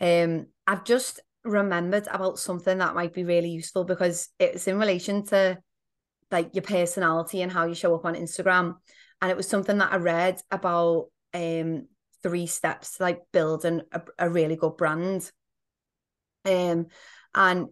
Um 0.00 0.46
i've 0.66 0.84
just 0.84 1.20
remembered 1.44 2.08
about 2.10 2.38
something 2.38 2.78
that 2.78 2.94
might 2.94 3.14
be 3.14 3.24
really 3.24 3.50
useful 3.50 3.84
because 3.84 4.28
it's 4.38 4.66
in 4.66 4.78
relation 4.78 5.24
to 5.24 5.56
like 6.30 6.50
your 6.54 6.62
personality 6.62 7.40
and 7.40 7.52
how 7.52 7.66
you 7.66 7.74
show 7.74 7.94
up 7.94 8.04
on 8.04 8.14
instagram. 8.14 8.74
And 9.22 9.30
it 9.30 9.36
was 9.36 9.48
something 9.48 9.78
that 9.78 9.92
i 9.92 9.96
read 9.96 10.40
about 10.50 11.06
um 11.34 11.86
three 12.22 12.46
steps 12.46 12.96
to 12.96 13.04
like 13.04 13.20
building 13.32 13.82
a, 13.92 14.02
a 14.18 14.28
really 14.28 14.56
good 14.56 14.76
brand. 14.76 15.30
Um 16.44 16.86
and 17.34 17.68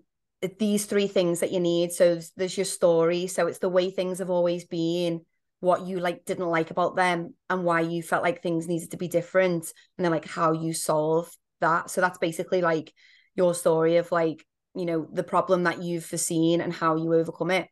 these 0.59 0.87
three 0.87 1.07
things 1.07 1.41
that 1.41 1.53
you 1.53 1.61
need. 1.61 1.93
So 1.93 2.21
there's 2.37 2.57
your 2.57 2.65
story. 2.65 3.27
So 3.27 3.47
it's 3.47 3.59
the 3.59 3.69
way 3.69 3.91
things 3.91 4.19
have 4.19 4.31
always 4.31 4.65
been 4.65 5.23
what 5.61 5.87
you 5.87 5.99
like 5.99 6.25
didn't 6.27 6.49
like 6.49 6.71
about 6.71 6.95
them 6.95 7.35
and 7.49 7.65
why 7.65 7.81
you 7.81 8.03
felt 8.03 8.23
like 8.23 8.43
things 8.43 8.69
needed 8.69 8.91
to 8.91 8.97
be 8.97 9.09
different. 9.09 9.73
And 9.97 10.05
then 10.05 10.13
like 10.13 10.27
how 10.27 10.53
you 10.53 10.75
solve 10.75 11.31
that. 11.61 11.91
So 11.91 12.01
that's 12.01 12.19
basically 12.19 12.61
like 12.61 12.93
your 13.35 13.55
story 13.55 13.97
of 13.97 14.13
like 14.13 14.45
you 14.77 14.87
know 14.87 15.09
the 15.13 15.23
problem 15.23 15.65
that 15.65 15.83
you've 15.83 16.05
foreseen 16.05 16.61
and 16.61 16.73
how 16.73 16.97
you 16.97 17.15
overcome 17.15 17.51
it. 17.51 17.69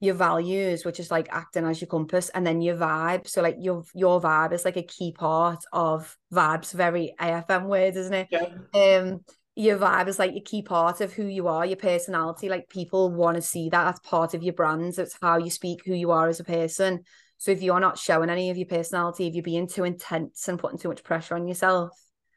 Your 0.00 0.14
values 0.14 0.84
which 0.84 1.00
is 1.00 1.10
like 1.10 1.28
acting 1.30 1.64
as 1.64 1.80
your 1.80 1.88
compass 1.88 2.28
and 2.28 2.46
then 2.46 2.60
your 2.60 2.76
vibe. 2.76 3.26
So 3.26 3.42
like 3.42 3.56
your 3.58 3.84
your 3.94 4.20
vibe 4.20 4.52
is 4.52 4.64
like 4.64 4.76
a 4.76 4.82
key 4.82 5.12
part 5.12 5.64
of 5.72 6.16
vibes. 6.32 6.72
Very 6.72 7.14
afm 7.18 7.66
word 7.66 7.96
isn't 7.96 8.14
it? 8.14 8.28
Yeah. 8.30 8.48
um 8.74 9.24
your 9.56 9.78
vibe 9.78 10.08
is 10.08 10.18
like 10.18 10.34
a 10.34 10.40
key 10.40 10.62
part 10.62 11.00
of 11.00 11.12
who 11.12 11.26
you 11.26 11.46
are 11.46 11.64
your 11.64 11.76
personality 11.76 12.48
like 12.48 12.68
people 12.68 13.10
want 13.10 13.36
to 13.36 13.42
see 13.42 13.68
that 13.68 13.86
as 13.86 14.00
part 14.00 14.34
of 14.34 14.42
your 14.42 14.52
brand 14.52 14.98
it's 14.98 15.16
how 15.22 15.38
you 15.38 15.50
speak 15.50 15.80
who 15.86 15.94
you 15.94 16.10
are 16.10 16.28
as 16.28 16.40
a 16.40 16.44
person 16.44 17.00
so 17.44 17.50
if 17.50 17.62
you're 17.62 17.80
not 17.80 17.98
showing 17.98 18.30
any 18.30 18.50
of 18.50 18.56
your 18.56 18.66
personality, 18.66 19.26
if 19.26 19.34
you're 19.34 19.42
being 19.42 19.66
too 19.66 19.84
intense 19.84 20.48
and 20.48 20.58
putting 20.58 20.78
too 20.78 20.88
much 20.88 21.04
pressure 21.04 21.34
on 21.34 21.46
yourself 21.46 21.90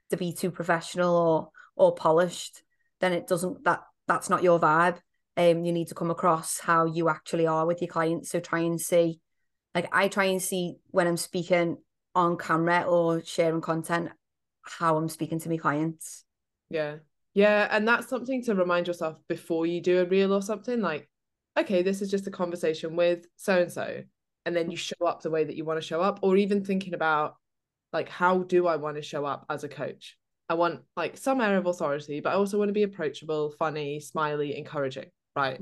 to 0.10 0.18
be 0.18 0.34
too 0.34 0.52
professional 0.52 1.16
or 1.16 1.50
or 1.76 1.96
polished, 1.96 2.64
then 3.00 3.14
it 3.14 3.28
doesn't 3.28 3.64
that 3.64 3.84
that's 4.08 4.30
not 4.30 4.44
your 4.44 4.60
vibe. 4.60 4.98
Um, 5.38 5.64
you 5.64 5.72
need 5.72 5.88
to 5.90 5.96
come 5.96 6.10
across 6.10 6.60
how 6.60 6.86
you 6.86 7.10
actually 7.10 7.46
are 7.46 7.66
with 7.66 7.82
your 7.82 7.90
clients. 7.90 8.32
So 8.32 8.40
try 8.40 8.60
and 8.60 8.82
see, 8.82 9.22
like 9.76 9.88
I 9.94 10.08
try 10.08 10.26
and 10.26 10.42
see 10.42 10.76
when 10.88 11.08
I'm 11.08 11.16
speaking 11.18 11.78
on 12.16 12.38
camera 12.38 12.82
or 12.82 13.24
sharing 13.24 13.62
content, 13.62 14.10
how 14.64 14.98
I'm 14.98 15.10
speaking 15.10 15.40
to 15.40 15.50
my 15.50 15.58
clients. 15.58 16.26
Yeah. 16.70 16.98
Yeah. 17.38 17.67
And 17.69 17.88
that's 17.88 18.08
something 18.08 18.43
to 18.45 18.56
remind 18.56 18.88
yourself 18.88 19.17
before 19.30 19.67
you 19.67 19.80
do 19.80 20.02
a 20.02 20.06
reel 20.06 20.34
or 20.34 20.41
something 20.41 20.82
like, 20.82 21.08
okay, 21.56 21.84
this 21.84 22.02
is 22.02 22.10
just 22.10 22.26
a 22.26 22.32
conversation 22.32 22.95
with 22.95 23.28
so 23.36 23.62
and 23.62 23.71
so 23.71 24.02
and 24.47 24.56
then 24.56 24.71
you 24.71 24.78
show 24.78 25.06
up 25.06 25.21
the 25.21 25.30
way 25.30 25.43
that 25.43 25.58
you 25.58 25.65
want 25.65 25.80
to 25.80 25.86
show 25.86 26.02
up 26.02 26.19
or 26.21 26.38
even 26.38 26.63
thinking 26.63 26.93
about 26.93 27.36
like 27.91 28.08
how 28.08 28.39
do 28.43 28.65
i 28.65 28.78
want 28.78 28.95
to 28.95 29.02
show 29.02 29.26
up 29.26 29.45
as 29.50 29.65
a 29.65 29.69
coach 29.69 30.17
i 30.50 30.54
want 30.54 30.80
like 30.95 31.17
some 31.17 31.41
air 31.41 31.58
of 31.58 31.65
authority 31.65 32.21
but 32.21 32.30
i 32.30 32.34
also 32.34 32.58
want 32.58 32.69
to 32.69 32.73
be 32.73 32.84
approachable 32.84 33.52
funny 33.60 34.00
smiley 34.00 34.58
encouraging 34.58 35.08
right 35.36 35.62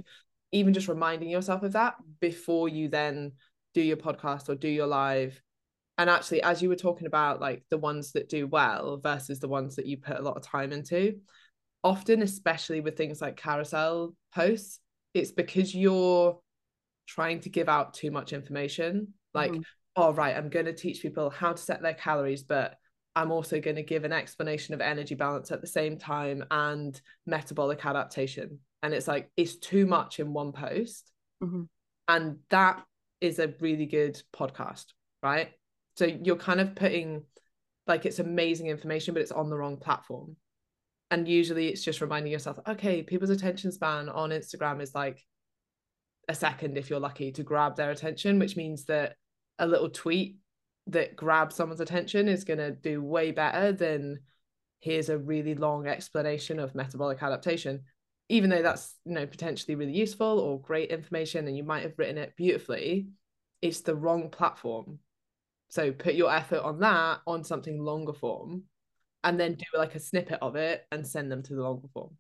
even 0.52 0.72
just 0.72 0.88
reminding 0.88 1.30
yourself 1.30 1.64
of 1.64 1.74
that 1.74 1.96
before 2.22 2.70
you 2.70 2.88
then 2.88 3.32
do 3.74 3.82
your 3.82 3.98
podcast 3.98 4.50
or 4.50 4.56
do 4.56 4.70
your 4.70 4.88
live 4.88 5.42
and 5.98 6.08
actually 6.08 6.44
as 6.44 6.62
you 6.62 6.70
were 6.70 6.76
talking 6.76 7.08
about 7.08 7.42
like 7.42 7.64
the 7.72 7.78
ones 7.78 8.12
that 8.12 8.30
do 8.30 8.46
well 8.46 8.98
versus 8.98 9.40
the 9.40 9.48
ones 9.48 9.78
that 9.78 9.88
you 9.88 9.98
put 9.98 10.20
a 10.20 10.22
lot 10.22 10.38
of 10.38 10.44
time 10.44 10.72
into 10.72 11.16
often 11.86 12.24
especially 12.24 12.82
with 12.82 12.98
things 12.98 13.22
like 13.22 13.38
carousel 13.38 14.16
posts 14.34 14.80
it's 15.14 15.32
because 15.32 15.74
you're 15.74 16.38
trying 17.08 17.40
to 17.40 17.48
give 17.48 17.70
out 17.70 17.94
too 17.94 18.10
much 18.10 18.34
information 18.34 19.08
like 19.36 19.52
mm. 19.52 19.64
oh 19.96 20.12
right 20.12 20.36
i'm 20.36 20.50
going 20.50 20.66
to 20.66 20.74
teach 20.74 21.04
people 21.04 21.30
how 21.30 21.54
to 21.54 21.62
set 21.62 21.84
their 21.84 21.94
calories 21.94 22.42
but 22.42 22.76
i'm 23.16 23.32
also 23.32 23.62
going 23.62 23.76
to 23.76 23.84
give 23.84 24.04
an 24.04 24.12
explanation 24.12 24.74
of 24.74 24.82
energy 24.82 25.14
balance 25.14 25.52
at 25.52 25.62
the 25.62 25.68
same 25.68 25.96
time 25.96 26.44
and 26.50 27.00
metabolic 27.28 27.86
adaptation 27.86 28.58
and 28.82 28.92
it's 28.92 29.08
like 29.08 29.30
it's 29.38 29.56
too 29.58 29.86
much 29.86 30.20
in 30.20 30.34
one 30.34 30.52
post 30.52 31.12
mm-hmm. 31.44 31.64
and 32.08 32.38
that 32.50 32.84
is 33.22 33.38
a 33.38 33.54
really 33.60 33.86
good 33.86 34.20
podcast 34.36 34.86
right 35.22 35.52
so 35.98 36.06
you're 36.06 36.36
kind 36.36 36.60
of 36.60 36.74
putting 36.74 37.22
like 37.86 38.08
it's 38.08 38.18
amazing 38.18 38.66
information 38.66 39.14
but 39.14 39.22
it's 39.22 39.32
on 39.32 39.52
the 39.52 39.56
wrong 39.56 39.78
platform 39.78 40.36
and 41.12 41.28
usually 41.28 41.68
it's 41.68 41.84
just 41.84 42.02
reminding 42.02 42.32
yourself 42.32 42.60
okay 42.68 43.04
people's 43.04 43.30
attention 43.30 43.72
span 43.72 44.10
on 44.10 44.32
instagram 44.32 44.82
is 44.82 44.96
like 44.96 45.24
a 46.28 46.36
second 46.36 46.78
if 46.78 46.90
you're 46.90 47.00
lucky 47.00 47.32
to 47.32 47.44
grab 47.44 47.76
their 47.76 47.92
attention, 47.92 48.40
which 48.40 48.58
means 48.58 48.86
that 48.86 49.16
a 49.60 49.68
little 49.68 49.90
tweet 49.90 50.38
that 50.88 51.16
grabs 51.16 51.56
someone's 51.56 51.82
attention 51.82 52.28
is 52.28 52.44
going 52.44 52.60
to 52.60 52.72
do 52.72 53.02
way 53.02 53.32
better 53.32 53.72
than 53.72 54.20
here's 54.80 55.10
a 55.10 55.18
really 55.18 55.56
long 55.56 55.88
explanation 55.88 56.60
of 56.60 56.76
metabolic 56.76 57.24
adaptation 57.24 57.82
even 58.30 58.50
though 58.50 58.62
that's 58.62 58.96
you 59.06 59.14
know 59.14 59.26
potentially 59.26 59.76
really 59.76 59.94
useful 59.94 60.40
or 60.40 60.62
great 60.62 60.90
information 60.90 61.48
and 61.48 61.58
you 61.58 61.64
might 61.64 61.84
have 61.84 61.98
written 61.98 62.18
it 62.18 62.36
beautifully 62.36 63.08
it's 63.62 63.82
the 63.82 63.96
wrong 63.96 64.30
platform. 64.30 65.00
So 65.70 65.92
put 65.92 66.14
your 66.14 66.32
effort 66.32 66.60
on 66.60 66.80
that 66.82 67.22
on 67.26 67.44
something 67.44 67.80
longer 67.80 68.14
form 68.14 68.64
and 69.26 69.38
then 69.38 69.56
do 69.56 69.66
like 69.78 69.96
a 69.96 70.00
snippet 70.00 70.40
of 70.42 70.56
it 70.56 70.86
and 70.92 71.06
send 71.06 71.30
them 71.30 71.44
to 71.44 71.56
the 71.56 71.62
longer 71.62 71.88
form 71.94 72.16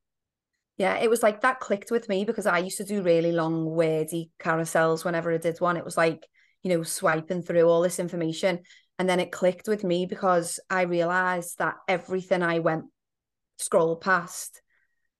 yeah, 0.77 0.97
it 0.97 1.09
was 1.09 1.23
like 1.23 1.41
that 1.41 1.59
clicked 1.59 1.89
with 1.89 2.09
me 2.09 2.25
because 2.25 2.45
I 2.45 2.59
used 2.59 2.77
to 2.77 2.83
do 2.83 3.01
really 3.01 3.31
long, 3.31 3.65
wordy 3.65 4.31
carousels 4.39 5.05
whenever 5.05 5.33
I 5.33 5.37
did 5.37 5.61
one. 5.61 5.77
It 5.77 5.85
was 5.85 5.95
like, 5.95 6.27
you 6.63 6.69
know, 6.69 6.83
swiping 6.83 7.41
through 7.41 7.63
all 7.63 7.81
this 7.81 7.99
information. 7.99 8.59
And 8.99 9.07
then 9.07 9.19
it 9.19 9.31
clicked 9.31 9.67
with 9.67 9.83
me 9.83 10.05
because 10.05 10.59
I 10.69 10.81
realized 10.81 11.59
that 11.59 11.75
everything 11.87 12.43
I 12.43 12.59
went 12.59 12.85
scroll 13.57 13.95
past, 13.95 14.61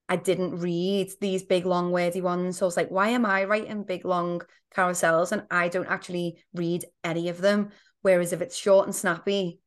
I 0.09 0.17
didn't 0.17 0.59
read 0.59 1.11
these 1.21 1.43
big, 1.43 1.65
long, 1.65 1.91
wordy 1.91 2.21
ones. 2.21 2.57
So 2.57 2.65
I 2.65 2.67
was 2.67 2.77
like, 2.77 2.91
why 2.91 3.09
am 3.09 3.25
I 3.25 3.45
writing 3.45 3.83
big, 3.83 4.03
long 4.03 4.41
carousels 4.75 5.31
and 5.31 5.43
I 5.49 5.69
don't 5.69 5.87
actually 5.87 6.43
read 6.53 6.83
any 7.03 7.29
of 7.29 7.39
them? 7.39 7.69
Whereas 8.01 8.33
if 8.33 8.41
it's 8.41 8.57
short 8.57 8.87
and 8.87 8.95
snappy, 8.95 9.59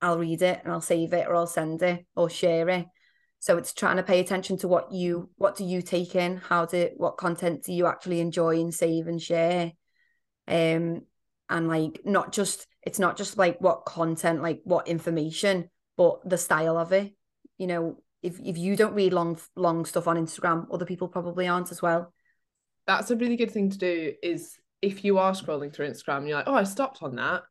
I'll 0.00 0.18
read 0.18 0.42
it 0.42 0.60
and 0.62 0.72
I'll 0.72 0.80
save 0.80 1.12
it 1.12 1.26
or 1.26 1.34
I'll 1.34 1.46
send 1.46 1.82
it 1.82 2.06
or 2.14 2.30
share 2.30 2.68
it. 2.68 2.86
So 3.40 3.56
it's 3.56 3.72
trying 3.72 3.96
to 3.96 4.02
pay 4.02 4.20
attention 4.20 4.56
to 4.58 4.68
what 4.68 4.92
you 4.92 5.30
what 5.36 5.56
do 5.56 5.64
you 5.64 5.82
take 5.82 6.14
in? 6.14 6.36
How 6.36 6.66
do 6.66 6.90
what 6.96 7.16
content 7.16 7.64
do 7.64 7.72
you 7.72 7.86
actually 7.86 8.20
enjoy 8.20 8.60
and 8.60 8.74
save 8.74 9.06
and 9.06 9.20
share? 9.20 9.72
Um 10.46 11.02
and 11.48 11.68
like 11.68 12.00
not 12.04 12.32
just 12.32 12.66
it's 12.82 12.98
not 12.98 13.16
just 13.16 13.38
like 13.38 13.60
what 13.60 13.84
content 13.84 14.42
like 14.42 14.60
what 14.64 14.88
information 14.88 15.70
but 15.96 16.28
the 16.28 16.38
style 16.38 16.76
of 16.76 16.92
it. 16.92 17.14
You 17.58 17.68
know 17.68 18.02
if 18.22 18.38
if 18.40 18.58
you 18.58 18.76
don't 18.76 18.94
read 18.94 19.12
long 19.12 19.38
long 19.54 19.84
stuff 19.84 20.08
on 20.08 20.16
instagram 20.16 20.66
other 20.72 20.84
people 20.84 21.08
probably 21.08 21.46
aren't 21.46 21.70
as 21.70 21.80
well. 21.80 22.12
That's 22.86 23.10
a 23.10 23.16
really 23.16 23.36
good 23.36 23.50
thing 23.50 23.70
to 23.70 23.78
do 23.78 24.14
is 24.22 24.58
if 24.82 25.04
you 25.04 25.18
are 25.18 25.32
scrolling 25.32 25.72
through 25.72 25.88
instagram 25.88 26.18
and 26.18 26.28
you're 26.28 26.38
like 26.38 26.48
oh 26.48 26.54
i 26.54 26.62
stopped 26.62 27.02
on 27.02 27.16
that 27.16 27.42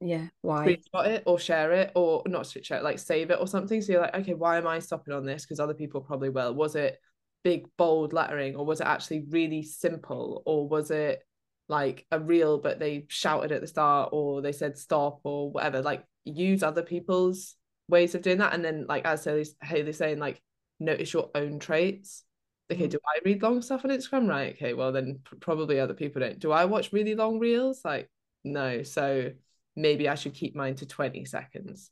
yeah 0.00 0.26
why? 0.42 0.66
screenshot 0.66 1.06
it 1.06 1.22
or 1.26 1.38
share 1.38 1.72
it 1.72 1.90
or 1.94 2.22
not 2.26 2.46
share 2.46 2.78
it 2.78 2.84
like 2.84 2.98
save 2.98 3.30
it 3.30 3.38
or 3.40 3.46
something. 3.46 3.80
So 3.80 3.92
you're 3.92 4.02
like 4.02 4.14
okay 4.14 4.34
why 4.34 4.58
am 4.58 4.66
i 4.66 4.78
stopping 4.78 5.14
on 5.14 5.24
this? 5.24 5.44
Because 5.44 5.60
other 5.60 5.74
people 5.74 6.00
probably 6.00 6.28
will 6.28 6.54
was 6.54 6.76
it 6.76 6.98
big 7.44 7.66
bold 7.76 8.12
lettering 8.12 8.56
or 8.56 8.64
was 8.64 8.80
it 8.80 8.86
actually 8.86 9.24
really 9.30 9.62
simple 9.62 10.42
or 10.44 10.68
was 10.68 10.90
it 10.90 11.22
like 11.68 12.06
a 12.10 12.18
reel 12.18 12.58
but 12.58 12.78
they 12.78 13.06
shouted 13.08 13.52
at 13.52 13.60
the 13.60 13.66
start 13.66 14.10
or 14.12 14.40
they 14.40 14.52
said 14.52 14.78
stop 14.78 15.20
or 15.24 15.50
whatever? 15.50 15.82
Like 15.82 16.04
use 16.24 16.62
other 16.62 16.82
people's 16.82 17.56
ways 17.88 18.14
of 18.14 18.22
doing 18.22 18.38
that. 18.38 18.54
And 18.54 18.64
then 18.64 18.86
like 18.88 19.04
as 19.04 19.24
Hayley's 19.24 19.96
saying 19.96 20.18
like 20.18 20.40
notice 20.78 21.12
your 21.12 21.30
own 21.34 21.58
traits. 21.58 22.24
Okay 22.70 22.86
mm. 22.86 22.90
do 22.90 22.98
I 23.06 23.20
read 23.24 23.42
long 23.42 23.62
stuff 23.62 23.84
on 23.84 23.90
Instagram? 23.90 24.28
Right 24.28 24.54
okay 24.54 24.74
well 24.74 24.92
then 24.92 25.20
probably 25.40 25.80
other 25.80 25.94
people 25.94 26.20
don't. 26.20 26.38
Do 26.38 26.52
I 26.52 26.66
watch 26.66 26.92
really 26.92 27.14
long 27.14 27.38
reels? 27.38 27.80
Like 27.84 28.08
no. 28.44 28.82
So 28.82 29.30
maybe 29.78 30.08
I 30.08 30.16
should 30.16 30.34
keep 30.34 30.56
mine 30.56 30.74
to 30.76 30.86
20 30.86 31.24
seconds. 31.24 31.90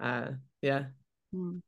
Uh, 0.00 0.30
yeah. 0.62 0.86
Mm. 1.34 1.60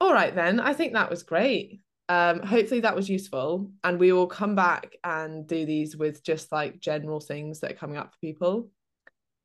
All 0.00 0.12
right, 0.12 0.34
then. 0.34 0.60
I 0.60 0.74
think 0.74 0.92
that 0.92 1.10
was 1.10 1.22
great. 1.22 1.80
Um, 2.08 2.40
hopefully 2.40 2.80
that 2.80 2.94
was 2.94 3.08
useful. 3.08 3.70
And 3.82 3.98
we 3.98 4.12
will 4.12 4.26
come 4.26 4.54
back 4.54 4.94
and 5.02 5.46
do 5.46 5.64
these 5.64 5.96
with 5.96 6.22
just 6.22 6.52
like 6.52 6.80
general 6.80 7.20
things 7.20 7.60
that 7.60 7.72
are 7.72 7.76
coming 7.76 7.96
up 7.96 8.12
for 8.12 8.18
people. 8.20 8.70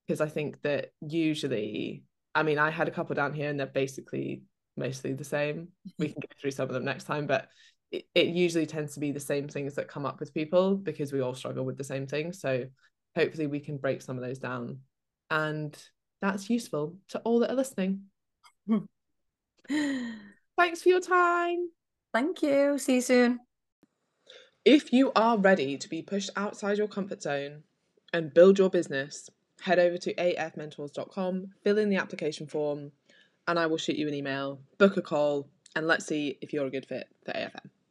Because 0.05 0.21
I 0.21 0.27
think 0.27 0.61
that 0.63 0.91
usually, 1.01 2.03
I 2.35 2.43
mean, 2.43 2.59
I 2.59 2.69
had 2.69 2.87
a 2.87 2.91
couple 2.91 3.15
down 3.15 3.33
here 3.33 3.49
and 3.49 3.59
they're 3.59 3.67
basically 3.67 4.43
mostly 4.75 5.13
the 5.13 5.23
same. 5.23 5.69
We 5.99 6.09
can 6.09 6.19
go 6.21 6.27
through 6.39 6.51
some 6.51 6.67
of 6.67 6.73
them 6.73 6.85
next 6.85 7.05
time, 7.05 7.27
but 7.27 7.47
it, 7.91 8.05
it 8.13 8.27
usually 8.27 8.65
tends 8.65 8.93
to 8.95 8.99
be 8.99 9.11
the 9.11 9.19
same 9.19 9.47
things 9.47 9.75
that 9.75 9.87
come 9.87 10.05
up 10.05 10.19
with 10.19 10.33
people 10.33 10.75
because 10.75 11.13
we 11.13 11.21
all 11.21 11.33
struggle 11.33 11.65
with 11.65 11.77
the 11.77 11.83
same 11.83 12.07
things. 12.07 12.41
So 12.41 12.65
hopefully 13.15 13.47
we 13.47 13.59
can 13.59 13.77
break 13.77 14.01
some 14.01 14.17
of 14.17 14.23
those 14.23 14.37
down 14.37 14.79
and 15.29 15.77
that's 16.21 16.49
useful 16.49 16.95
to 17.09 17.19
all 17.19 17.39
that 17.39 17.51
are 17.51 17.55
listening. 17.55 18.03
Thanks 20.57 20.81
for 20.81 20.89
your 20.89 21.01
time. 21.01 21.69
Thank 22.13 22.41
you. 22.41 22.77
See 22.77 22.95
you 22.95 23.01
soon. 23.01 23.39
If 24.65 24.91
you 24.91 25.11
are 25.15 25.37
ready 25.37 25.77
to 25.77 25.89
be 25.89 26.01
pushed 26.01 26.31
outside 26.35 26.77
your 26.77 26.87
comfort 26.87 27.21
zone 27.21 27.63
and 28.11 28.33
build 28.33 28.57
your 28.59 28.69
business, 28.69 29.29
head 29.61 29.79
over 29.79 29.97
to 29.97 30.13
afmentors.com, 30.13 31.47
fill 31.63 31.77
in 31.77 31.89
the 31.89 31.95
application 31.97 32.47
form, 32.47 32.91
and 33.47 33.57
I 33.57 33.65
will 33.67 33.77
shoot 33.77 33.95
you 33.95 34.07
an 34.07 34.13
email, 34.13 34.59
book 34.77 34.97
a 34.97 35.01
call, 35.01 35.47
and 35.75 35.87
let's 35.87 36.05
see 36.05 36.37
if 36.41 36.51
you're 36.51 36.65
a 36.65 36.71
good 36.71 36.85
fit 36.85 37.07
for 37.25 37.31
AFM. 37.31 37.69